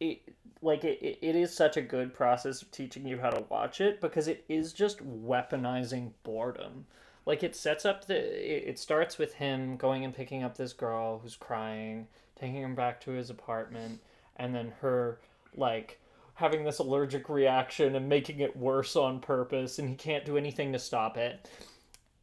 it 0.00 0.22
like 0.60 0.84
it, 0.84 1.18
it 1.22 1.36
is 1.36 1.54
such 1.54 1.76
a 1.76 1.82
good 1.82 2.12
process 2.14 2.62
of 2.62 2.70
teaching 2.70 3.06
you 3.06 3.18
how 3.18 3.30
to 3.30 3.44
watch 3.48 3.80
it 3.80 4.00
because 4.00 4.28
it 4.28 4.44
is 4.48 4.72
just 4.72 5.06
weaponizing 5.06 6.12
boredom. 6.24 6.86
Like 7.26 7.42
it 7.42 7.54
sets 7.54 7.84
up 7.84 8.06
the 8.06 8.16
it, 8.16 8.68
it 8.68 8.78
starts 8.78 9.18
with 9.18 9.34
him 9.34 9.76
going 9.76 10.04
and 10.04 10.14
picking 10.14 10.42
up 10.42 10.56
this 10.56 10.72
girl 10.72 11.18
who's 11.18 11.36
crying, 11.36 12.08
taking 12.38 12.62
him 12.62 12.74
back 12.74 13.00
to 13.02 13.12
his 13.12 13.30
apartment, 13.30 14.00
and 14.36 14.54
then 14.54 14.72
her 14.80 15.20
like 15.56 16.00
having 16.34 16.64
this 16.64 16.78
allergic 16.78 17.28
reaction 17.28 17.96
and 17.96 18.08
making 18.08 18.40
it 18.40 18.56
worse 18.56 18.94
on 18.94 19.18
purpose 19.18 19.78
and 19.80 19.88
he 19.88 19.96
can't 19.96 20.24
do 20.24 20.36
anything 20.36 20.72
to 20.72 20.78
stop 20.78 21.16
it. 21.16 21.48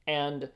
And 0.08 0.50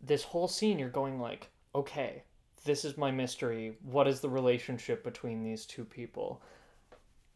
this 0.00 0.24
whole 0.24 0.48
scene 0.48 0.78
you're 0.78 0.88
going 0.88 1.20
like 1.20 1.48
okay 1.74 2.24
this 2.64 2.84
is 2.84 2.96
my 2.96 3.10
mystery. 3.10 3.76
What 3.82 4.08
is 4.08 4.20
the 4.20 4.30
relationship 4.30 5.04
between 5.04 5.42
these 5.42 5.66
two 5.66 5.84
people? 5.84 6.42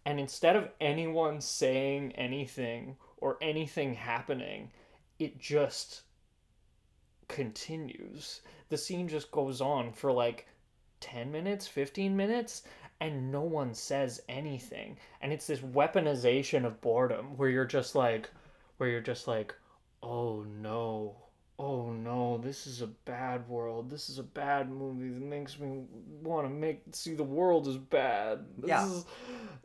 And 0.04 0.20
instead 0.20 0.56
of 0.56 0.70
anyone 0.80 1.40
saying 1.40 2.12
anything 2.12 2.96
or 3.18 3.38
anything 3.40 3.94
happening 3.94 4.70
it 5.18 5.38
just 5.38 6.02
continues. 7.28 8.42
The 8.68 8.76
scene 8.76 9.08
just 9.08 9.30
goes 9.30 9.60
on 9.60 9.92
for 9.92 10.12
like 10.12 10.46
10 11.00 11.30
minutes 11.30 11.66
15 11.66 12.16
minutes 12.16 12.62
and 13.00 13.30
no 13.30 13.42
one 13.42 13.74
says 13.74 14.22
anything. 14.28 14.96
And 15.20 15.32
it's 15.32 15.46
this 15.46 15.60
weaponization 15.60 16.64
of 16.64 16.80
boredom 16.80 17.36
where 17.36 17.48
you're 17.48 17.64
just 17.64 17.94
like 17.94 18.30
where 18.76 18.88
you're 18.88 19.00
just 19.00 19.26
like 19.26 19.54
oh 20.02 20.44
no 20.60 21.16
oh 21.58 21.90
no 21.90 22.38
this 22.38 22.66
is 22.66 22.82
a 22.82 22.86
bad 22.86 23.48
world 23.48 23.88
this 23.90 24.08
is 24.10 24.18
a 24.18 24.22
bad 24.22 24.70
movie 24.70 25.08
that 25.08 25.22
makes 25.22 25.58
me 25.58 25.84
want 26.22 26.46
to 26.46 26.52
make 26.52 26.82
see 26.92 27.14
the 27.14 27.22
world 27.24 27.66
as 27.66 27.76
bad 27.78 28.40
this 28.58 28.68
Yeah. 28.68 28.86
is, 28.86 29.04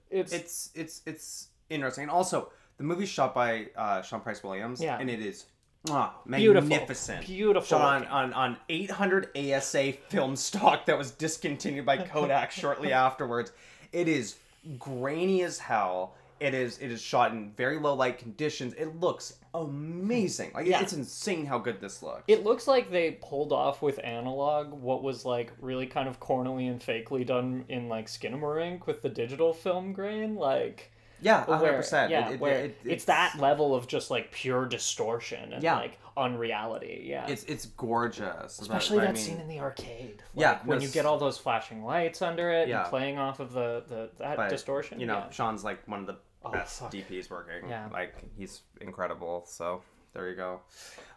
it's, 0.10 0.34
it's 0.34 0.70
it's 0.76 1.02
it's 1.06 1.48
interesting 1.70 2.04
and 2.04 2.12
also 2.12 2.50
the 2.78 2.84
movie's 2.84 3.10
shot 3.10 3.34
by 3.36 3.68
uh 3.76 4.02
sean 4.02 4.22
price 4.22 4.42
williams 4.44 4.82
Yeah. 4.82 4.98
and 5.00 5.10
it 5.10 5.20
is 5.22 5.46
beautiful 5.84 6.70
magnificent 6.70 7.26
beautiful 7.26 7.66
shot 7.80 8.04
on, 8.04 8.08
on, 8.08 8.34
on 8.34 8.58
800 8.70 9.30
ASA 9.36 9.94
film 10.10 10.36
stock 10.36 10.86
that 10.86 10.98
was 10.98 11.12
discontinued 11.12 11.86
by 11.86 11.98
Kodak 11.98 12.52
shortly 12.62 12.94
afterwards. 12.94 13.52
It 13.92 14.08
is 14.08 14.36
grainy 14.78 15.42
as 15.42 15.58
hell. 15.58 16.14
It 16.42 16.54
is 16.56 16.80
it 16.80 16.92
is 16.92 17.02
shot 17.02 17.32
in 17.32 17.52
very 17.52 17.78
low 17.80 17.94
light 17.94 18.18
conditions. 18.18 18.74
It 18.74 19.00
looks 19.00 19.38
amazing. 19.54 20.52
Like 20.56 20.66
Yeah. 20.66 20.82
it's 20.82 20.94
insane 20.94 21.46
how 21.46 21.60
good 21.60 21.80
this 21.80 22.02
looks. 22.02 22.24
It 22.28 22.44
looks 22.44 22.68
like 22.68 22.90
they 22.92 23.12
pulled 23.22 23.54
off 23.54 23.82
with 23.82 24.00
analog 24.04 24.72
what 24.72 25.04
was 25.04 25.24
like 25.26 25.52
really 25.62 25.86
kind 25.86 26.10
of 26.10 26.20
cornily 26.20 26.68
and 26.68 26.82
fakely 26.82 27.26
done 27.26 27.66
in 27.70 27.88
like 27.90 28.08
Skinamarink 28.08 28.88
with 28.88 29.02
the 29.02 29.10
digital 29.10 29.54
film 29.54 29.94
grain, 29.94 30.36
like 30.36 30.92
yeah, 31.24 31.46
100%. 31.46 31.60
where, 31.62 32.10
yeah, 32.10 32.30
It- 32.30 32.34
it- 32.34 32.40
where 32.40 32.60
it- 32.66 32.78
it's, 32.84 33.06
that 33.06 33.38
level 33.38 33.76
of 33.76 33.86
just 33.88 34.10
like 34.10 34.32
pure 34.32 34.66
distortion 34.66 35.54
and 35.54 35.62
Yeah. 35.64 35.76
like 35.76 36.00
unreality. 36.18 37.04
Yeah, 37.06 37.28
It's 37.28 37.44
it's 37.44 37.66
gorgeous. 37.68 38.60
especially 38.60 38.98
But, 38.98 39.04
I 39.04 39.06
that 39.08 39.16
mean, 39.16 39.24
scene 39.24 39.40
in 39.40 39.48
the 39.48 39.60
arcade. 39.60 40.24
Yeah, 40.34 40.54
like, 40.54 40.66
when 40.66 40.78
no, 40.80 40.84
you 40.86 40.90
get 40.90 41.06
all 41.06 41.18
those 41.20 41.38
flashing 41.38 41.84
lights 41.84 42.22
under 42.24 42.50
it 42.50 42.68
Yeah. 42.68 42.82
and 42.82 42.90
playing 42.90 43.18
off 43.20 43.40
of 43.40 43.54
the 43.54 43.84
the 43.88 44.10
that 44.18 44.38
but, 44.38 44.50
distortion. 44.50 45.00
You 45.00 45.06
know, 45.06 45.20
yeah. 45.20 45.30
Sean's 45.30 45.64
like 45.64 45.88
one 45.88 46.00
of 46.02 46.08
the 46.08 46.16
best 46.50 46.80
fuck. 46.80 46.92
DPs 46.92 47.30
working. 47.30 47.70
Yeah. 47.70 47.88
Like 47.92 48.16
he's 48.38 48.62
incredible. 48.80 49.44
So 49.48 49.82
there 50.14 50.30
you 50.30 50.36
go. 50.36 50.62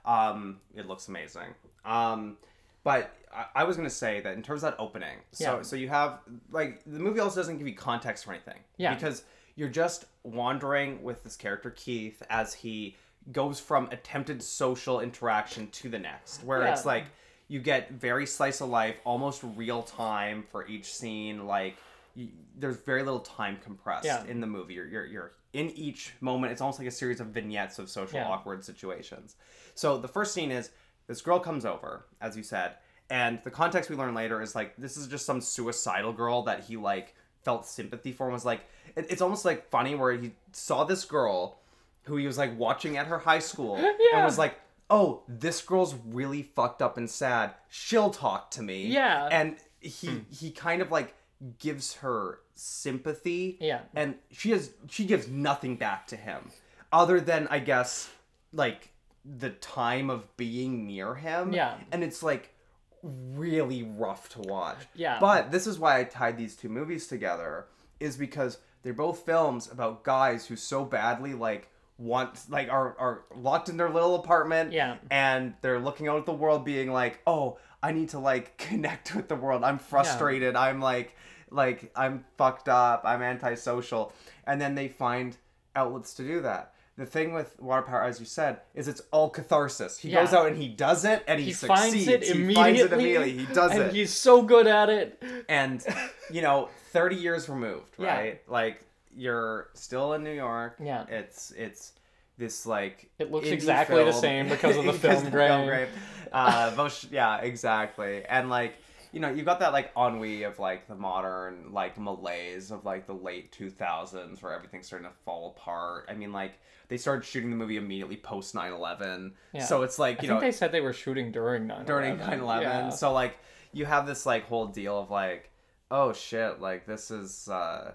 Um, 0.05 0.61
it 0.77 0.87
looks 0.87 1.09
amazing. 1.09 1.55
Um, 1.85 2.37
but 2.83 3.15
I, 3.35 3.47
I 3.57 3.65
was 3.65 3.77
gonna 3.77 3.89
say 3.91 4.21
that 4.21 4.35
in 4.35 4.43
terms 4.43 4.63
of 4.63 4.73
that 4.73 4.83
opening, 4.83 5.19
so 5.33 5.57
Yeah. 5.57 5.63
so 5.63 5.77
you 5.77 5.89
have 5.89 6.21
like 6.51 6.83
the 6.85 6.99
movie 6.99 7.21
also 7.21 7.41
doesn't 7.41 7.59
give 7.59 7.67
you 7.67 7.75
context 7.75 8.25
for 8.25 8.33
anything. 8.33 8.59
Yeah. 8.77 8.95
Because 8.95 9.25
you're 9.57 9.69
just 9.69 10.05
wandering 10.25 11.03
with 11.03 11.23
this 11.23 11.37
character 11.37 11.71
Keith 11.71 12.23
as 12.29 12.53
he 12.55 12.97
goes 13.33 13.59
from 13.59 13.89
attempted 13.91 14.43
social 14.43 15.01
interaction 15.01 15.69
to 15.71 15.89
the 15.89 15.99
next, 15.99 16.45
where 16.45 16.63
it's 16.67 16.85
like 16.85 17.05
you 17.49 17.61
get 17.61 17.91
very 17.93 18.27
slice 18.27 18.61
of 18.61 18.69
life, 18.69 18.97
almost 19.05 19.43
real 19.57 19.83
time 19.83 20.45
for 20.51 20.67
each 20.67 20.93
scene. 20.93 21.47
Like 21.47 21.77
you, 22.15 22.29
there's 22.57 22.77
very 22.77 23.03
little 23.03 23.21
time 23.21 23.59
compressed 23.63 24.07
Yeah. 24.07 24.25
in 24.27 24.41
the 24.41 24.47
movie. 24.47 24.75
You're, 24.75 24.87
you're 24.87 25.07
you're 25.07 25.33
in 25.53 25.71
each 25.71 26.13
moment. 26.21 26.53
It's 26.53 26.61
almost 26.61 26.79
like 26.79 26.89
a 26.89 26.93
series 26.93 27.21
of 27.21 27.29
vignettes 27.29 27.79
of 27.79 27.89
social 27.89 28.19
Yeah. 28.19 28.29
awkward 28.29 28.65
situations. 28.65 29.37
So 29.75 29.99
the 29.99 30.09
first 30.09 30.33
scene 30.35 30.51
is 30.51 30.71
this 31.07 31.21
girl 31.21 31.39
comes 31.39 31.65
over, 31.65 32.07
as 32.21 32.37
you 32.37 32.43
said, 32.43 32.75
and 33.11 33.41
the 33.45 33.51
context 33.51 33.91
we 33.91 33.97
learn 33.97 34.15
later 34.15 34.41
is 34.41 34.55
like 34.55 34.77
this 34.77 34.97
is 34.97 35.07
just 35.07 35.27
some 35.27 35.41
suicidal 35.41 36.13
girl 36.13 36.43
that 36.45 36.65
he 36.65 36.77
like 36.77 37.15
felt 37.43 37.67
sympathy 37.67 38.11
for 38.13 38.25
and 38.27 38.33
was 38.33 38.45
like 38.47 38.63
it, 38.97 39.07
it's 39.11 39.21
almost 39.21 39.45
like 39.45 39.69
funny 39.69 39.95
where 39.95 40.13
he 40.13 40.33
saw 40.53 40.85
this 40.85 41.05
girl 41.05 41.61
who 42.05 42.17
he 42.17 42.27
was 42.27 42.39
like 42.39 42.59
watching 42.59 42.97
at 42.97 43.07
her 43.07 43.19
high 43.19 43.39
school 43.39 43.77
and 44.15 44.25
was 44.25 44.39
like 44.39 44.59
oh 44.89 45.23
this 45.29 45.61
girl's 45.61 45.95
really 46.07 46.43
fucked 46.43 46.81
up 46.81 46.97
and 46.97 47.11
sad 47.11 47.53
she'll 47.69 48.09
talk 48.11 48.51
to 48.51 48.63
me 48.63 48.87
Yeah. 48.87 49.29
and 49.31 49.57
he 49.81 50.07
hmm. 50.09 50.19
he 50.31 50.51
kind 50.51 50.81
of 50.81 50.91
like 50.91 51.15
gives 51.59 51.95
her 51.97 52.41
sympathy 52.55 53.57
Yeah. 53.61 53.81
and 53.95 54.15
she 54.31 54.51
has 54.53 54.71
she 54.89 55.05
gives 55.05 55.29
nothing 55.29 55.77
back 55.77 56.07
to 56.09 56.17
him 56.17 56.51
other 56.93 57.21
than 57.21 57.49
i 57.51 57.59
guess 57.59 58.09
like 58.53 58.91
the 59.25 59.51
time 59.51 60.11
of 60.11 60.35
being 60.37 60.87
near 60.87 61.15
him 61.17 61.53
Yeah. 61.53 61.75
and 61.93 62.05
it's 62.05 62.23
like 62.23 62.55
really 63.03 63.83
rough 63.83 64.29
to 64.31 64.41
watch 64.41 64.79
Yeah. 64.95 65.19
but 65.21 65.51
this 65.51 65.67
is 65.67 65.79
why 65.79 65.99
i 66.01 66.05
tied 66.05 66.39
these 66.39 66.57
two 66.57 66.69
movies 66.69 67.07
together 67.07 67.67
is 68.01 68.17
because 68.17 68.59
they're 68.83 68.93
both 68.95 69.21
films 69.27 69.71
about 69.71 70.05
guys 70.05 70.47
who 70.47 70.57
so 70.57 70.85
badly 70.85 71.35
like 71.35 71.69
want 71.99 72.39
like 72.49 72.69
are 72.71 72.97
are 72.99 73.25
locked 73.37 73.69
in 73.69 73.77
their 73.77 73.91
little 73.91 74.15
apartment 74.17 74.73
Yeah. 74.73 74.97
and 75.11 75.55
they're 75.63 75.79
looking 75.79 76.09
out 76.09 76.19
at 76.19 76.27
the 76.27 76.33
world 76.33 76.65
being 76.65 76.91
like 76.93 77.21
oh 77.27 77.59
i 77.83 77.93
need 77.93 78.09
to 78.11 78.19
like 78.19 78.57
connect 78.69 79.15
with 79.15 79.29
the 79.29 79.37
world 79.37 79.63
i'm 79.65 79.79
frustrated 79.79 80.57
i'm 80.57 80.81
like 80.81 81.15
like 81.55 81.91
i'm 81.97 82.25
fucked 82.37 82.69
up 82.69 83.03
i'm 83.05 83.23
antisocial 83.23 84.13
and 84.47 84.61
then 84.61 84.75
they 84.75 84.89
find 84.89 85.37
outlets 85.77 86.15
to 86.15 86.23
do 86.23 86.41
that 86.41 86.73
the 86.97 87.07
thing 87.07 87.33
with 87.33 87.59
water 87.61 87.83
power 87.83 88.03
as 88.05 88.21
you 88.21 88.27
said 88.27 88.61
is 88.75 88.87
it's 88.89 89.03
all 89.11 89.29
catharsis 89.31 89.99
he 89.99 90.11
Yeah. 90.11 90.23
goes 90.25 90.33
out 90.35 90.47
and 90.47 90.57
he 90.57 90.69
does 90.69 91.05
it 91.05 91.25
and 91.27 91.39
he, 91.41 91.47
he 91.47 91.53
succeeds 91.53 91.81
finds 91.81 92.09
it 92.09 92.23
he 92.25 92.31
immediately. 92.31 92.55
finds 92.55 92.81
it 92.81 92.93
immediately 92.93 93.33
he 93.39 93.47
does 93.53 93.73
and 93.73 93.83
it 93.83 93.93
he's 93.93 94.13
so 94.13 94.43
good 94.43 94.67
at 94.67 94.89
it. 94.89 95.23
and 95.49 95.85
you 96.31 96.43
know 96.43 96.69
30 96.93 97.17
years 97.17 97.49
removed 97.49 97.95
Yeah. 97.99 98.15
right 98.17 98.43
like 98.49 98.85
you're 99.17 99.71
still 99.75 100.13
in 100.15 100.23
new 100.25 100.33
york 100.35 100.77
Yeah. 100.81 101.05
it's 101.09 101.51
it's 101.53 101.93
this 102.37 102.67
like 102.67 103.09
It 103.21 103.31
looks 103.31 103.49
exactly 103.49 104.03
the 104.05 104.13
same 104.13 104.49
because 104.49 104.77
of 104.77 104.85
the 104.85 104.93
film 105.07 105.31
grain. 105.31 105.67
grain. 105.69 105.89
uh 106.33 106.89
yeah 107.11 107.39
exactly 107.39 108.25
and 108.25 108.51
like 108.51 108.75
you 109.15 109.21
know 109.21 109.31
you 109.31 109.43
got 109.45 109.61
that 109.61 109.73
like 109.73 109.91
ennui 109.97 110.43
of 110.43 110.59
like 110.59 110.87
the 110.89 110.95
modern 110.95 111.73
like 111.73 111.97
malaise 111.99 112.71
of 112.71 112.85
like 112.85 113.07
the 113.07 113.13
late 113.15 113.53
2000s 113.57 114.43
where 114.43 114.53
everything's 114.53 114.87
starting 114.87 115.09
to 115.09 115.15
fall 115.25 115.55
apart 115.57 116.07
i 116.11 116.15
mean 116.15 116.33
like 116.33 116.59
they 116.89 116.97
started 116.97 117.25
shooting 117.25 117.49
the 117.51 117.57
movie 117.57 117.77
immediately 117.77 118.17
post 118.17 118.55
9-11 118.55 119.33
Yeah. 119.53 119.65
so 119.65 119.83
it's 119.83 119.99
like 119.99 120.19
I 120.19 120.23
you 120.23 120.29
think 120.29 120.41
know 120.41 120.47
they 120.47 120.53
said 120.53 120.73
they 120.73 120.81
were 120.81 120.93
shooting 120.93 121.31
during 121.33 121.67
9 121.67 121.85
during 121.87 122.19
9-11 122.19 122.63
Yeah. 122.63 122.89
so 122.91 123.13
like 123.13 123.39
you 123.73 123.85
have 123.87 124.07
this 124.07 124.27
like 124.27 124.47
whole 124.47 124.67
deal 124.67 124.99
of 124.99 125.11
like 125.11 125.51
oh 125.91 126.13
shit 126.13 126.61
like 126.61 126.85
this 126.87 127.11
is 127.11 127.49
uh 127.49 127.93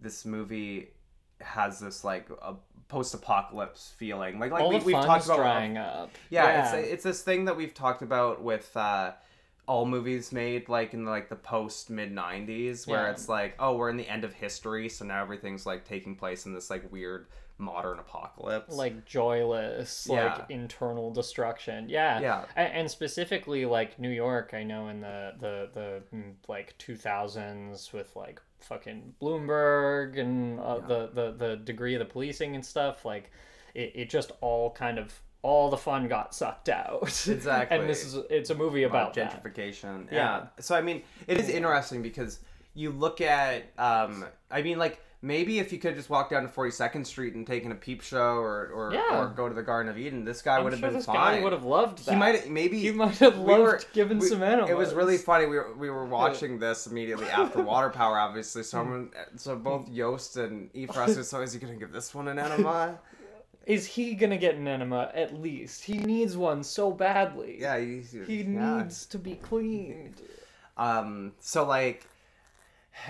this 0.00 0.24
movie 0.24 0.88
has 1.40 1.78
this 1.80 2.02
like 2.04 2.28
a 2.42 2.54
post-apocalypse 2.88 3.92
feeling 3.98 4.38
like 4.38 4.50
like 4.50 4.62
All 4.62 4.70
we, 4.70 4.78
we've 4.78 4.94
talked 4.94 5.24
about 5.26 5.36
drying 5.38 5.76
up. 5.76 6.10
yeah, 6.30 6.74
it's 6.76 6.92
it's 6.92 7.04
this 7.04 7.22
thing 7.22 7.44
that 7.46 7.56
we've 7.56 7.74
talked 7.74 8.02
about 8.02 8.42
with 8.42 8.74
uh 8.76 9.12
all 9.66 9.84
movies 9.86 10.30
made 10.32 10.68
like 10.68 10.94
in 10.94 11.04
like 11.04 11.28
the 11.28 11.36
post 11.36 11.90
mid 11.90 12.14
90s 12.14 12.86
where 12.86 13.04
Yeah. 13.04 13.10
it's 13.10 13.28
like 13.28 13.54
oh 13.58 13.76
we're 13.76 13.90
in 13.90 13.96
the 13.96 14.08
end 14.08 14.24
of 14.24 14.32
history 14.32 14.88
so 14.88 15.04
now 15.04 15.20
everything's 15.22 15.66
like 15.66 15.84
taking 15.84 16.14
place 16.14 16.46
in 16.46 16.54
this 16.54 16.70
like 16.70 16.90
weird 16.92 17.26
modern 17.58 17.98
apocalypse. 17.98 18.74
like 18.74 19.04
joyless 19.06 20.06
Yeah. 20.10 20.34
like 20.36 20.50
internal 20.50 21.10
destruction 21.10 21.88
yeah 21.88 22.20
Yeah. 22.20 22.44
And, 22.54 22.90
specifically 22.90 23.64
like 23.64 23.98
new 23.98 24.10
york 24.10 24.50
i 24.54 24.62
know 24.62 24.88
in 24.88 25.00
the 25.00 25.32
the 25.40 25.70
the 25.72 26.02
mm, 26.14 26.34
like 26.48 26.76
2000s 26.78 27.92
with 27.92 28.14
like 28.14 28.40
fucking 28.60 29.14
bloomberg 29.22 30.18
and 30.18 30.60
uh, 30.60 30.78
the, 30.80 31.10
the 31.12 31.32
the 31.32 31.56
degree 31.56 31.94
of 31.94 32.00
the 32.00 32.04
policing 32.04 32.54
and 32.54 32.64
stuff 32.64 33.04
like 33.04 33.30
it, 33.74 33.92
it 33.94 34.10
just 34.10 34.32
all 34.40 34.70
kind 34.70 34.98
of 34.98 35.20
all 35.46 35.70
the 35.70 35.76
fun 35.76 36.08
got 36.08 36.34
sucked 36.34 36.68
out 36.68 37.02
Exactly. 37.28 37.76
and 37.78 37.88
this 37.88 38.04
is 38.04 38.16
it's 38.30 38.50
a 38.50 38.54
movie 38.54 38.82
about 38.82 39.14
gentrification. 39.14 40.06
Yeah. 40.10 40.16
Yeah. 40.18 40.46
So 40.60 40.74
I 40.74 40.82
mean, 40.82 41.02
it 41.28 41.38
is 41.38 41.48
interesting 41.48 42.02
because 42.02 42.40
you 42.74 42.90
look 42.90 43.20
at, 43.20 43.62
um, 43.78 44.24
I 44.50 44.60
mean, 44.62 44.78
like 44.78 45.00
maybe 45.22 45.58
if 45.60 45.72
you 45.72 45.78
could 45.78 45.94
just 45.94 46.10
walk 46.10 46.28
down 46.30 46.42
to 46.42 46.48
Forty 46.48 46.70
Second 46.70 47.06
Street 47.06 47.34
and 47.34 47.46
taken 47.46 47.70
a 47.72 47.74
peep 47.74 48.02
show, 48.02 48.34
or 48.36 48.66
or, 48.78 48.92
Yeah. 48.92 49.18
or 49.22 49.28
go 49.28 49.48
to 49.48 49.54
the 49.54 49.62
Garden 49.62 49.90
of 49.90 49.96
Eden, 49.98 50.24
this 50.24 50.42
guy 50.42 50.60
would 50.60 50.72
have 50.72 50.80
sure 50.80 50.88
been 50.90 50.96
this 50.98 51.06
fine. 51.06 51.16
guy 51.38 51.42
would 51.42 51.52
have 51.52 51.64
loved 51.64 52.04
that 52.04 52.12
He 52.12 52.18
might 52.18 52.50
maybe 52.50 52.78
he 52.80 52.90
might 52.90 53.16
have 53.18 53.38
we 53.38 53.52
loved 53.52 53.62
were- 53.62 53.80
giving 53.94 54.18
we- 54.18 54.28
some 54.28 54.42
animals 54.42 54.70
It 54.70 54.76
was 54.76 54.92
really 54.94 55.16
funny. 55.16 55.46
We 55.46 55.56
were, 55.56 55.74
we 55.74 55.90
were 55.90 56.04
watching 56.20 56.58
this 56.58 56.86
immediately 56.86 57.26
after 57.28 57.62
Water 57.72 57.88
Power, 57.90 58.18
obviously. 58.18 58.62
So, 58.64 59.08
so 59.36 59.56
both 59.56 59.88
Yost 59.88 60.36
and 60.36 60.68
Ephraim 60.74 61.16
was 61.16 61.30
so 61.30 61.40
is 61.40 61.52
he 61.54 61.58
gonna 61.60 61.76
give 61.76 61.92
this 61.92 62.14
one 62.14 62.28
an 62.28 62.38
enema? 62.38 62.98
Is 63.66 63.84
he 63.84 64.14
gonna 64.14 64.38
get 64.38 64.54
an 64.54 64.66
enema 64.68 65.10
at 65.12 65.40
least 65.40 65.84
he 65.84 65.98
needs 65.98 66.36
one 66.36 66.62
so 66.62 66.90
badly 66.92 67.58
yeah, 67.60 67.78
he, 67.78 68.00
He 68.26 68.42
yeah. 68.42 68.78
needs 68.82 69.04
to 69.06 69.18
be 69.18 69.34
cleaned. 69.34 70.22
Um, 70.76 71.32
so 71.40 71.64
like, 71.64 72.06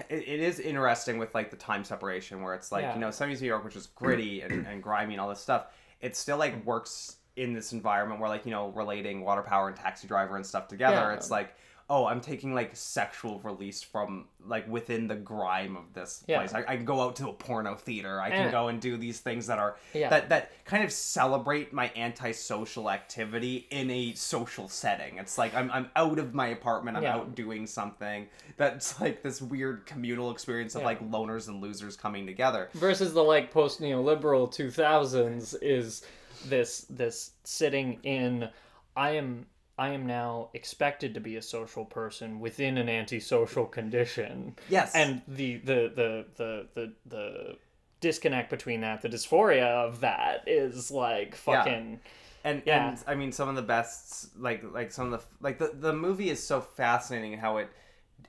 it, 0.09 0.25
it 0.27 0.41
is 0.41 0.59
interesting 0.59 1.19
with 1.19 1.35
like 1.35 1.51
the 1.51 1.57
time 1.57 1.85
separation 1.85 2.43
where 2.43 2.55
it's 2.55 2.73
like 2.73 2.83
Yeah. 2.83 2.95
you 2.95 3.01
know, 3.01 3.09
70s 3.09 3.41
New 3.41 3.49
York, 3.49 3.65
which 3.65 3.77
is 3.77 3.87
gritty 3.89 4.41
and, 4.41 4.67
and 4.69 4.83
grimy 4.83 5.15
and 5.15 5.21
all 5.21 5.29
this 5.29 5.41
stuff. 5.41 5.67
It 6.01 6.17
still 6.17 6.39
like 6.39 6.65
works 6.65 7.17
in 7.37 7.53
this 7.53 7.73
environment 7.73 8.19
where 8.21 8.31
like 8.31 8.47
you 8.47 8.51
know 8.51 8.69
relating 8.69 9.23
water 9.23 9.43
power 9.43 9.69
and 9.69 9.77
taxi 9.77 10.09
driver 10.09 10.37
and 10.37 10.47
stuff 10.47 10.69
together. 10.69 10.97
Yeah. 10.97 11.15
It's 11.15 11.31
like. 11.31 11.55
Oh, 11.89 12.05
I'm 12.07 12.21
taking 12.21 12.53
like 12.53 12.75
sexual 12.75 13.39
release 13.41 13.81
from 13.81 14.27
like 14.45 14.69
within 14.69 15.07
the 15.07 15.15
grime 15.15 15.77
of 15.77 15.93
this 15.95 16.25
Yeah. 16.27 16.39
place. 16.39 16.53
I, 16.53 16.61
I 16.73 16.77
can 16.77 16.85
go 16.85 17.01
out 17.01 17.15
to 17.17 17.29
a 17.29 17.33
porno 17.33 17.77
theater. 17.77 18.21
I 18.21 18.31
can 18.31 18.43
And- 18.43 18.51
go 18.51 18.67
and 18.67 18.81
do 18.81 18.97
these 18.97 19.21
things 19.21 19.47
that 19.47 19.61
are 19.61 19.77
Yeah. 19.95 20.09
that 20.11 20.29
that 20.31 20.51
kind 20.65 20.83
of 20.83 20.91
celebrate 20.91 21.73
my 21.73 21.93
antisocial 21.95 22.91
activity 22.91 23.69
in 23.71 23.89
a 23.91 24.15
social 24.15 24.69
setting. 24.69 25.19
It's 25.19 25.39
like 25.39 25.55
I'm 25.55 25.71
I'm 25.71 25.91
out 25.95 26.19
of 26.19 26.35
my 26.35 26.49
apartment. 26.49 26.97
I'm 26.97 27.05
Yeah. 27.05 27.17
out 27.17 27.35
doing 27.37 27.69
something. 27.69 28.29
That's 28.57 29.01
like 29.01 29.23
this 29.23 29.41
weird 29.41 29.87
communal 29.87 30.33
experience 30.33 30.75
of 30.75 30.83
like 30.83 31.01
loners 31.09 31.47
and 31.47 31.61
losers 31.63 31.97
coming 31.97 32.27
together. 32.27 32.69
Versus 32.75 33.15
the 33.15 33.23
like 33.23 33.53
post 33.53 33.81
neoliberal 33.81 34.51
two 34.51 34.73
thousands 34.73 35.55
is 35.55 36.05
this 36.47 36.81
this 36.91 37.31
sitting 37.45 38.01
in 38.03 38.49
I 38.97 39.11
am 39.11 39.47
I 39.79 39.91
am 39.91 40.07
now 40.07 40.49
expected 40.55 41.15
to 41.15 41.21
be 41.21 41.37
a 41.37 41.43
social 41.43 41.85
person 41.85 42.41
within 42.41 42.79
an 42.79 42.89
antisocial 42.89 43.67
condition. 43.67 44.57
Yes. 44.69 44.95
And 44.95 45.23
the 45.29 45.57
the 45.59 45.93
the 45.95 46.25
the 46.37 46.67
the, 46.75 46.93
the 47.07 47.57
disconnect 48.01 48.51
between 48.51 48.81
that, 48.83 49.03
the 49.03 49.09
dysphoria 49.09 49.65
of 49.67 50.01
that 50.01 50.45
is 50.47 50.91
like 50.91 51.31
Yeah. 51.33 51.37
fucking 51.63 52.01
and 52.45 52.63
Yeah. 52.65 52.89
and 52.91 52.99
I 53.07 53.15
mean 53.15 53.33
some 53.33 53.49
of 53.49 53.57
the 53.57 53.63
best 53.63 54.39
like 54.39 54.63
like 54.73 54.93
some 54.93 55.13
of 55.13 55.21
the 55.21 55.27
like 55.41 55.59
the 55.59 55.73
the 55.75 55.93
movie 55.93 56.31
is 56.31 56.43
so 56.43 56.61
fascinating 56.61 57.37
how 57.39 57.59
it 57.59 57.69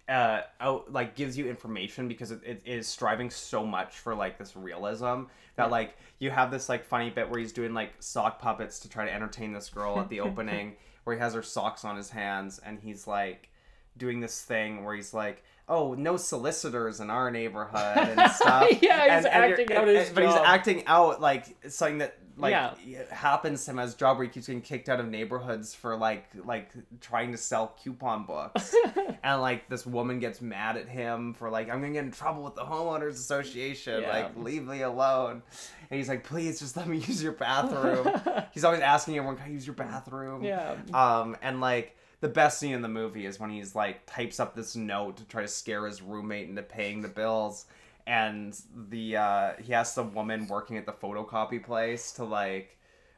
uh 0.09 0.41
out 0.59 0.91
like 0.91 1.15
gives 1.15 1.37
you 1.37 1.49
information 1.49 2.07
because 2.07 2.31
it, 2.31 2.41
it 2.45 2.61
is 2.65 2.87
striving 2.87 3.29
so 3.29 3.65
much 3.65 3.97
for 3.99 4.15
like 4.15 4.37
this 4.37 4.55
realism 4.55 5.23
that 5.55 5.69
like 5.71 5.97
you 6.19 6.29
have 6.29 6.51
this 6.51 6.67
like 6.69 6.83
funny 6.85 7.09
bit 7.09 7.29
where 7.29 7.39
he's 7.39 7.51
doing 7.53 7.73
like 7.73 7.91
sock 7.99 8.39
puppets 8.39 8.79
to 8.79 8.89
try 8.89 9.05
to 9.05 9.13
entertain 9.13 9.53
this 9.53 9.69
girl 9.69 9.99
at 9.99 10.09
the 10.09 10.19
opening 10.29 10.75
where 11.07 11.15
he 11.15 11.21
has 11.21 11.33
her 11.33 11.41
socks 11.41 11.85
on 11.85 11.95
his 11.95 12.09
hands 12.09 12.59
and 12.59 12.79
he's 12.81 13.07
like 13.07 13.49
doing 13.97 14.19
this 14.19 14.41
thing 14.41 14.83
where 14.83 14.93
he's 14.93 15.13
like 15.13 15.41
oh 15.69 15.93
no 15.93 16.17
solicitors 16.17 16.99
in 16.99 17.09
our 17.09 17.31
neighborhood 17.31 17.97
and 17.97 18.31
stuff. 18.31 18.67
Yeah, 18.81 19.15
he's 19.15 19.25
and, 19.25 19.27
and 19.27 19.53
acting 19.53 19.73
out 19.73 19.87
his 19.87 20.09
but 20.09 20.25
he's 20.25 20.33
acting 20.33 20.85
out 20.85 21.21
like 21.21 21.45
something 21.69 21.99
that 21.99 22.17
like 22.37 22.51
Yeah. 22.51 22.73
it 22.85 23.11
happens 23.11 23.65
to 23.65 23.71
him 23.71 23.79
as 23.79 23.95
job 23.95 24.17
where 24.17 24.25
he 24.25 24.31
keeps 24.31 24.47
getting 24.47 24.61
kicked 24.61 24.89
out 24.89 24.99
of 24.99 25.07
neighborhoods 25.07 25.73
for 25.73 25.95
like 25.95 26.25
like 26.45 26.71
trying 27.01 27.31
to 27.31 27.37
sell 27.37 27.75
coupon 27.81 28.25
books 28.25 28.75
and 29.23 29.41
like 29.41 29.67
this 29.69 29.85
woman 29.85 30.19
gets 30.19 30.41
mad 30.41 30.77
at 30.77 30.87
him 30.87 31.33
for 31.33 31.49
like 31.49 31.69
i'm 31.69 31.81
gonna 31.81 31.93
get 31.93 32.03
in 32.05 32.11
trouble 32.11 32.43
with 32.43 32.55
the 32.55 32.61
homeowners 32.61 33.13
association 33.13 34.01
Yeah. 34.01 34.09
like 34.09 34.37
leave 34.37 34.65
me 34.67 34.81
alone 34.83 35.41
and 35.89 35.97
he's 35.97 36.07
like 36.09 36.23
please 36.23 36.59
just 36.59 36.77
let 36.77 36.87
me 36.87 36.97
use 37.07 37.21
your 37.23 37.33
bathroom 37.33 38.09
he's 38.51 38.63
always 38.63 38.81
asking 38.81 39.17
everyone 39.17 39.37
can 39.37 39.45
i 39.47 39.49
use 39.49 39.65
your 39.65 39.75
bathroom 39.75 40.43
Yeah. 40.43 40.75
um 40.93 41.35
and 41.41 41.59
like 41.59 41.95
the 42.19 42.27
best 42.27 42.59
scene 42.59 42.73
in 42.73 42.81
the 42.81 42.87
movie 42.89 43.25
is 43.25 43.39
when 43.39 43.49
he's 43.51 43.75
like 43.75 44.05
types 44.05 44.39
up 44.39 44.55
this 44.55 44.75
note 44.75 45.17
to 45.17 45.23
try 45.25 45.43
to 45.43 45.47
scare 45.47 45.85
his 45.85 46.01
roommate 46.01 46.49
into 46.49 46.63
paying 46.63 47.01
the 47.01 47.07
bills 47.07 47.65
and 48.07 48.59
the 48.89 49.17
uh 49.17 49.51
he 49.61 49.73
asks 49.75 49.93
the 49.95 50.03
woman 50.03 50.47
working 50.47 50.77
at 50.77 50.85
the 50.87 50.93
photocopy 50.93 51.63
place 51.63 52.13
to 52.13 52.23
like 52.23 52.77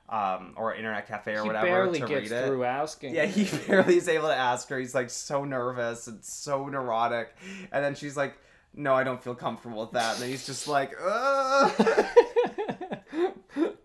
um 0.10 0.54
or 0.58 0.74
internet 0.74 1.08
cafe 1.08 1.36
or 1.36 1.44
he 1.44 1.48
whatever 1.48 1.68
barely 1.68 2.00
to 2.00 2.08
gets 2.08 2.32
read 2.32 2.32
it. 2.32 2.46
through 2.48 2.64
asking. 2.64 3.14
yeah 3.14 3.26
he 3.26 3.44
barely 3.68 3.96
is 3.98 4.08
able 4.10 4.28
to 4.28 4.36
ask 4.36 4.68
her. 4.70 4.80
He's 4.80 4.96
like 4.96 5.12
so 5.12 5.46
nervous 5.46 6.08
and 6.08 6.24
so 6.26 6.66
neurotic. 6.68 7.36
And 7.72 7.86
then 7.86 7.94
she's 7.96 8.18
like 8.18 8.36
no 8.74 8.94
i 8.96 9.04
don't 9.04 9.24
feel 9.24 9.36
comfortable 9.36 9.82
with 9.82 9.92
that. 9.92 10.14
And 10.16 10.24
then 10.24 10.30
he's 10.30 10.46
just 10.48 10.68
like 10.68 10.94
Ugh. 11.00 11.72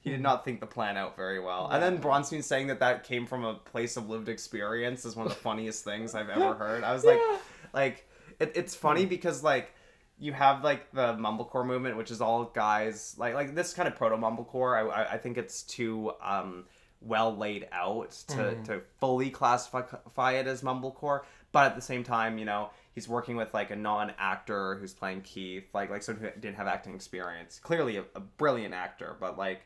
he 0.00 0.10
did 0.10 0.20
not 0.20 0.44
think 0.44 0.60
the 0.60 0.66
plan 0.66 0.96
out 0.96 1.16
very 1.16 1.40
well. 1.40 1.68
And 1.70 1.82
then 1.82 1.98
bronstein 1.98 2.42
saying 2.42 2.66
that 2.68 2.80
that 2.80 3.04
came 3.04 3.26
from 3.26 3.44
a 3.44 3.54
place 3.54 3.96
of 3.96 4.08
lived 4.08 4.28
experience 4.28 5.04
is 5.04 5.14
one 5.16 5.26
of 5.26 5.32
the 5.32 5.38
funniest 5.38 5.84
things 5.84 6.14
i've 6.14 6.28
ever 6.30 6.54
heard. 6.54 6.82
I 6.84 6.92
was 6.92 7.04
like 7.12 7.18
Yeah. 7.20 7.38
like 7.72 8.08
it, 8.40 8.52
it's 8.54 8.74
funny 8.74 9.04
because 9.06 9.42
like 9.42 9.72
you 10.18 10.32
have 10.32 10.64
like 10.64 10.90
the 10.92 11.14
mumblecore 11.14 11.64
movement 11.64 11.96
which 11.96 12.10
is 12.10 12.20
all 12.20 12.44
guys 12.44 13.14
like 13.18 13.34
like 13.34 13.54
this 13.54 13.72
kind 13.72 13.88
of 13.88 13.94
proto 13.94 14.16
mumblecore 14.16 14.76
I, 14.76 15.02
I 15.02 15.12
i 15.12 15.18
think 15.18 15.38
it's 15.38 15.62
too 15.62 16.12
um 16.22 16.64
well 17.00 17.34
laid 17.36 17.68
out 17.72 18.10
to 18.28 18.56
to 18.64 18.82
fully 18.98 19.30
classify 19.30 20.32
it 20.32 20.46
as 20.46 20.62
mumblecore 20.62 21.22
but 21.52 21.66
at 21.66 21.76
the 21.76 21.82
same 21.82 22.02
time 22.02 22.38
you 22.38 22.44
know 22.44 22.70
he's 22.94 23.08
working 23.08 23.36
with 23.36 23.54
like 23.54 23.70
a 23.70 23.76
non-actor 23.76 24.76
who's 24.80 24.92
playing 24.92 25.20
keith 25.22 25.64
like 25.72 25.90
like 25.90 26.02
someone 26.02 26.24
who 26.24 26.40
didn't 26.40 26.56
have 26.56 26.66
acting 26.66 26.94
experience. 26.94 27.60
Clearly 27.60 27.98
a, 27.98 28.04
a 28.16 28.20
brilliant 28.20 28.74
actor 28.74 29.16
but 29.20 29.38
like 29.38 29.62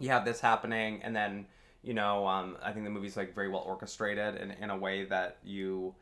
you 0.00 0.08
have 0.08 0.24
this 0.24 0.40
happening 0.40 1.00
and 1.02 1.14
then 1.14 1.46
you 1.82 1.94
know 1.94 2.26
um, 2.26 2.56
i 2.62 2.72
think 2.72 2.84
the 2.84 2.90
movie's 2.90 3.16
like 3.16 3.34
very 3.34 3.48
well 3.48 3.62
orchestrated 3.64 4.34
in, 4.36 4.50
in 4.50 4.70
a 4.70 4.76
way 4.76 5.04
that 5.04 5.38
you 5.44 5.94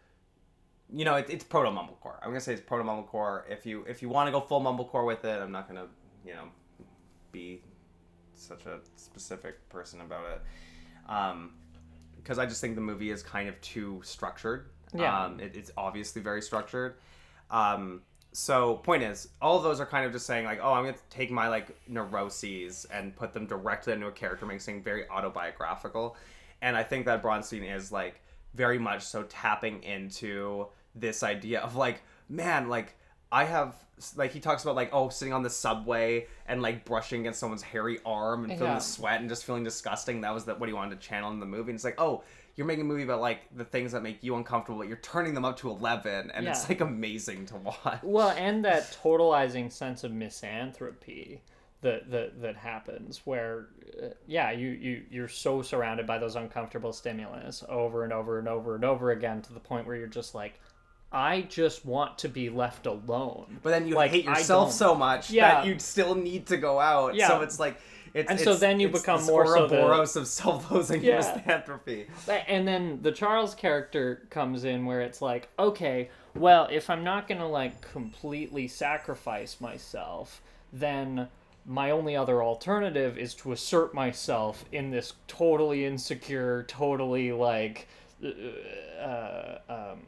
you 0.93 1.05
know 1.05 1.16
it, 1.16 1.26
it's 1.28 1.45
proto 1.45 1.70
mumblecore. 1.70 2.16
I'm 2.22 2.28
gonna 2.28 2.41
say 2.41 2.53
it's 2.53 2.62
proto 2.62 2.84
mumblecore. 2.84 3.43
If 3.51 3.66
you 3.66 3.84
if 3.89 4.03
you 4.03 4.09
want 4.09 4.28
to 4.28 4.32
go 4.32 4.41
full 4.41 4.61
mumblecore 4.61 5.07
with 5.07 5.24
it 5.24 5.41
i'm 5.41 5.53
not 5.53 5.68
gonna 5.68 5.87
you 6.24 6.34
know 6.34 6.45
be 7.32 7.62
such 8.34 8.66
a 8.66 8.80
specific 8.97 9.68
person 9.68 10.01
about 10.01 10.24
it. 10.30 10.43
Um 11.11 11.55
because 12.16 12.39
i 12.39 12.47
just 12.47 12.61
think 12.61 12.74
the 12.74 12.80
movie 12.80 13.11
is 13.11 13.22
kind 13.22 13.49
of 13.49 13.61
too 13.61 14.01
structured. 14.05 14.70
Yeah. 14.95 15.24
um 15.24 15.41
it, 15.41 15.57
it's 15.57 15.70
obviously 15.76 16.22
very 16.22 16.43
structured. 16.43 16.97
Um 17.51 18.03
so 18.32 18.76
point 18.76 19.03
is 19.03 19.28
all 19.41 19.57
of 19.57 19.62
those 19.62 19.80
are 19.80 19.87
kind 19.87 20.05
of 20.05 20.12
just 20.12 20.26
saying 20.26 20.45
like 20.45 20.61
oh 20.62 20.72
i'm 20.72 20.84
gonna 20.84 20.97
take 21.11 21.30
my 21.30 21.49
like 21.49 21.76
neuroses 21.89 22.84
and 22.93 23.16
put 23.16 23.32
them 23.32 23.47
directly 23.47 23.93
into 23.95 24.07
a 24.07 24.12
character 24.12 24.45
making 24.45 24.61
something 24.61 24.82
very 24.82 25.09
autobiographical. 25.09 26.16
And 26.62 26.76
i 26.76 26.82
think 26.82 27.07
that 27.07 27.22
bronstein 27.22 27.74
is 27.74 27.91
like 27.91 28.20
very 28.55 28.78
much 28.78 29.03
so 29.03 29.22
tapping 29.24 29.82
into 29.82 30.66
this 30.97 31.22
idea 31.22 31.61
of 31.61 31.76
like 31.76 32.03
man 32.28 32.68
like 32.68 32.97
i 33.30 33.44
have 33.44 33.74
like 34.16 34.30
he 34.32 34.40
talks 34.40 34.62
about 34.62 34.74
like 34.76 34.90
oh 34.92 35.09
sitting 35.09 35.32
on 35.32 35.42
the 35.42 35.49
subway 35.51 36.26
and 36.47 36.61
like 36.61 36.84
brushing 36.84 37.20
against 37.20 37.40
someone's 37.40 37.62
hairy 37.62 37.99
arm 38.05 38.44
and 38.44 38.53
feeling 38.53 38.72
Yeah. 38.72 38.74
the 38.78 38.80
sweat 38.84 39.20
and 39.20 39.28
just 39.28 39.44
feeling 39.47 39.64
disgusting. 39.64 40.20
That 40.20 40.34
was 40.34 40.44
the, 40.44 40.55
what 40.55 40.68
he 40.68 40.74
wanted 40.74 41.01
to 41.01 41.07
channel 41.09 41.30
in 41.32 41.40
the 41.40 41.47
movie. 41.47 41.70
And 41.70 41.76
it's 41.76 41.84
like 41.84 41.99
oh 41.99 42.22
you're 42.57 42.66
making 42.66 42.82
a 42.82 42.88
movie 42.88 43.05
about 43.05 43.22
like 43.22 43.40
the 43.57 43.64
things 43.64 43.92
that 43.92 44.03
make 44.03 44.22
you 44.22 44.36
uncomfortable 44.36 44.78
but 44.80 44.88
you're 44.88 44.99
turning 44.99 45.32
them 45.32 45.47
up 45.47 45.57
to 45.61 45.70
11 45.70 46.30
and 46.32 46.47
it's 46.47 46.68
like 46.68 46.82
amazing 46.82 47.47
to 47.47 47.57
watch. 47.57 48.01
Well, 48.03 48.30
and 48.30 48.62
that 48.66 48.97
totalizing 49.03 49.72
sense 49.72 50.05
of 50.05 50.12
misanthropy 50.12 51.40
that 51.80 52.11
that 52.11 52.40
that 52.42 52.57
happens 52.57 53.22
where 53.24 53.68
uh, 54.03 54.09
yeah, 54.26 54.51
you 54.51 54.68
you 54.68 55.03
you're 55.11 55.28
so 55.28 55.62
surrounded 55.62 56.07
by 56.07 56.18
those 56.18 56.36
uncomfortable 56.36 56.92
stimulus 56.92 57.64
over 57.68 58.05
and 58.05 58.12
over 58.12 58.38
and 58.38 58.49
over 58.49 58.74
and 58.74 58.84
over 58.84 59.11
again 59.12 59.40
to 59.42 59.53
the 59.55 59.61
point 59.61 59.86
where 59.86 59.97
you're 59.97 60.07
just 60.07 60.34
like 60.34 60.61
I 61.16 61.40
just 61.48 61.86
want 61.86 62.18
to 62.18 62.28
be 62.28 62.50
left 62.50 62.84
alone. 62.84 63.58
but 63.62 63.70
then 63.70 63.88
you 63.88 63.94
Like, 63.94 64.10
hate 64.10 64.26
yourself 64.26 64.70
so 64.70 64.94
much 64.94 65.30
Yeah. 65.30 65.54
that 65.62 65.66
you 65.66 65.78
still 65.78 66.14
need 66.14 66.46
to 66.48 66.58
go 66.58 66.78
out 66.78 67.14
Yeah. 67.14 67.28
so 67.28 67.40
it's 67.40 67.58
like 67.58 67.80
it's, 68.12 68.30
And 68.30 68.38
so 68.40 68.54
then 68.54 68.80
you 68.80 68.88
become 68.88 69.24
more 69.24 69.46
so 69.46 69.66
the- 69.66 70.20
of 70.20 70.26
self-loathing 70.26 71.02
Yeah. 71.02 71.16
misanthropy 71.16 72.06
And 72.46 72.68
then 72.68 73.00
the 73.02 73.12
Charles 73.12 73.54
character 73.54 74.26
comes 74.30 74.64
in 74.64 74.84
where 74.86 75.00
it's 75.00 75.20
like, 75.22 75.48
okay, 75.58 76.08
well, 76.34 76.68
if 76.70 76.88
I'm 76.90 77.02
not 77.04 77.28
gonna 77.28 77.48
like 77.48 77.80
completely 77.80 78.68
sacrifice 78.68 79.58
myself, 79.60 80.42
then 80.72 81.28
my 81.64 81.90
only 81.90 82.14
other 82.14 82.42
alternative 82.42 83.16
is 83.18 83.34
to 83.34 83.52
assert 83.52 83.92
myself 83.94 84.64
in 84.70 84.90
this 84.90 85.14
totally 85.28 85.84
insecure, 85.86 86.62
totally 86.68 87.32
like 87.32 87.88
uh, 88.24 89.58
um, 89.68 89.98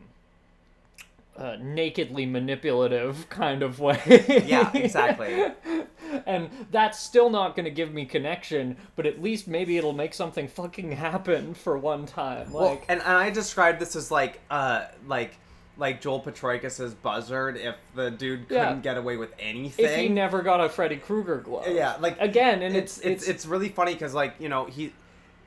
uh, 1.38 1.56
nakedly 1.60 2.26
manipulative 2.26 3.28
kind 3.30 3.62
of 3.62 3.78
way. 3.80 4.44
Yeah, 4.46 4.70
exactly. 4.74 5.44
and 6.26 6.50
that's 6.72 6.98
still 6.98 7.30
not 7.30 7.54
going 7.54 7.64
to 7.64 7.70
give 7.70 7.92
me 7.94 8.04
connection, 8.04 8.76
but 8.96 9.06
at 9.06 9.22
least 9.22 9.46
maybe 9.46 9.76
it'll 9.76 9.92
make 9.92 10.14
something 10.14 10.48
fucking 10.48 10.92
happen 10.92 11.54
for 11.54 11.78
one 11.78 12.06
time. 12.06 12.52
Like, 12.52 12.54
Well, 12.54 12.80
and, 12.88 13.00
and 13.00 13.12
I 13.16 13.30
described 13.30 13.78
this 13.80 13.94
as 13.94 14.10
like 14.10 14.40
uh 14.50 14.86
like 15.06 15.36
like 15.76 16.00
Joel 16.00 16.20
Potrykus's 16.20 16.92
buzzard 16.94 17.56
if 17.56 17.76
the 17.94 18.10
dude 18.10 18.48
couldn't 18.48 18.62
Yeah. 18.64 18.74
get 18.82 18.96
away 18.96 19.16
with 19.16 19.32
anything. 19.38 19.84
if 19.84 19.94
he 19.96 20.08
never 20.08 20.42
got 20.42 20.60
a 20.60 20.68
Freddy 20.68 20.96
Krueger 20.96 21.36
glove. 21.36 21.68
yeah, 21.68 21.94
like 22.00 22.20
Again, 22.20 22.62
and 22.62 22.74
it's 22.76 22.98
it's 22.98 23.22
it's 23.22 23.28
it's 23.28 23.46
really 23.46 23.68
funny 23.68 23.92
because 23.92 24.12
like 24.12 24.34
you 24.40 24.48
know 24.48 24.64
he 24.64 24.92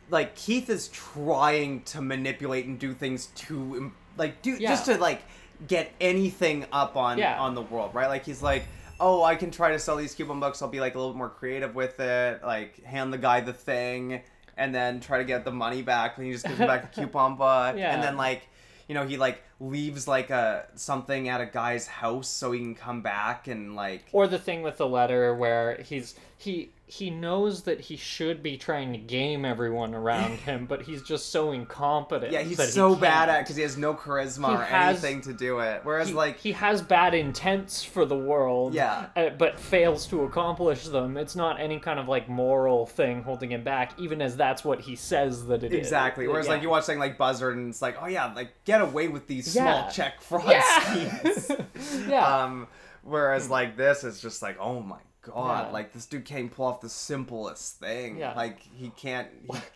like 0.10 0.36
Keith 0.36 0.70
is 0.70 0.88
trying 0.89 1.82
to 1.84 2.02
manipulate 2.02 2.66
and 2.66 2.80
do 2.80 2.94
things 2.94 3.28
to 3.36 3.92
like 4.18 4.42
do 4.42 4.58
just 4.58 4.86
to 4.86 4.98
like 4.98 5.22
get 5.68 5.91
anything 6.01 6.66
up 6.72 6.95
on 6.95 7.18
Yeah. 7.18 7.39
on 7.39 7.55
the 7.55 7.62
world 7.62 7.93
right 7.93 8.07
like 8.07 8.26
he's 8.26 8.41
like 8.41 8.64
oh 8.99 9.24
i 9.24 9.36
can 9.36 9.51
try 9.51 9.72
to 9.72 9.80
sell 9.80 9.95
these 9.95 10.14
coupon 10.16 10.39
books 10.39 10.62
i'll 10.62 10.68
be 10.70 10.80
like 10.80 10.95
a 10.95 10.97
little 10.97 11.14
bit 11.14 11.18
more 11.18 11.30
creative 11.30 11.76
with 11.76 11.99
it 11.99 12.43
like 12.43 12.84
hand 12.84 13.14
the 13.14 13.18
guy 13.18 13.41
the 13.41 13.53
thing 13.53 14.22
and 14.57 14.74
then 14.76 14.99
try 14.99 15.18
to 15.18 15.24
get 15.24 15.45
the 15.45 15.51
money 15.51 15.82
back 15.82 16.18
and 16.18 16.26
he 16.26 16.32
just 16.34 16.45
gives 16.45 16.57
him 16.59 16.68
back 16.68 16.93
the 16.93 17.01
coupon 17.01 17.36
book 17.36 17.76
Yeah. 17.78 17.93
and 17.93 18.03
then 18.03 18.18
like 18.18 18.47
you 18.88 18.95
know 18.95 19.05
he 19.05 19.18
like 19.18 19.43
leaves 19.59 20.07
like 20.07 20.32
a 20.32 20.66
something 20.76 21.30
at 21.30 21.39
a 21.41 21.45
guy's 21.45 21.86
house 21.88 22.28
so 22.28 22.51
he 22.51 22.59
can 22.59 22.74
come 22.76 23.01
back 23.01 23.47
and 23.47 23.76
like 23.76 24.03
or 24.12 24.28
the 24.28 24.39
thing 24.39 24.64
with 24.64 24.78
the 24.78 24.88
letter 24.88 25.34
where 25.36 25.80
he's 25.84 26.16
he 26.42 26.72
he 26.88 27.10
knows 27.10 27.64
that 27.64 27.80
he 27.80 27.96
should 27.96 28.44
be 28.44 28.58
trying 28.58 28.92
to 28.92 28.98
game 28.98 29.46
everyone 29.46 29.94
around 29.96 30.32
him, 30.39 30.66
but 30.66 30.82
he's 30.82 31.02
just 31.02 31.30
so 31.32 31.54
incompetent. 31.54 32.34
Yeah, 32.34 32.42
he's 32.42 32.58
that 32.58 32.66
he 32.66 32.72
so 32.74 32.96
bad 32.96 33.30
at 33.30 33.39
because 33.42 33.56
he 33.56 33.62
has 33.62 33.78
no 33.78 33.94
charisma 33.94 34.50
He 34.50 34.56
or 34.56 34.62
has- 34.64 35.02
anything 35.02 35.22
to 35.22 35.34
do 35.34 35.60
it. 35.60 35.80
Whereas, 35.84 36.10
He, 36.10 36.14
like, 36.14 36.38
he 36.39 36.52
has 36.52 36.82
bad 36.82 37.14
intents 37.14 37.82
for 37.82 38.04
the 38.04 38.18
world, 38.18 38.74
Yeah. 38.74 39.06
uh, 39.16 39.30
but 39.30 39.58
fails 39.58 40.06
to 40.08 40.24
accomplish 40.24 40.84
them. 40.86 41.16
It's 41.16 41.34
not 41.36 41.62
any 41.62 41.80
kind 41.80 41.98
of 41.98 42.10
like 42.10 42.28
moral 42.28 42.86
thing 42.86 43.24
holding 43.24 43.52
him 43.54 43.64
back, 43.64 43.98
even 43.98 44.22
as 44.22 44.36
that's 44.36 44.66
what 44.66 44.82
he 44.82 44.98
says 44.98 45.46
that 45.46 45.64
it 45.64 45.72
is. 45.72 45.80
exactly. 45.80 46.28
Whereas, 46.28 46.50
like, 46.50 46.62
you 46.62 46.70
watch 46.70 46.84
something 46.84 47.00
like 47.00 47.18
Buzzard, 47.18 47.56
and 47.56 47.70
it's 47.70 47.82
like, 47.82 47.96
oh 48.02 48.08
yeah, 48.08 48.34
like 48.34 48.50
get 48.66 48.82
away 48.82 49.08
with 49.08 49.28
these 49.28 49.56
Yeah. 49.56 49.64
small 49.84 49.92
check 49.92 50.20
fraud 50.28 50.50
Yeah. 50.50 50.64
schemes. 50.82 51.52
yeah, 52.10 52.44
um, 52.44 52.68
whereas 53.04 53.50
like 53.50 53.78
this 53.78 54.04
is 54.04 54.20
just 54.20 54.42
like, 54.42 54.58
oh 54.60 54.82
my 54.82 54.98
god, 55.22 55.68
Yeah. 55.68 55.72
like 55.74 55.94
this 55.94 56.06
dude 56.06 56.26
can't 56.26 56.52
pull 56.52 56.66
off 56.66 56.82
the 56.82 56.90
simplest 56.90 57.80
thing. 57.80 58.18
Yeah. 58.18 58.34
Like 58.36 58.60
he 58.60 58.90
can't. 58.98 59.28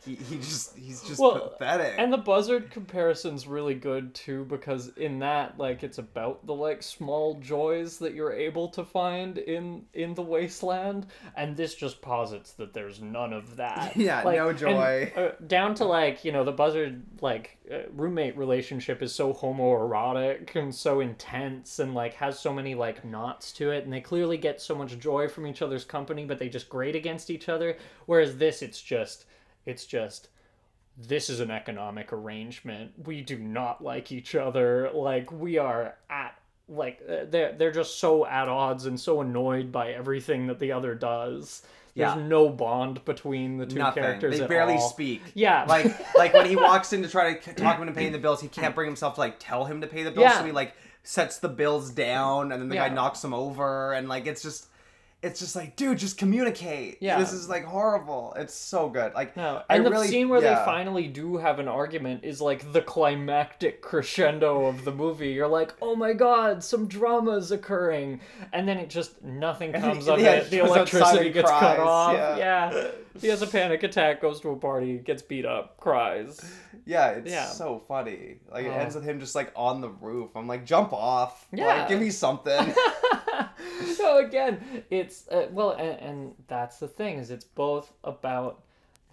He, 0.06 0.16
he, 0.16 0.24
he 0.24 0.36
just 0.38 0.76
he's 0.78 1.02
just 1.04 1.20
Well, 1.20 1.50
pathetic. 1.58 1.96
And 1.98 2.12
the 2.12 2.18
buzzard 2.18 2.72
comparison's 2.72 3.48
really 3.48 3.76
good 3.76 4.14
too 4.14 4.46
because 4.46 4.90
in 4.98 5.20
that 5.20 5.58
like 5.58 5.84
it's 5.84 5.98
about 5.98 6.46
the 6.46 6.54
like 6.54 6.82
small 6.84 7.40
joys 7.40 7.98
that 8.00 8.14
you're 8.14 8.34
able 8.34 8.68
to 8.70 8.84
find 8.84 9.38
in 9.38 9.84
in 9.94 10.14
the 10.14 10.22
wasteland 10.22 11.08
and 11.36 11.56
this 11.56 11.76
just 11.76 12.02
posits 12.02 12.54
that 12.54 12.74
there's 12.74 13.02
none 13.02 13.34
of 13.34 13.56
that. 13.58 13.96
Yeah, 14.06 14.24
Like, 14.24 14.38
no 14.38 14.50
and, 14.50 14.58
joy. 14.58 15.14
uh, 15.16 15.32
down 15.48 15.76
to 15.76 15.86
like, 15.86 16.26
you 16.26 16.32
know, 16.32 16.44
the 16.44 16.52
buzzard 16.52 17.04
like 17.22 17.58
uh, 17.72 17.80
roommate 17.94 18.38
relationship 18.38 19.02
is 19.02 19.14
so 19.14 19.34
homoerotic 19.34 20.56
and 20.56 20.74
so 20.74 21.00
intense 21.00 21.80
and 21.80 21.94
like 21.94 22.14
has 22.16 22.40
so 22.40 22.54
many 22.54 22.76
like 22.76 23.04
knots 23.06 23.52
to 23.54 23.72
it 23.72 23.84
and 23.84 23.94
they 23.94 24.02
clearly 24.02 24.38
get 24.38 24.62
so 24.62 24.76
much 24.76 24.98
joy 25.00 25.28
from 25.36 25.46
each 25.46 25.62
other's 25.62 25.84
company 25.84 26.26
but 26.26 26.40
they 26.40 26.50
just 26.50 26.68
grade 26.70 26.96
against 26.96 27.30
each 27.30 27.48
other 27.50 27.78
whereas 28.08 28.38
this 28.38 28.62
it's 28.64 28.82
just 28.82 29.26
it's 29.68 29.86
just 29.86 30.30
this 30.98 31.30
is 31.30 31.42
an 31.42 31.52
economic 31.52 32.14
arrangement. 32.14 32.94
We 33.06 33.20
do 33.20 33.38
not 33.38 33.84
like 33.84 34.14
each 34.14 34.34
other. 34.34 34.90
Like 34.94 35.30
we 35.30 35.58
are 35.58 35.96
at 36.10 36.40
like 36.70 37.02
uh, 37.10 37.26
they're 37.30 37.52
they're 37.52 37.74
just 37.74 38.00
so 38.00 38.26
at 38.26 38.48
odds 38.48 38.86
and 38.86 38.98
so 38.98 39.20
annoyed 39.20 39.74
by 39.74 39.92
everything 39.92 40.48
that 40.48 40.58
the 40.60 40.72
other 40.72 40.96
does. 40.96 41.64
There's 41.98 42.16
Yeah. 42.16 42.26
no 42.26 42.48
bond 42.48 43.04
between 43.04 43.58
the 43.58 43.66
two 43.66 43.76
Nothing. 43.78 44.04
characters. 44.04 44.40
They 44.40 44.48
barely 44.48 44.76
all. 44.76 44.80
speak. 44.90 45.22
Yeah, 45.34 45.66
like 45.68 46.16
like 46.16 46.34
when 46.34 46.46
he 46.46 46.56
walks 46.70 46.94
in 46.94 47.02
to 47.04 47.10
try 47.10 47.34
to 47.34 47.54
talk 47.56 47.76
him 47.76 47.82
into 47.90 47.94
paying 47.94 48.14
the 48.14 48.18
bills, 48.20 48.40
he 48.40 48.48
can't 48.48 48.74
bring 48.74 48.88
himself 48.88 49.16
to 49.16 49.20
like 49.20 49.36
tell 49.38 49.66
him 49.66 49.82
to 49.82 49.88
pay 49.88 50.04
the 50.04 50.12
bills, 50.12 50.24
Yeah. 50.32 50.40
so 50.40 50.46
he 50.46 50.54
like 50.54 50.76
sets 51.04 51.40
the 51.40 51.50
bills 51.50 51.92
down, 51.92 52.54
and 52.54 52.62
then 52.62 52.70
the 52.70 52.76
Yeah. 52.76 52.88
guy 52.88 52.96
knocks 52.96 53.22
him 53.22 53.34
over, 53.34 53.92
and 53.92 54.08
like 54.08 54.28
it's 54.28 54.42
just. 54.42 54.68
It's 55.26 55.40
just 55.40 55.56
like, 55.56 55.76
dude, 55.76 55.98
just 55.98 56.18
communicate. 56.18 56.98
Yeah. 57.02 57.18
This 57.18 57.34
is 57.34 57.50
like 57.50 57.66
horrible. 57.66 58.34
It's 58.38 58.54
so 58.54 58.90
good. 58.90 59.14
Like, 59.16 59.36
No, 59.36 59.64
I 59.70 59.76
and 59.78 59.86
the 59.86 59.90
really- 59.90 60.08
scene 60.08 60.30
where 60.30 60.42
yeah. 60.42 60.60
they 60.60 60.66
finally 60.66 61.08
do 61.08 61.38
have 61.38 61.58
an 61.60 61.68
argument 61.68 62.24
is 62.24 62.40
like 62.40 62.72
the 62.74 62.82
climactic 62.82 63.82
crescendo 63.82 64.66
of 64.68 64.86
the 64.86 64.92
movie. 64.92 65.30
You're 65.32 65.48
like, 65.48 65.74
oh 65.82 65.96
my 65.96 66.14
god, 66.14 66.64
some 66.64 66.88
drama 66.88 67.32
is 67.32 67.52
occurring, 67.52 68.22
and 68.54 68.68
then 68.68 68.78
it 68.78 68.90
just 68.90 69.24
nothing 69.24 69.74
comes 69.74 70.08
of 70.08 70.20
yeah, 70.20 70.34
it. 70.34 70.50
The 70.52 70.58
he 70.58 70.62
goes 70.62 70.70
outside 70.78 70.96
electricity 71.00 71.30
gets 71.32 71.50
cut 71.50 71.80
off. 71.80 72.14
yeah. 72.14 72.38
Yeah. 72.38 72.88
he 73.20 73.28
has 73.28 73.42
a 73.42 73.48
panic 73.48 73.82
attack, 73.84 74.22
goes 74.22 74.40
to 74.42 74.50
a 74.50 74.56
party, 74.56 75.00
gets 75.00 75.22
beat 75.24 75.46
up, 75.46 75.78
cries. 75.78 76.40
Yeah, 76.86 77.10
it's 77.12 77.32
Yeah. 77.32 77.48
so 77.48 77.82
funny. 77.88 78.36
Like 78.52 78.66
it 78.68 78.70
ends 78.70 78.94
with 78.94 79.04
him 79.06 79.20
just 79.20 79.34
like 79.34 79.52
on 79.56 79.82
the 79.82 79.90
roof. 79.90 80.30
I'm 80.36 80.48
like, 80.48 80.66
jump 80.66 80.94
off. 80.94 81.48
Like, 81.52 81.62
Yeah. 81.62 81.88
give 81.88 82.00
me 82.00 82.12
something. 82.12 82.76
so 83.96 84.26
again, 84.26 84.84
it's 84.90 85.28
uh, 85.30 85.48
well, 85.52 85.72
and, 85.72 86.00
and 86.00 86.34
that's 86.48 86.78
the 86.78 86.88
thing 86.88 87.18
is 87.18 87.32
it's 87.32 87.46
both 87.46 87.92
about 88.04 88.64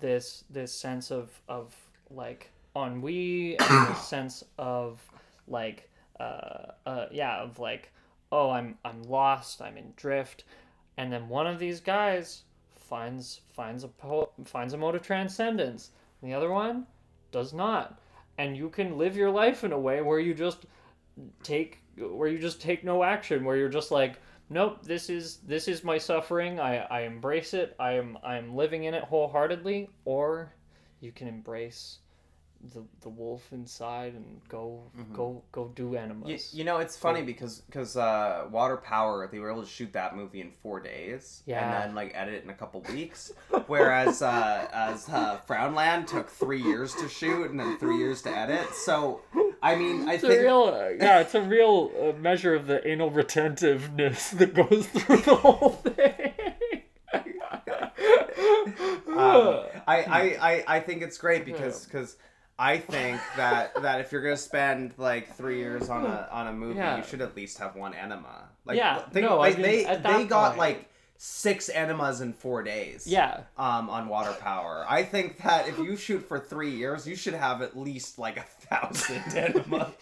this 0.00 0.44
this 0.50 0.74
sense 0.74 1.10
of 1.10 1.30
of 1.48 1.74
like 2.10 2.50
ennui 2.76 3.58
and 3.58 3.88
this 3.88 4.02
sense 4.08 4.44
of 4.58 5.00
like 5.48 5.88
uh, 6.20 6.72
uh 6.86 7.06
yeah 7.10 7.40
of 7.40 7.58
like 7.58 7.92
oh 8.30 8.50
I'm 8.50 8.76
I'm 8.84 9.02
lost 9.04 9.62
I'm 9.62 9.76
in 9.76 9.92
drift, 9.96 10.44
and 10.96 11.12
then 11.12 11.28
one 11.28 11.46
of 11.46 11.58
these 11.58 11.80
guys 11.80 12.42
finds 12.74 13.40
finds 13.52 13.84
a 13.84 13.88
po- 13.88 14.30
finds 14.44 14.74
a 14.74 14.76
mode 14.76 14.94
of 14.94 15.02
transcendence, 15.02 15.90
and 16.20 16.30
the 16.30 16.34
other 16.34 16.50
one 16.50 16.86
does 17.30 17.52
not, 17.52 17.98
and 18.38 18.56
you 18.56 18.68
can 18.68 18.98
live 18.98 19.16
your 19.16 19.30
life 19.30 19.64
in 19.64 19.72
a 19.72 19.78
way 19.78 20.02
where 20.02 20.20
you 20.20 20.34
just 20.34 20.66
take 21.42 21.78
where 21.96 22.28
you 22.28 22.38
just 22.38 22.60
take 22.60 22.84
no 22.84 23.02
action 23.02 23.44
where 23.44 23.56
you're 23.56 23.68
just 23.68 23.90
like 23.90 24.18
nope 24.52 24.84
this 24.84 25.10
is 25.10 25.38
this 25.46 25.66
is 25.68 25.82
my 25.82 25.98
suffering. 25.98 26.60
I 26.60 26.78
i 26.78 27.00
embrace 27.02 27.54
it. 27.54 27.74
I 27.78 27.92
am 27.92 28.18
i 28.22 28.36
am 28.36 28.54
living 28.54 28.84
in 28.84 28.94
it 28.94 29.04
wholeheartedly. 29.04 29.90
Or 30.04 30.52
you 31.00 31.12
can 31.12 31.28
embrace 31.28 31.98
the 32.72 32.84
the 33.00 33.08
wolf 33.08 33.52
inside 33.52 34.14
and 34.14 34.40
go 34.48 34.84
go 35.12 35.42
go 35.50 35.72
do 35.74 35.96
enemas 35.96 36.54
you, 36.54 36.58
you 36.58 36.64
know, 36.64 36.78
it's 36.78 36.96
funny 36.96 37.20
because 37.22 37.62
because 37.62 37.96
uh, 37.96 38.46
Water 38.52 38.76
Power 38.76 39.28
they 39.32 39.40
were 39.40 39.50
able 39.50 39.62
to 39.64 39.68
shoot 39.68 39.92
that 39.94 40.14
movie 40.14 40.40
in 40.40 40.52
four 40.62 40.78
days 40.78 41.42
Yeah. 41.44 41.64
and 41.64 41.72
then 41.90 41.94
like 41.96 42.12
edit 42.14 42.34
it 42.34 42.44
in 42.44 42.50
a 42.50 42.54
couple 42.54 42.80
weeks, 42.92 43.32
whereas 43.66 44.22
uh, 44.22 44.68
as 44.72 45.08
uh, 45.08 45.40
Frownland 45.48 46.06
took 46.06 46.28
three 46.30 46.62
years 46.62 46.94
to 46.94 47.08
shoot 47.08 47.50
and 47.50 47.58
then 47.58 47.78
three 47.78 47.96
years 47.98 48.22
to 48.22 48.30
edit. 48.30 48.72
So 48.74 49.22
I 49.64 49.76
mean, 49.76 50.08
I 50.08 50.14
it's 50.14 50.24
a 50.24 50.28
real 50.28 50.64
uh, 50.74 50.88
yeah 51.00 51.20
it's 51.20 51.34
a 51.34 51.40
real 51.42 51.92
uh, 52.00 52.18
measure 52.18 52.54
of 52.54 52.66
the 52.66 52.86
anal 52.86 53.10
retentiveness 53.10 54.30
that 54.38 54.54
goes 54.54 54.86
through 54.88 55.18
the 55.18 55.34
whole 55.36 55.70
thing 55.70 56.32
um, 59.08 59.64
I, 59.86 60.02
I, 60.04 60.20
I, 60.40 60.64
I 60.76 60.80
think 60.80 61.02
it's 61.02 61.18
great 61.18 61.44
because 61.44 61.84
because 61.84 62.16
I 62.58 62.78
think 62.78 63.20
that 63.36 63.80
that 63.82 64.00
if 64.00 64.12
you're 64.12 64.22
gonna 64.22 64.36
spend 64.36 64.94
like 64.98 65.34
three 65.36 65.58
years 65.58 65.88
on 65.88 66.06
a 66.06 66.28
on 66.30 66.48
a 66.48 66.52
movie, 66.52 66.76
Yeah. 66.78 66.96
you 66.98 67.02
should 67.04 67.20
at 67.20 67.36
least 67.36 67.58
have 67.58 67.76
one 67.76 67.94
enema. 67.94 68.48
Like, 68.64 68.76
Yeah, 68.78 69.00
think, 69.10 69.26
no, 69.26 69.40
I 69.40 69.50
mean, 69.52 69.62
they 69.62 69.84
they 69.84 69.96
that 69.96 70.28
got 70.28 70.48
point- 70.50 70.58
like 70.58 70.88
six 71.24 71.68
enemas 71.68 72.20
in 72.20 72.32
four 72.32 72.64
days. 72.64 73.06
yeah 73.06 73.42
Um, 73.56 73.88
on 73.88 74.08
water 74.08 74.32
power, 74.40 74.84
I 74.88 75.04
think 75.04 75.40
that 75.44 75.68
if 75.68 75.78
you 75.78 75.96
shoot 75.96 76.26
for 76.26 76.40
three 76.40 76.70
years, 76.70 77.06
you 77.06 77.14
should 77.14 77.34
have 77.34 77.62
at 77.62 77.78
least 77.78 78.18
like 78.18 78.38
a 78.38 78.42
thousand 78.42 79.22
enemas. 79.36 79.92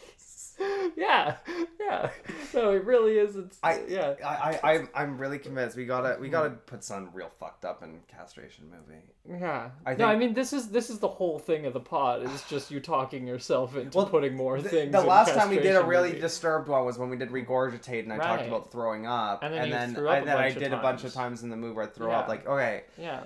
yeah 0.96 1.36
yeah 1.80 2.10
no 2.52 2.70
it 2.72 2.84
really 2.84 3.18
is 3.18 3.36
it's 3.36 3.58
I 3.62 3.80
yeah 3.88 4.14
I, 4.24 4.58
I 4.62 4.72
I'm 4.74 4.88
I'm 4.94 5.18
really 5.18 5.38
convinced 5.38 5.76
we 5.76 5.86
gotta 5.86 6.18
we 6.20 6.28
gotta 6.28 6.50
put 6.50 6.84
some 6.84 7.10
real 7.14 7.30
fucked 7.40 7.64
up 7.64 7.82
in 7.82 8.00
castration 8.08 8.66
movie. 8.70 9.00
Yeah. 9.40 9.70
I 9.86 9.94
no, 9.94 10.06
I 10.06 10.16
mean 10.16 10.34
this 10.34 10.52
is 10.52 10.68
this 10.68 10.90
is 10.90 10.98
the 10.98 11.08
whole 11.08 11.38
thing 11.38 11.66
of 11.66 11.72
the 11.72 11.80
pod 11.80 12.22
is 12.22 12.42
just 12.48 12.70
you 12.70 12.80
talking 12.80 13.26
yourself 13.26 13.76
into 13.76 13.96
Well, 13.96 14.06
putting 14.06 14.34
more 14.34 14.60
The, 14.60 14.68
things. 14.68 14.92
the 14.92 15.00
last 15.00 15.34
time 15.34 15.48
we 15.50 15.58
did 15.58 15.76
a 15.76 15.82
really 15.84 16.08
movie. 16.10 16.20
disturbed 16.20 16.68
one 16.68 16.84
was 16.84 16.98
when 16.98 17.08
we 17.10 17.16
did 17.16 17.30
regurgitate 17.30 18.02
and 18.04 18.12
I 18.12 18.18
talked 18.18 18.46
about 18.46 18.70
throwing 18.70 19.06
up, 19.06 19.42
And 19.42 19.54
then 19.54 19.62
and 19.64 19.72
then, 19.72 19.94
threw 19.94 20.08
up 20.08 20.18
and 20.18 20.26
then 20.28 20.36
I 20.36 20.50
did 20.50 20.72
a 20.72 20.78
bunch 20.78 21.04
of 21.04 21.12
times. 21.12 21.40
times 21.40 21.42
in 21.42 21.50
the 21.50 21.56
movie 21.56 21.74
where 21.74 21.84
I 21.86 21.88
throw 21.88 22.10
Yeah. 22.10 22.18
up. 22.20 22.28
Like, 22.28 22.46
okay, 22.46 22.82
yeah 22.98 23.20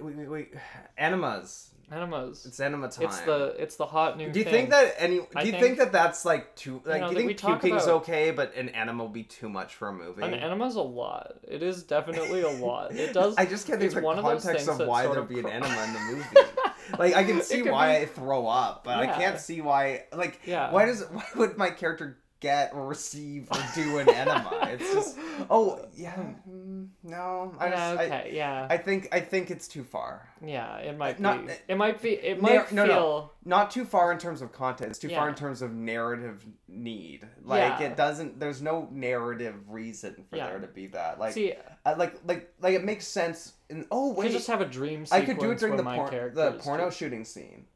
We, 0.00 0.12
wait, 0.14 0.28
wait. 0.30 0.54
Animas. 0.98 1.70
Animas. 1.90 2.46
It's 2.46 2.60
anima 2.60 2.88
time. 2.88 3.06
It's 3.06 3.20
the 3.20 3.54
it's 3.58 3.76
the 3.76 3.86
hot 3.86 4.16
new. 4.16 4.30
Do 4.30 4.38
you 4.38 4.44
thing. 4.44 4.52
think 4.52 4.70
that 4.70 4.94
any? 4.98 5.16
Do 5.18 5.26
I 5.36 5.42
you 5.42 5.50
think- 5.52 5.62
think, 5.62 5.78
that 5.78 5.92
that's 5.92 6.24
like 6.24 6.54
too? 6.56 6.80
Like, 6.84 7.00
know, 7.02 7.12
do 7.12 7.20
you 7.20 7.28
think 7.28 7.40
puking's 7.40 7.86
okay, 7.86 8.30
but 8.30 8.54
an 8.56 8.68
anima 8.70 9.04
will 9.04 9.10
be 9.10 9.22
too 9.24 9.48
much 9.48 9.74
for 9.74 9.88
a 9.88 9.92
movie? 9.92 10.22
an 10.22 10.34
anima's 10.34 10.76
a 10.76 10.82
lot? 10.82 11.34
It 11.42 11.62
is 11.62 11.82
definitely 11.82 12.42
a 12.42 12.50
lot. 12.50 12.92
It 12.94 13.12
does. 13.14 13.36
I 13.36 13.46
just 13.46 13.66
can't 13.66 13.78
think 13.78 13.92
of 13.92 13.96
the 13.96 14.02
one 14.02 14.18
of 14.18 14.24
context 14.24 14.68
of 14.68 14.78
why 14.86 15.02
there'd 15.06 15.18
of 15.18 15.28
be 15.28 15.38
an 15.38 15.46
enema 15.46 15.84
in 15.84 15.92
the 15.92 16.00
movie. 16.00 16.50
like 16.98 17.14
I 17.14 17.24
can 17.24 17.42
see 17.42 17.62
why 17.62 17.98
be- 17.98 18.02
I 18.02 18.06
throw 18.06 18.46
up, 18.46 18.84
but 18.84 18.98
I 18.98 19.06
can't 19.06 19.38
see 19.38 19.60
why. 19.60 20.04
Like, 20.12 20.40
Yeah. 20.46 20.70
why 20.70 20.86
does 20.86 21.02
why 21.10 21.24
would 21.36 21.56
my 21.56 21.70
character 21.70 22.18
get 22.40 22.72
or 22.74 22.86
receive 22.86 23.48
or 23.50 23.58
do 23.74 23.98
an 23.98 24.08
enema? 24.08 24.68
It's 24.70 24.92
just 24.92 25.18
oh 25.50 25.84
yeah, 25.94 26.14
mm, 26.48 26.88
no. 27.02 27.54
I 27.58 27.66
yeah. 27.68 27.70
just, 27.70 28.00
I- 28.00 28.04
Okay. 28.04 28.30
yeah. 28.34 28.66
I 28.70 28.76
think 28.76 29.08
I 29.12 29.20
think 29.20 29.50
it's 29.50 29.66
too 29.68 29.84
far. 29.84 30.28
yeah. 30.44 30.76
It 30.78 30.94
uh, 30.94 30.98
might 30.98 31.20
not- 31.20 31.46
be. 31.46 31.52
Uh, 31.52 31.56
it 31.68 31.76
might 31.76 32.02
be. 32.02 32.10
It 32.10 32.42
No, 32.42 32.48
might 32.48 32.72
no, 32.72 32.84
feel. 32.86 32.94
no. 32.94 33.30
Not 33.44 33.70
too 33.70 33.84
far 33.84 34.12
in 34.12 34.18
terms 34.18 34.42
of 34.42 34.52
content. 34.52 34.90
It's 34.90 34.98
too 34.98 35.08
far 35.10 35.28
in 35.28 35.34
terms 35.34 35.62
of 35.62 35.72
narrative 35.72 36.44
need. 36.68 37.26
Like 37.42 37.80
Yeah. 37.80 37.86
it 37.88 37.96
doesn't. 37.96 38.38
There's 38.40 38.60
no 38.62 38.88
narrative 38.90 39.54
reason 39.68 40.24
for 40.28 40.36
Yeah. 40.36 40.48
there 40.50 40.60
to 40.60 40.66
be 40.66 40.86
that. 40.88 41.18
Like, 41.18 41.34
See, 41.34 41.54
I, 41.86 41.94
like, 41.94 42.16
like, 42.26 42.52
like 42.60 42.74
it 42.74 42.84
makes 42.84 43.06
sense. 43.06 43.52
In 43.70 43.86
oh 43.90 44.10
we 44.12 44.24
wait, 44.26 44.32
just 44.32 44.46
have 44.48 44.60
a 44.60 44.66
dream. 44.66 45.06
I 45.10 45.22
could 45.22 45.38
do 45.38 45.50
it 45.50 45.58
during 45.58 45.76
the 45.76 45.82
my 45.82 45.96
por- 45.96 46.30
the 46.34 46.52
porno 46.62 46.86
do- 46.90 46.94
shooting 46.94 47.24
scene. 47.24 47.66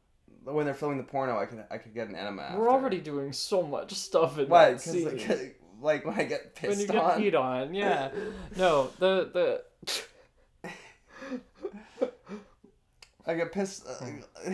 When 0.43 0.65
they're 0.65 0.73
filming 0.73 0.97
the 0.97 1.03
porno, 1.03 1.37
I 1.37 1.45
could 1.45 1.63
I 1.69 1.77
could 1.77 1.93
get 1.93 2.07
an 2.07 2.15
enema. 2.15 2.43
After. 2.43 2.59
We're 2.59 2.69
already 2.69 2.99
doing 2.99 3.33
so 3.33 3.61
much 3.61 3.93
stuff 3.93 4.37
in 4.37 4.49
what? 4.49 4.71
that 4.71 4.81
scene. 4.81 5.05
like, 5.05 5.59
like 5.81 6.05
when 6.05 6.19
I 6.19 6.23
get 6.23 6.55
pissed 6.55 6.69
when 6.69 6.79
you 6.79 6.87
get 6.87 6.95
on. 6.95 7.21
peed 7.21 7.39
on, 7.39 7.73
yeah. 7.75 8.09
No, 8.55 8.89
the 8.99 9.29
the 9.33 9.63
I 13.29 13.35
get 13.35 13.51
pissed. 13.51 13.85
uh, 13.87 14.51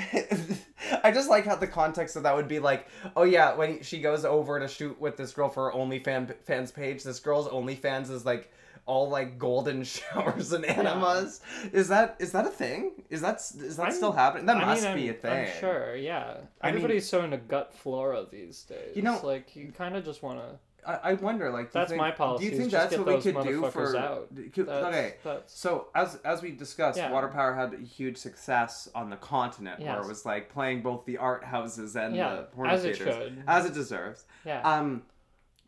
I 1.03 1.11
just 1.11 1.29
like 1.29 1.45
how 1.45 1.55
the 1.55 1.65
context 1.65 2.17
of 2.17 2.23
that 2.23 2.35
would 2.35 2.49
be 2.49 2.59
like, 2.59 2.87
oh 3.15 3.23
yeah, 3.23 3.55
when 3.55 3.81
she 3.83 4.01
goes 4.01 4.25
over 4.25 4.59
to 4.59 4.67
shoot 4.67 4.99
with 4.99 5.15
this 5.15 5.31
girl 5.31 5.47
for 5.47 5.71
her 5.71 5.77
OnlyFans 5.77 6.35
fans 6.43 6.71
page, 6.71 7.01
this 7.03 7.21
girl's 7.21 7.47
OnlyFans 7.47 8.11
is 8.11 8.25
like 8.25 8.51
all 8.85 9.09
like 9.09 9.37
golden 9.37 9.83
showers 9.95 10.51
and 10.53 10.65
enemas. 10.65 11.41
Is 11.73 11.87
that 11.89 12.15
is 12.19 12.31
that 12.33 12.45
a 12.45 12.49
thing? 12.49 12.91
Is 13.09 13.21
that 13.21 13.37
is 13.37 13.77
that 13.77 13.83
I'm- 13.83 13.91
still 13.93 14.11
happening? 14.11 14.45
That 14.45 14.57
I 14.57 14.65
must 14.65 14.83
mean, 14.83 14.95
be 14.95 15.09
a 15.09 15.13
I'm, 15.13 15.19
thing. 15.19 15.47
I'm 15.53 15.59
sure, 15.59 15.95
yeah. 15.95 16.23
I 16.61 16.67
mean- 16.67 16.75
Everybody's 16.75 17.07
so 17.09 17.23
into 17.23 17.37
gut 17.37 17.73
flora 17.73 18.25
these 18.31 18.63
days. 18.63 18.95
You 18.95 19.01
know- 19.01 19.19
like 19.23 19.55
you 19.55 19.71
kind 19.75 19.95
of 19.95 20.05
just 20.05 20.21
want 20.23 20.39
to. 20.39 20.59
I, 20.87 20.99
I 21.09 21.13
wonder, 21.15 21.49
like, 21.49 21.71
do 21.71 21.79
you 21.79 21.81
That's 21.81 21.89
think, 21.89 21.99
my 21.99 22.11
policy, 22.11 22.45
Do 22.45 22.51
you 22.51 22.57
think 22.59 22.71
that's 22.71 22.95
what 22.95 23.07
we 23.07 23.19
could 23.19 23.43
do 23.43 23.67
for? 23.71 23.97
out. 23.97 24.29
could- 24.53 24.67
That's, 24.67 24.85
okay, 24.85 25.15
That's 25.23 25.59
So 25.59 25.87
as 25.95 26.17
as 26.23 26.43
we 26.43 26.51
discussed, 26.51 26.99
Yeah. 26.99 27.11
Water 27.11 27.27
Power 27.27 27.55
had 27.55 27.73
a 27.73 27.77
huge 27.77 28.17
success 28.17 28.87
on 28.93 29.09
the 29.09 29.15
continent, 29.15 29.79
where 29.79 29.99
it 29.99 30.07
was 30.07 30.27
like 30.27 30.53
playing 30.53 30.83
both 30.83 31.03
the 31.05 31.17
art 31.17 31.43
houses 31.43 31.95
and 31.95 32.15
Yeah, 32.15 32.35
the 32.35 32.43
porno 32.43 32.69
as 32.69 32.85
it 32.85 32.97
theaters, 32.97 33.15
should. 33.15 33.43
as 33.47 33.65
it 33.65 33.73
deserves. 33.73 34.25
yeah. 34.45 34.61
Um, 34.61 35.01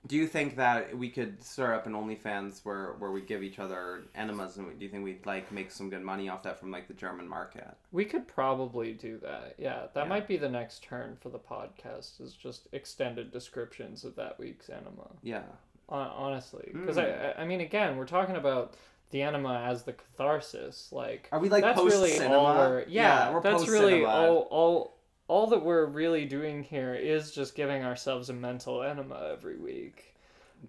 do 0.07 0.15
you 0.15 0.25
think 0.27 0.55
that 0.55 0.97
we 0.97 1.09
could 1.09 1.43
start 1.43 1.75
up 1.75 1.85
an 1.85 1.93
OnlyFans 1.93 2.63
where 2.63 2.93
where 2.99 3.11
we 3.11 3.21
give 3.21 3.43
each 3.43 3.59
other 3.59 4.03
enemas, 4.15 4.57
and 4.57 4.67
we, 4.67 4.73
do 4.73 4.85
you 4.85 4.89
think 4.91 5.03
we'd 5.03 5.25
like 5.25 5.51
make 5.51 5.69
some 5.71 5.89
good 5.89 6.01
money 6.01 6.29
off 6.29 6.43
that 6.43 6.59
from 6.59 6.71
like 6.71 6.87
the 6.87 6.93
German 6.93 7.27
market? 7.27 7.67
we 7.91 8.05
could 8.05 8.27
probably 8.27 8.93
do 8.93 9.17
that. 9.19 9.55
Yeah, 9.57 9.87
that 9.93 10.03
Yeah. 10.03 10.09
might 10.09 10.27
be 10.27 10.37
the 10.37 10.49
next 10.49 10.83
turn 10.83 11.17
for 11.21 11.29
the 11.29 11.39
podcast. 11.39 12.21
Is 12.21 12.33
just 12.33 12.67
extended 12.71 13.31
descriptions 13.31 14.03
of 14.03 14.15
that 14.15 14.39
week's 14.39 14.69
anima. 14.69 15.09
Yeah, 15.21 15.43
honestly 15.89 16.69
because 16.73 16.95
Hmm. 16.97 17.01
I, 17.01 17.41
I 17.41 17.45
mean 17.45 17.61
again 17.61 17.97
we're 17.97 18.05
talking 18.05 18.35
about 18.35 18.73
the 19.11 19.21
anima 19.21 19.63
as 19.65 19.83
the 19.83 19.93
catharsis 19.93 20.89
like 20.91 21.29
Are 21.31 21.39
we, 21.39 21.47
like, 21.47 21.63
that's 21.63 21.77
really 21.79 22.09
post-cinema? 22.09 22.35
all 22.37 22.79
yeah, 22.79 22.85
Yeah, 22.87 23.33
we're 23.33 23.41
that's 23.41 23.67
really 23.69 24.01
post-cinema. 24.03 24.07
all 24.27 24.47
all 24.51 24.96
all 25.27 25.47
that 25.47 25.63
we're 25.63 25.85
really 25.85 26.25
doing 26.25 26.63
here 26.63 26.93
is 26.95 27.31
just 27.31 27.55
giving 27.55 27.83
ourselves 27.83 28.29
a 28.29 28.33
mental 28.33 28.81
enema 28.83 29.29
every 29.33 29.57
week 29.57 30.13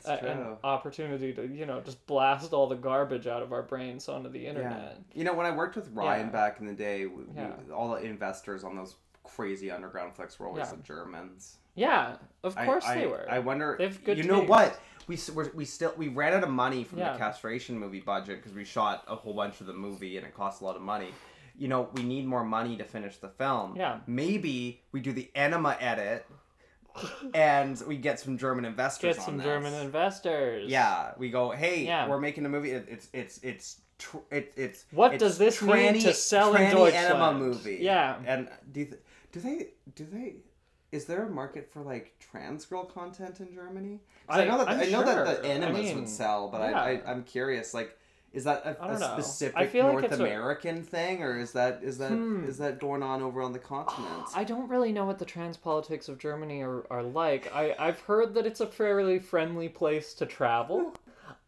an 0.05 0.57
opportunity 0.65 1.33
to 1.33 1.47
you 1.47 1.65
know 1.65 1.81
just 1.81 2.05
blast 2.07 2.53
all 2.53 2.67
the 2.67 2.75
garbage 2.77 3.27
out 3.27 3.43
of 3.43 3.53
our 3.55 3.63
brains 3.63 4.07
onto 4.09 4.29
the 4.29 4.41
Yeah. 4.41 4.49
internet 4.51 4.99
You 5.15 5.25
know, 5.25 5.33
when 5.33 5.47
I 5.47 5.51
worked 5.51 5.77
with 5.77 5.89
Ryan 5.93 6.27
Yeah. 6.27 6.33
back 6.33 6.61
in 6.61 6.67
the 6.67 6.75
day, 6.75 7.07
we, 7.07 7.25
we- 7.25 7.35
Yeah. 7.35 7.53
all 7.75 7.91
the 7.95 8.03
investors 8.03 8.65
on 8.65 8.77
those 8.77 8.97
crazy 9.25 9.71
underground 9.71 10.15
flicks 10.15 10.39
were 10.39 10.47
always 10.47 10.69
Yeah. 10.69 10.77
the 10.77 10.83
Germans. 10.83 11.57
yeah, 11.75 12.17
of 12.43 12.55
course 12.55 12.85
I, 12.85 12.95
they 12.97 13.07
were 13.07 13.27
I 13.31 13.39
wonder. 13.39 13.77
They 13.79 13.85
have 13.85 14.05
good 14.05 14.19
you 14.19 14.25
know 14.25 14.43
what? 14.43 14.79
We 15.07 15.19
we're, 15.35 15.51
we 15.55 15.65
still 15.65 15.95
we 15.97 16.09
ran 16.09 16.35
out 16.35 16.43
of 16.43 16.51
money 16.51 16.85
from 16.85 16.99
Yeah. 16.99 17.13
the 17.15 17.19
castration 17.19 17.79
movie 17.79 18.01
budget 18.01 18.37
because 18.43 18.53
we 18.53 18.65
shot 18.67 19.05
a 19.09 19.15
whole 19.17 19.33
bunch 19.33 19.63
of 19.63 19.67
the 19.69 19.73
movie 19.73 20.19
and 20.19 20.27
it 20.27 20.35
cost 20.35 20.61
a 20.61 20.65
lot 20.67 20.77
of 20.77 20.83
money. 20.83 21.13
You 21.59 21.67
know, 21.69 21.89
we 21.95 22.05
need 22.05 22.25
more 22.25 22.45
money 22.45 22.77
to 22.77 22.85
finish 22.85 23.17
the 23.17 23.29
film. 23.29 23.75
Yeah. 23.77 23.99
Maybe 24.07 24.81
we 24.93 25.01
do 25.01 25.13
the 25.13 25.29
enema 25.35 25.77
edit, 25.81 26.25
and 27.35 27.81
we 27.87 27.97
get 27.97 28.21
some 28.21 28.39
German 28.39 28.65
investors. 28.65 29.17
get 29.17 29.25
some. 29.25 29.41
German 29.41 29.75
investors 29.75 30.71
Yeah, 30.71 31.13
we 31.19 31.31
go. 31.31 31.51
Hey, 31.51 31.85
Yeah. 31.85 32.09
we're 32.09 32.21
making 32.21 32.47
a 32.47 32.49
movie. 32.49 32.71
It, 32.71 32.87
it's 32.89 33.09
it's 33.13 33.39
it's. 33.43 33.81
Tr- 33.99 34.19
it, 34.31 34.53
it's 34.57 34.85
What 34.93 35.15
it's 35.15 35.21
does 35.25 35.39
this 35.39 35.61
mean 35.61 35.95
to 35.95 36.15
sell 36.15 36.55
in 36.55 36.63
tranny 36.71 36.93
enema 36.93 37.33
movie. 37.35 37.79
Yeah. 37.81 38.17
and 38.25 38.49
do 38.71 38.85
th- 38.85 39.01
do 39.33 39.41
they 39.41 39.67
do 39.97 40.05
they 40.05 40.37
is 40.93 41.05
there 41.07 41.25
a 41.25 41.29
market 41.29 41.69
for 41.73 41.83
like 41.83 42.15
trans 42.21 42.65
girl 42.65 42.85
content 42.85 43.41
in 43.41 43.53
Germany? 43.53 43.99
I, 44.29 44.43
I- 44.43 44.45
know 44.45 44.59
that 44.59 44.69
I'm 44.69 44.81
I 44.81 44.85
know 44.85 45.03
that 45.03 45.43
the 45.43 45.49
enemas 45.49 45.81
I 45.81 45.83
mean, 45.83 45.97
would 45.97 46.09
sell, 46.09 46.49
but 46.49 46.61
yeah. 46.61 46.81
I, 46.81 46.91
I 46.91 47.11
I'm 47.11 47.25
curious 47.25 47.75
like. 47.75 47.99
Is 48.33 48.45
that 48.45 48.63
a. 48.67 48.77
I 48.83 48.95
specific 48.97 49.71
feel 49.71 49.87
like 49.87 50.01
North 50.03 50.13
a- 50.13 50.23
American 50.23 50.83
thing, 50.83 51.23
or 51.23 51.39
is 51.39 51.53
that 51.53 51.81
is 51.83 51.97
that 51.99 52.13
is 52.13 52.57
Hmm. 52.59 52.63
that 52.63 52.79
going 52.79 53.03
on 53.03 53.23
over 53.23 53.41
on 53.41 53.53
the 53.53 53.59
continent? 53.59 54.27
I 54.35 54.45
don't 54.45 54.69
really 54.69 54.93
know 54.93 55.07
what 55.07 55.19
the 55.19 55.25
trans 55.25 55.57
politics 55.57 56.09
of 56.09 56.19
Germany 56.19 56.61
are, 56.63 56.87
are 56.91 57.03
like. 57.03 57.51
I, 57.55 57.75
I've 57.79 58.01
heard 58.01 58.35
that 58.35 58.45
it's 58.47 58.61
a 58.61 58.67
fairly 58.67 59.19
friendly 59.19 59.71
place 59.71 60.13
to 60.15 60.27
travel, 60.27 60.93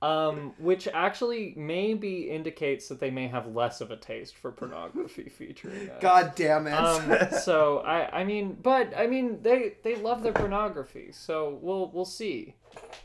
um, 0.00 0.54
which 0.58 0.88
actually 0.88 1.52
maybe 1.54 2.30
indicates 2.30 2.88
that 2.88 2.98
they 2.98 3.10
may 3.10 3.28
have 3.28 3.46
less 3.54 3.82
of 3.82 3.90
a 3.90 3.96
taste 3.98 4.36
for 4.38 4.50
pornography 4.50 5.28
featuring. 5.28 5.90
God 6.00 6.32
damn 6.34 6.66
it! 6.66 6.72
Um, 6.72 7.28
so 7.42 7.80
I, 7.80 8.20
I 8.20 8.24
mean, 8.24 8.56
but 8.62 8.94
I 8.96 9.06
mean, 9.06 9.42
they 9.42 9.74
they 9.82 9.96
love 9.96 10.22
their 10.22 10.32
pornography. 10.32 11.12
So 11.12 11.58
we'll 11.60 11.90
we'll 11.92 12.06
see, 12.06 12.54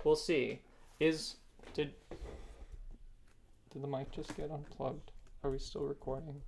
we'll 0.06 0.16
see. 0.16 0.62
Is 1.02 1.36
did 1.74 1.92
did 3.76 3.84
the 3.84 3.88
mic 3.88 4.10
just 4.12 4.36
get 4.38 4.50
unplugged? 4.52 5.12
Are 5.44 5.52
we 5.52 5.60
still 5.60 5.82
recording? 5.82 6.42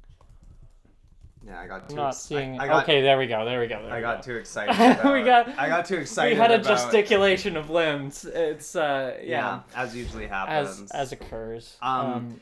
yeah, 1.46 1.60
I 1.60 1.68
got 1.68 1.90
Too 1.90 1.96
I'm 1.96 1.98
not 1.98 2.08
ex- 2.10 2.18
seeing. 2.20 2.58
I, 2.60 2.64
I 2.64 2.68
got, 2.68 2.84
okay, 2.84 3.02
there 3.02 3.18
we 3.18 3.28
go. 3.28 3.44
There 3.44 3.60
we 3.60 3.68
go. 3.68 3.82
There 3.84 3.92
I 3.92 3.98
we 3.98 4.02
got 4.02 4.26
go. 4.26 4.32
too 4.32 4.38
excited. 4.40 4.72
We 5.12 5.24
got- 5.24 5.50
I 5.60 5.68
got 5.68 5.86
too 5.86 5.98
excited. 5.98 6.32
we 6.36 6.40
had 6.40 6.52
a 6.52 6.56
about- 6.56 6.68
gesticulation 6.68 7.58
of 7.58 7.70
limbs. 7.70 8.24
It's 8.24 8.78
uh 8.78 9.18
Yeah, 9.22 9.26
yeah, 9.26 9.60
as 9.76 9.94
usually 9.94 10.26
happens. 10.28 10.84
as 10.84 10.92
as 10.92 11.12
occurs. 11.12 11.76
Um, 11.82 12.00
Um, 12.00 12.42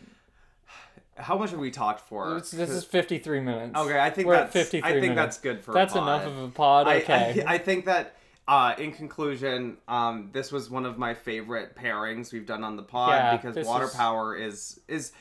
How 1.17 1.35
much 1.37 1.49
have 1.49 1.59
we 1.59 1.71
talked 1.71 2.01
for? 2.01 2.35
this, 2.35 2.51
this 2.51 2.69
is 2.69 2.83
fifty 2.85 3.17
three 3.17 3.39
minutes. 3.41 3.75
okay. 3.75 3.99
I 3.99 4.11
think 4.11 4.27
We're 4.27 4.35
that's 4.35 4.55
at 4.55 4.61
fifty 4.61 4.81
three 4.81 4.89
I 4.89 4.93
think 4.93 5.01
minutes. 5.15 5.17
that's 5.17 5.37
good 5.39 5.61
for. 5.63 5.73
That's 5.73 5.93
enough 5.95 6.25
of 6.27 6.37
a 6.37 6.47
pod. 6.49 6.87
I- 6.87 6.97
Okay. 6.97 7.43
I, 7.47 7.55
I 7.55 7.57
think 7.57 7.85
that. 7.85 8.14
Uh, 8.47 8.75
in 8.77 8.91
conclusion, 8.91 9.77
um, 9.87 10.29
this 10.31 10.51
was 10.51 10.69
one 10.69 10.85
of 10.85 10.97
my 10.99 11.13
favorite 11.15 11.75
pairings 11.75 12.31
we've 12.31 12.45
done 12.45 12.63
on 12.63 12.75
the 12.75 12.83
pod 12.83 13.11
Yeah, 13.11 13.37
because 13.37 13.65
Water 13.65 13.85
is- 13.85 13.93
Power 13.93 14.35
is 14.35 14.79
is 14.87 15.11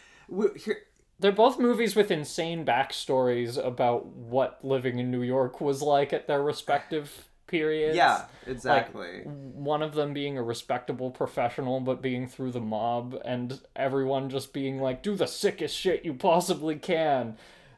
here. 0.57 0.79
They're 1.20 1.33
both 1.33 1.59
movies 1.59 1.95
with 1.97 2.11
insane 2.11 2.66
backstories 2.66 3.57
about 3.64 4.05
what 4.07 4.62
living 4.64 4.99
in 4.99 5.11
New 5.11 5.22
York 5.22 5.61
was 5.61 5.81
like 5.81 6.12
at 6.12 6.27
their 6.27 6.43
respective 6.43 7.29
periods. 7.47 7.97
Yeah, 7.97 8.25
exactly. 8.47 9.20
One 9.25 9.81
of 9.81 9.95
them 9.95 10.12
being 10.12 10.37
a 10.37 10.43
respectable 10.43 11.11
professional, 11.11 11.81
but 11.81 12.03
being 12.03 12.27
through 12.27 12.51
the 12.51 12.61
mob, 12.61 13.18
and 13.25 13.61
everyone 13.77 14.29
just 14.29 14.53
being 14.53 14.81
like, 14.81 15.03
do 15.03 15.14
the 15.14 15.27
sickest 15.27 15.75
shit 15.77 16.05
you 16.05 16.14
possibly 16.14 16.77
can. 16.77 17.37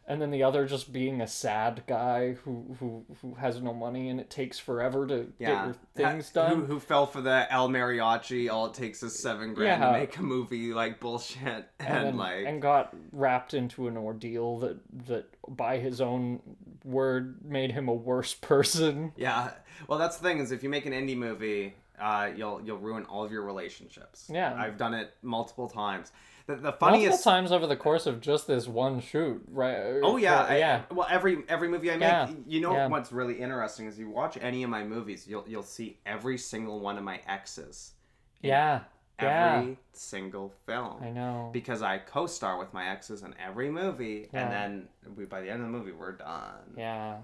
And 0.09 0.23
then 0.23 0.31
the 0.31 0.45
other 0.45 0.67
just 0.67 0.93
being 0.93 1.21
a 1.21 1.27
sad 1.27 1.83
guy 1.89 2.35
who, 2.45 2.77
who, 2.79 3.05
who 3.21 3.35
has 3.35 3.61
no 3.61 3.75
money 3.75 4.09
and 4.09 4.21
it 4.21 4.31
takes 4.31 4.57
forever 4.57 5.05
to 5.09 5.27
yeah, 5.41 5.49
get 5.49 5.65
your 5.65 5.77
things 5.97 6.31
done. 6.31 6.55
Who, 6.61 6.65
who 6.65 6.79
fell 6.81 7.07
for 7.07 7.21
the 7.21 7.47
El 7.53 7.69
Mariachi? 7.69 8.49
All 8.49 8.67
it 8.67 8.75
takes 8.75 9.03
is 9.03 9.19
seven 9.19 9.53
grand 9.53 9.83
Yeah. 9.83 9.91
to 9.93 9.99
make 9.99 10.17
a 10.17 10.23
movie 10.23 10.73
like 10.73 11.01
bullshit, 11.01 11.41
and, 11.45 11.67
and, 11.81 12.07
then- 12.07 12.17
like 12.17 12.47
and 12.47 12.63
got 12.63 12.95
wrapped 13.11 13.53
into 13.55 13.89
an 13.89 13.97
ordeal 13.97 14.61
that 14.61 14.79
that 15.09 15.27
by 15.49 15.79
his 15.79 16.01
own 16.01 16.41
word 16.85 17.45
made 17.45 17.73
him 17.73 17.89
a 17.89 17.95
worse 17.95 18.33
person. 18.51 19.13
Yeah. 19.17 19.51
Well, 19.89 19.99
that's 19.99 20.19
the 20.19 20.23
thing 20.23 20.39
is 20.39 20.53
if 20.53 20.63
you 20.63 20.69
make 20.69 20.87
an 20.87 20.93
indie 20.93 21.17
movie, 21.17 21.75
uh, 22.01 22.29
you'll 22.37 22.61
you'll 22.65 22.79
ruin 22.79 23.05
all 23.07 23.25
of 23.25 23.33
your 23.33 23.43
relationships. 23.43 24.31
Yeah. 24.33 24.55
I've 24.57 24.77
done 24.79 24.95
it 24.95 25.13
multiple 25.23 25.69
times. 25.69 26.13
The, 26.47 26.55
the 26.55 26.63
Multiple 26.63 26.89
funniest. 26.89 27.25
times 27.25 27.51
over 27.51 27.67
the 27.67 27.75
course 27.77 28.07
of 28.07 28.21
just 28.21 28.47
this 28.47 28.69
one 28.69 29.01
shoot, 29.01 29.43
right? 29.49 30.01
Oh 30.03 30.17
yeah, 30.17 30.43
Uh, 30.43 30.47
I- 30.47 30.57
yeah. 30.59 30.83
well, 30.93 31.07
every 31.11 31.43
every 31.49 31.69
movie 31.69 31.91
I 31.91 31.95
make, 31.97 32.03
Yeah, 32.09 32.31
you 32.47 32.61
know 32.61 32.73
yeah. 32.73 32.87
what's 32.87 33.11
really 33.11 33.41
interesting 33.41 33.87
is 33.87 33.99
you 33.99 34.09
watch 34.11 34.39
any 34.41 34.63
of 34.63 34.71
my 34.71 34.85
movies, 34.85 35.27
you'll 35.29 35.45
you'll 35.49 35.65
see 35.65 35.99
every 36.07 36.39
single 36.39 36.79
one 36.81 36.99
of 36.99 37.05
my 37.05 37.21
exes 37.27 37.95
Yeah. 38.43 38.81
Yeah. 39.21 39.57
every 39.57 39.79
single 39.93 40.53
film 40.67 41.03
I 41.03 41.11
know. 41.11 41.49
because 41.53 41.81
I 41.83 41.99
co-star 41.99 42.59
with 42.59 42.73
my 42.75 42.87
exes 42.91 43.23
in 43.23 43.35
every 43.45 43.71
movie, 43.71 44.29
Yeah. 44.33 44.43
and 44.43 44.53
then 44.53 44.89
we 45.17 45.25
by 45.25 45.41
the 45.41 45.51
end 45.51 45.63
of 45.63 45.67
the 45.73 45.77
movie 45.77 45.93
we're 45.93 46.13
done. 46.13 46.75
Yeah. 46.77 47.17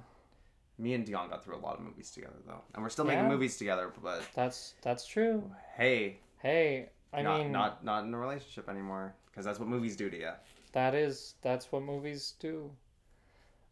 Me 0.78 0.94
and 0.94 1.04
Dion 1.06 1.28
got 1.28 1.44
through 1.44 1.56
a 1.56 1.60
lot 1.60 1.74
of 1.76 1.82
movies 1.84 2.10
together 2.10 2.38
though, 2.46 2.62
and 2.74 2.82
we're 2.82 2.88
still 2.88 3.06
Yeah. 3.06 3.16
making 3.16 3.28
movies 3.28 3.56
together. 3.56 3.92
But 4.02 4.22
That's 4.34 4.74
that's 4.82 5.06
true. 5.06 5.48
hey, 5.76 6.18
Hey, 6.38 6.88
I 7.12 7.22
not 7.22 7.38
mean, 7.40 7.52
not 7.52 7.84
not 7.84 8.04
in 8.04 8.14
a 8.14 8.18
relationship 8.18 8.68
anymore 8.68 9.14
because 9.30 9.44
that's 9.44 9.58
what 9.58 9.68
movies 9.68 9.96
do 9.96 10.08
to 10.10 10.16
you. 10.18 10.30
that 10.72 10.94
is 10.94 11.34
that's 11.42 11.70
what 11.72 11.82
movies 11.82 12.34
do. 12.40 12.70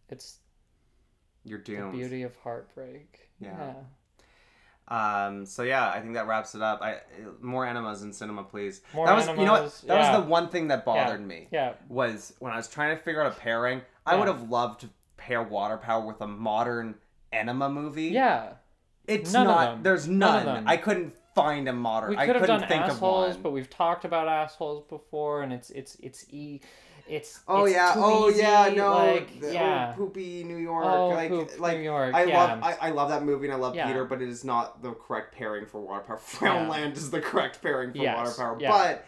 It's 0.08 0.38
You're 1.44 1.58
the 1.58 1.64
doomed. 1.64 1.92
beauty 1.92 2.22
of 2.22 2.36
heartbreak. 2.36 3.30
Yeah. 3.38 3.56
Yeah. 3.58 3.74
Um. 4.88 5.46
So 5.46 5.62
yeah, 5.62 5.88
I 5.88 6.00
think 6.00 6.14
that 6.14 6.26
wraps 6.26 6.54
it 6.54 6.62
up. 6.62 6.82
I 6.82 6.96
more 7.40 7.64
enemas 7.64 8.02
in 8.02 8.12
cinema, 8.12 8.42
please. 8.42 8.80
More 8.92 9.06
that 9.06 9.14
was 9.14 9.28
you 9.28 9.44
know 9.44 9.52
what 9.52 9.80
that 9.86 9.94
yeah. 9.94 10.12
was 10.16 10.24
the 10.24 10.28
one 10.28 10.48
thing 10.48 10.68
that 10.68 10.84
bothered 10.84 11.24
me 11.26 11.46
Yeah. 11.52 11.74
was 11.88 12.34
when 12.40 12.52
I 12.52 12.56
was 12.56 12.66
trying 12.68 12.96
to 12.96 13.02
figure 13.02 13.22
out 13.22 13.32
a 13.32 13.36
pairing. 13.38 13.82
I 14.04 14.12
Yeah. 14.14 14.18
would 14.18 14.28
have 14.28 14.50
loved 14.50 14.80
to 14.80 14.88
pair 15.16 15.42
Water 15.42 15.76
Power 15.76 16.04
with 16.04 16.20
a 16.20 16.26
modern 16.26 16.96
enema 17.32 17.68
movie. 17.68 18.06
Yeah. 18.08 18.54
It's 19.06 19.32
None 19.32 19.46
not. 19.46 19.82
There's 19.84 20.08
None 20.08 20.40
of 20.40 20.44
none. 20.46 20.54
them. 20.56 20.68
I 20.68 20.76
couldn't 20.76 21.14
find 21.42 21.68
a 21.68 21.72
modern. 21.72 22.10
We 22.10 22.16
I 22.16 22.26
could 22.26 22.36
have 22.36 22.42
couldn't 22.42 22.60
done 22.60 22.68
think 22.68 22.82
assholes, 22.82 23.36
but 23.36 23.50
we've 23.52 23.70
talked 23.70 24.04
about 24.04 24.28
assholes 24.28 24.82
before, 24.88 25.42
and 25.42 25.52
it's 25.52 25.70
it's 25.70 25.96
it's 26.00 26.26
e, 26.30 26.60
it's. 27.08 27.40
Oh 27.48 27.64
it's 27.64 27.74
yeah, 27.74 27.94
too 27.94 28.00
oh 28.02 28.28
yeah, 28.28 28.72
no, 28.74 28.90
Like, 28.92 29.40
the- 29.40 29.52
yeah. 29.52 29.92
oh, 29.94 29.96
poopy 29.98 30.44
New 30.44 30.56
York, 30.56 30.84
Oh, 30.86 31.08
like, 31.08 31.28
Poop, 31.30 31.50
like 31.58 31.78
New 31.78 31.84
York, 31.84 32.14
I 32.14 32.24
yeah. 32.24 32.38
love, 32.38 32.62
I, 32.62 32.76
I 32.80 32.90
love 32.90 33.08
that 33.08 33.24
movie 33.24 33.46
and 33.46 33.54
I 33.54 33.56
love 33.56 33.74
Yeah. 33.74 33.86
Peter, 33.88 34.04
but 34.04 34.22
it 34.22 34.28
is 34.28 34.44
not 34.44 34.82
the 34.82 34.92
correct 34.92 35.34
pairing 35.34 35.66
for 35.66 35.80
Water 35.80 36.04
Power. 36.06 36.18
Frownland 36.24 36.96
is 36.96 37.10
the 37.10 37.20
correct 37.20 37.60
pairing 37.62 37.92
for 37.92 37.98
Yes, 37.98 38.16
Water 38.16 38.32
Power, 38.36 38.56
yeah. 38.60 38.70
but 38.70 39.06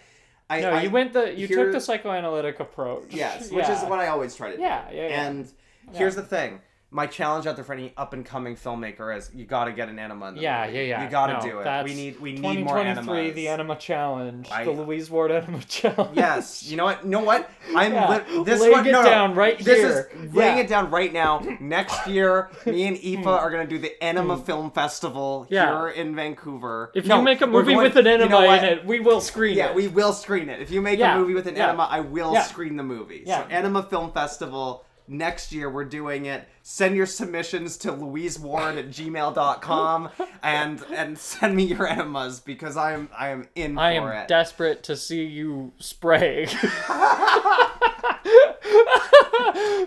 I, 0.51 0.61
no, 0.61 0.71
I 0.71 0.83
you 0.83 0.91
went 0.91 1.13
the 1.13 1.33
you 1.33 1.47
here- 1.47 1.65
took 1.65 1.73
the 1.73 1.81
psychoanalytic 1.81 2.59
approach. 2.61 3.07
yes, 3.11 3.51
which 3.53 3.69
is 3.69 3.81
what 3.83 4.01
I 4.01 4.09
always 4.09 4.35
try 4.35 4.51
to 4.51 4.57
do. 4.57 4.63
Yeah, 4.63 4.91
yeah, 4.91 5.09
yeah. 5.09 5.23
And 5.29 5.53
here's 5.93 6.17
the 6.17 6.23
thing. 6.23 6.61
My 6.95 7.07
challenge 7.07 7.47
out 7.47 7.57
there 7.57 7.65
for 7.65 7.73
any 7.73 7.95
up 7.97 8.13
and 8.13 8.23
coming 8.25 8.55
filmmaker 8.55 9.17
is 9.17 9.31
you 9.35 9.47
got 9.47 9.65
to 9.65 9.73
get 9.73 9.89
an 9.89 9.99
anima. 9.99 10.29
In 10.29 10.35
the 10.35 10.43
Yeah, 10.43 10.67
movie. 10.67 10.77
yeah, 10.79 10.83
yeah. 10.85 11.05
You 11.05 11.11
got 11.11 11.27
to 11.29 11.33
No, 11.35 11.41
do 11.41 11.59
it. 11.61 11.85
We 11.85 11.95
need 11.95 12.21
we 12.21 12.33
need 12.33 12.43
more 12.43 12.77
2023, 12.77 13.31
the 13.31 13.49
anima 13.49 13.77
Challenge, 13.77 14.47
I- 14.53 14.65
the 14.65 14.73
Louise 14.73 15.11
Ward 15.11 15.31
Enema 15.31 15.61
Challenge. 15.69 16.11
Yes, 16.15 16.65
you 16.65 16.77
know 16.77 16.85
what? 16.85 17.03
You 17.03 17.09
know 17.11 17.21
what? 17.21 17.51
I'm 17.75 17.95
Yeah, 17.95 18.09
lit- 18.11 18.45
this 18.45 18.61
laying 18.61 18.73
one. 18.73 18.87
it 18.87 18.93
no, 18.93 19.03
down 19.03 19.35
right 19.35 19.59
here. 19.59 19.65
this 19.65 19.79
here. 19.79 20.11
is 20.23 20.35
laying 20.35 20.59
Yeah. 20.59 20.65
it 20.65 20.69
down 20.69 20.91
right 20.91 21.11
now. 21.13 21.39
Next 21.61 22.07
year, 22.07 22.51
me 22.67 22.87
and 22.87 22.99
Aoife 23.03 23.27
are 23.27 23.51
gonna 23.51 23.67
do 23.67 23.79
the 23.79 23.93
Anima 24.05 24.37
Film 24.37 24.71
Festival 24.71 25.45
Hmm. 25.45 25.55
Yeah. 25.55 25.79
here 25.81 25.89
in 25.89 26.15
Vancouver. 26.15 26.93
If 26.95 27.07
No, 27.07 27.17
you 27.17 27.23
make 27.23 27.41
a 27.41 27.47
movie 27.47 27.73
going- 27.73 27.85
with 27.85 27.97
an 27.97 28.05
you 28.05 28.29
know 28.29 28.53
in 28.53 28.65
it, 28.65 28.85
we 28.85 29.01
will 29.01 29.23
screen 29.23 29.57
Yeah, 29.57 29.67
it. 29.67 29.69
Yeah, 29.71 29.75
we 29.77 29.89
will 29.89 30.13
screen 30.13 30.51
it. 30.51 30.61
If 30.61 30.71
you 30.71 30.83
make 30.83 31.01
a 31.01 31.17
movie 31.17 31.33
with 31.33 31.47
an 31.47 31.57
enema, 31.57 31.89
I 31.91 32.01
will 32.01 32.37
screen 32.43 32.77
the 32.77 32.83
movie. 32.83 33.23
Yeah. 33.25 33.45
So 33.45 33.49
Anima 33.49 33.83
Film 33.83 34.13
Festival. 34.13 34.85
Next 35.13 35.53
year 35.53 35.69
we're 35.69 35.85
doing 35.85 36.25
it. 36.25 36.49
Send 36.63 36.97
your 36.97 37.05
submissions 37.05 37.77
to 37.79 37.93
louiseward 37.93 38.79
at 38.79 38.89
gmail.com 38.89 40.09
and 40.43 40.83
and 40.91 41.19
send 41.19 41.55
me 41.55 41.65
your 41.65 41.87
enemas 41.87 42.41
because 42.41 42.79
I 42.79 42.93
am 42.93 43.11
I 43.17 43.29
am 43.29 43.47
in 43.55 43.79
I 43.79 43.93
am 43.93 44.09
it. 44.09 44.27
desperate 44.27 44.83
to 44.85 44.97
see 44.97 45.25
you 45.25 45.73
spray. 45.79 46.47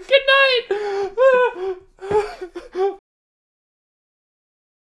Good 0.08 0.22
night. 2.80 3.00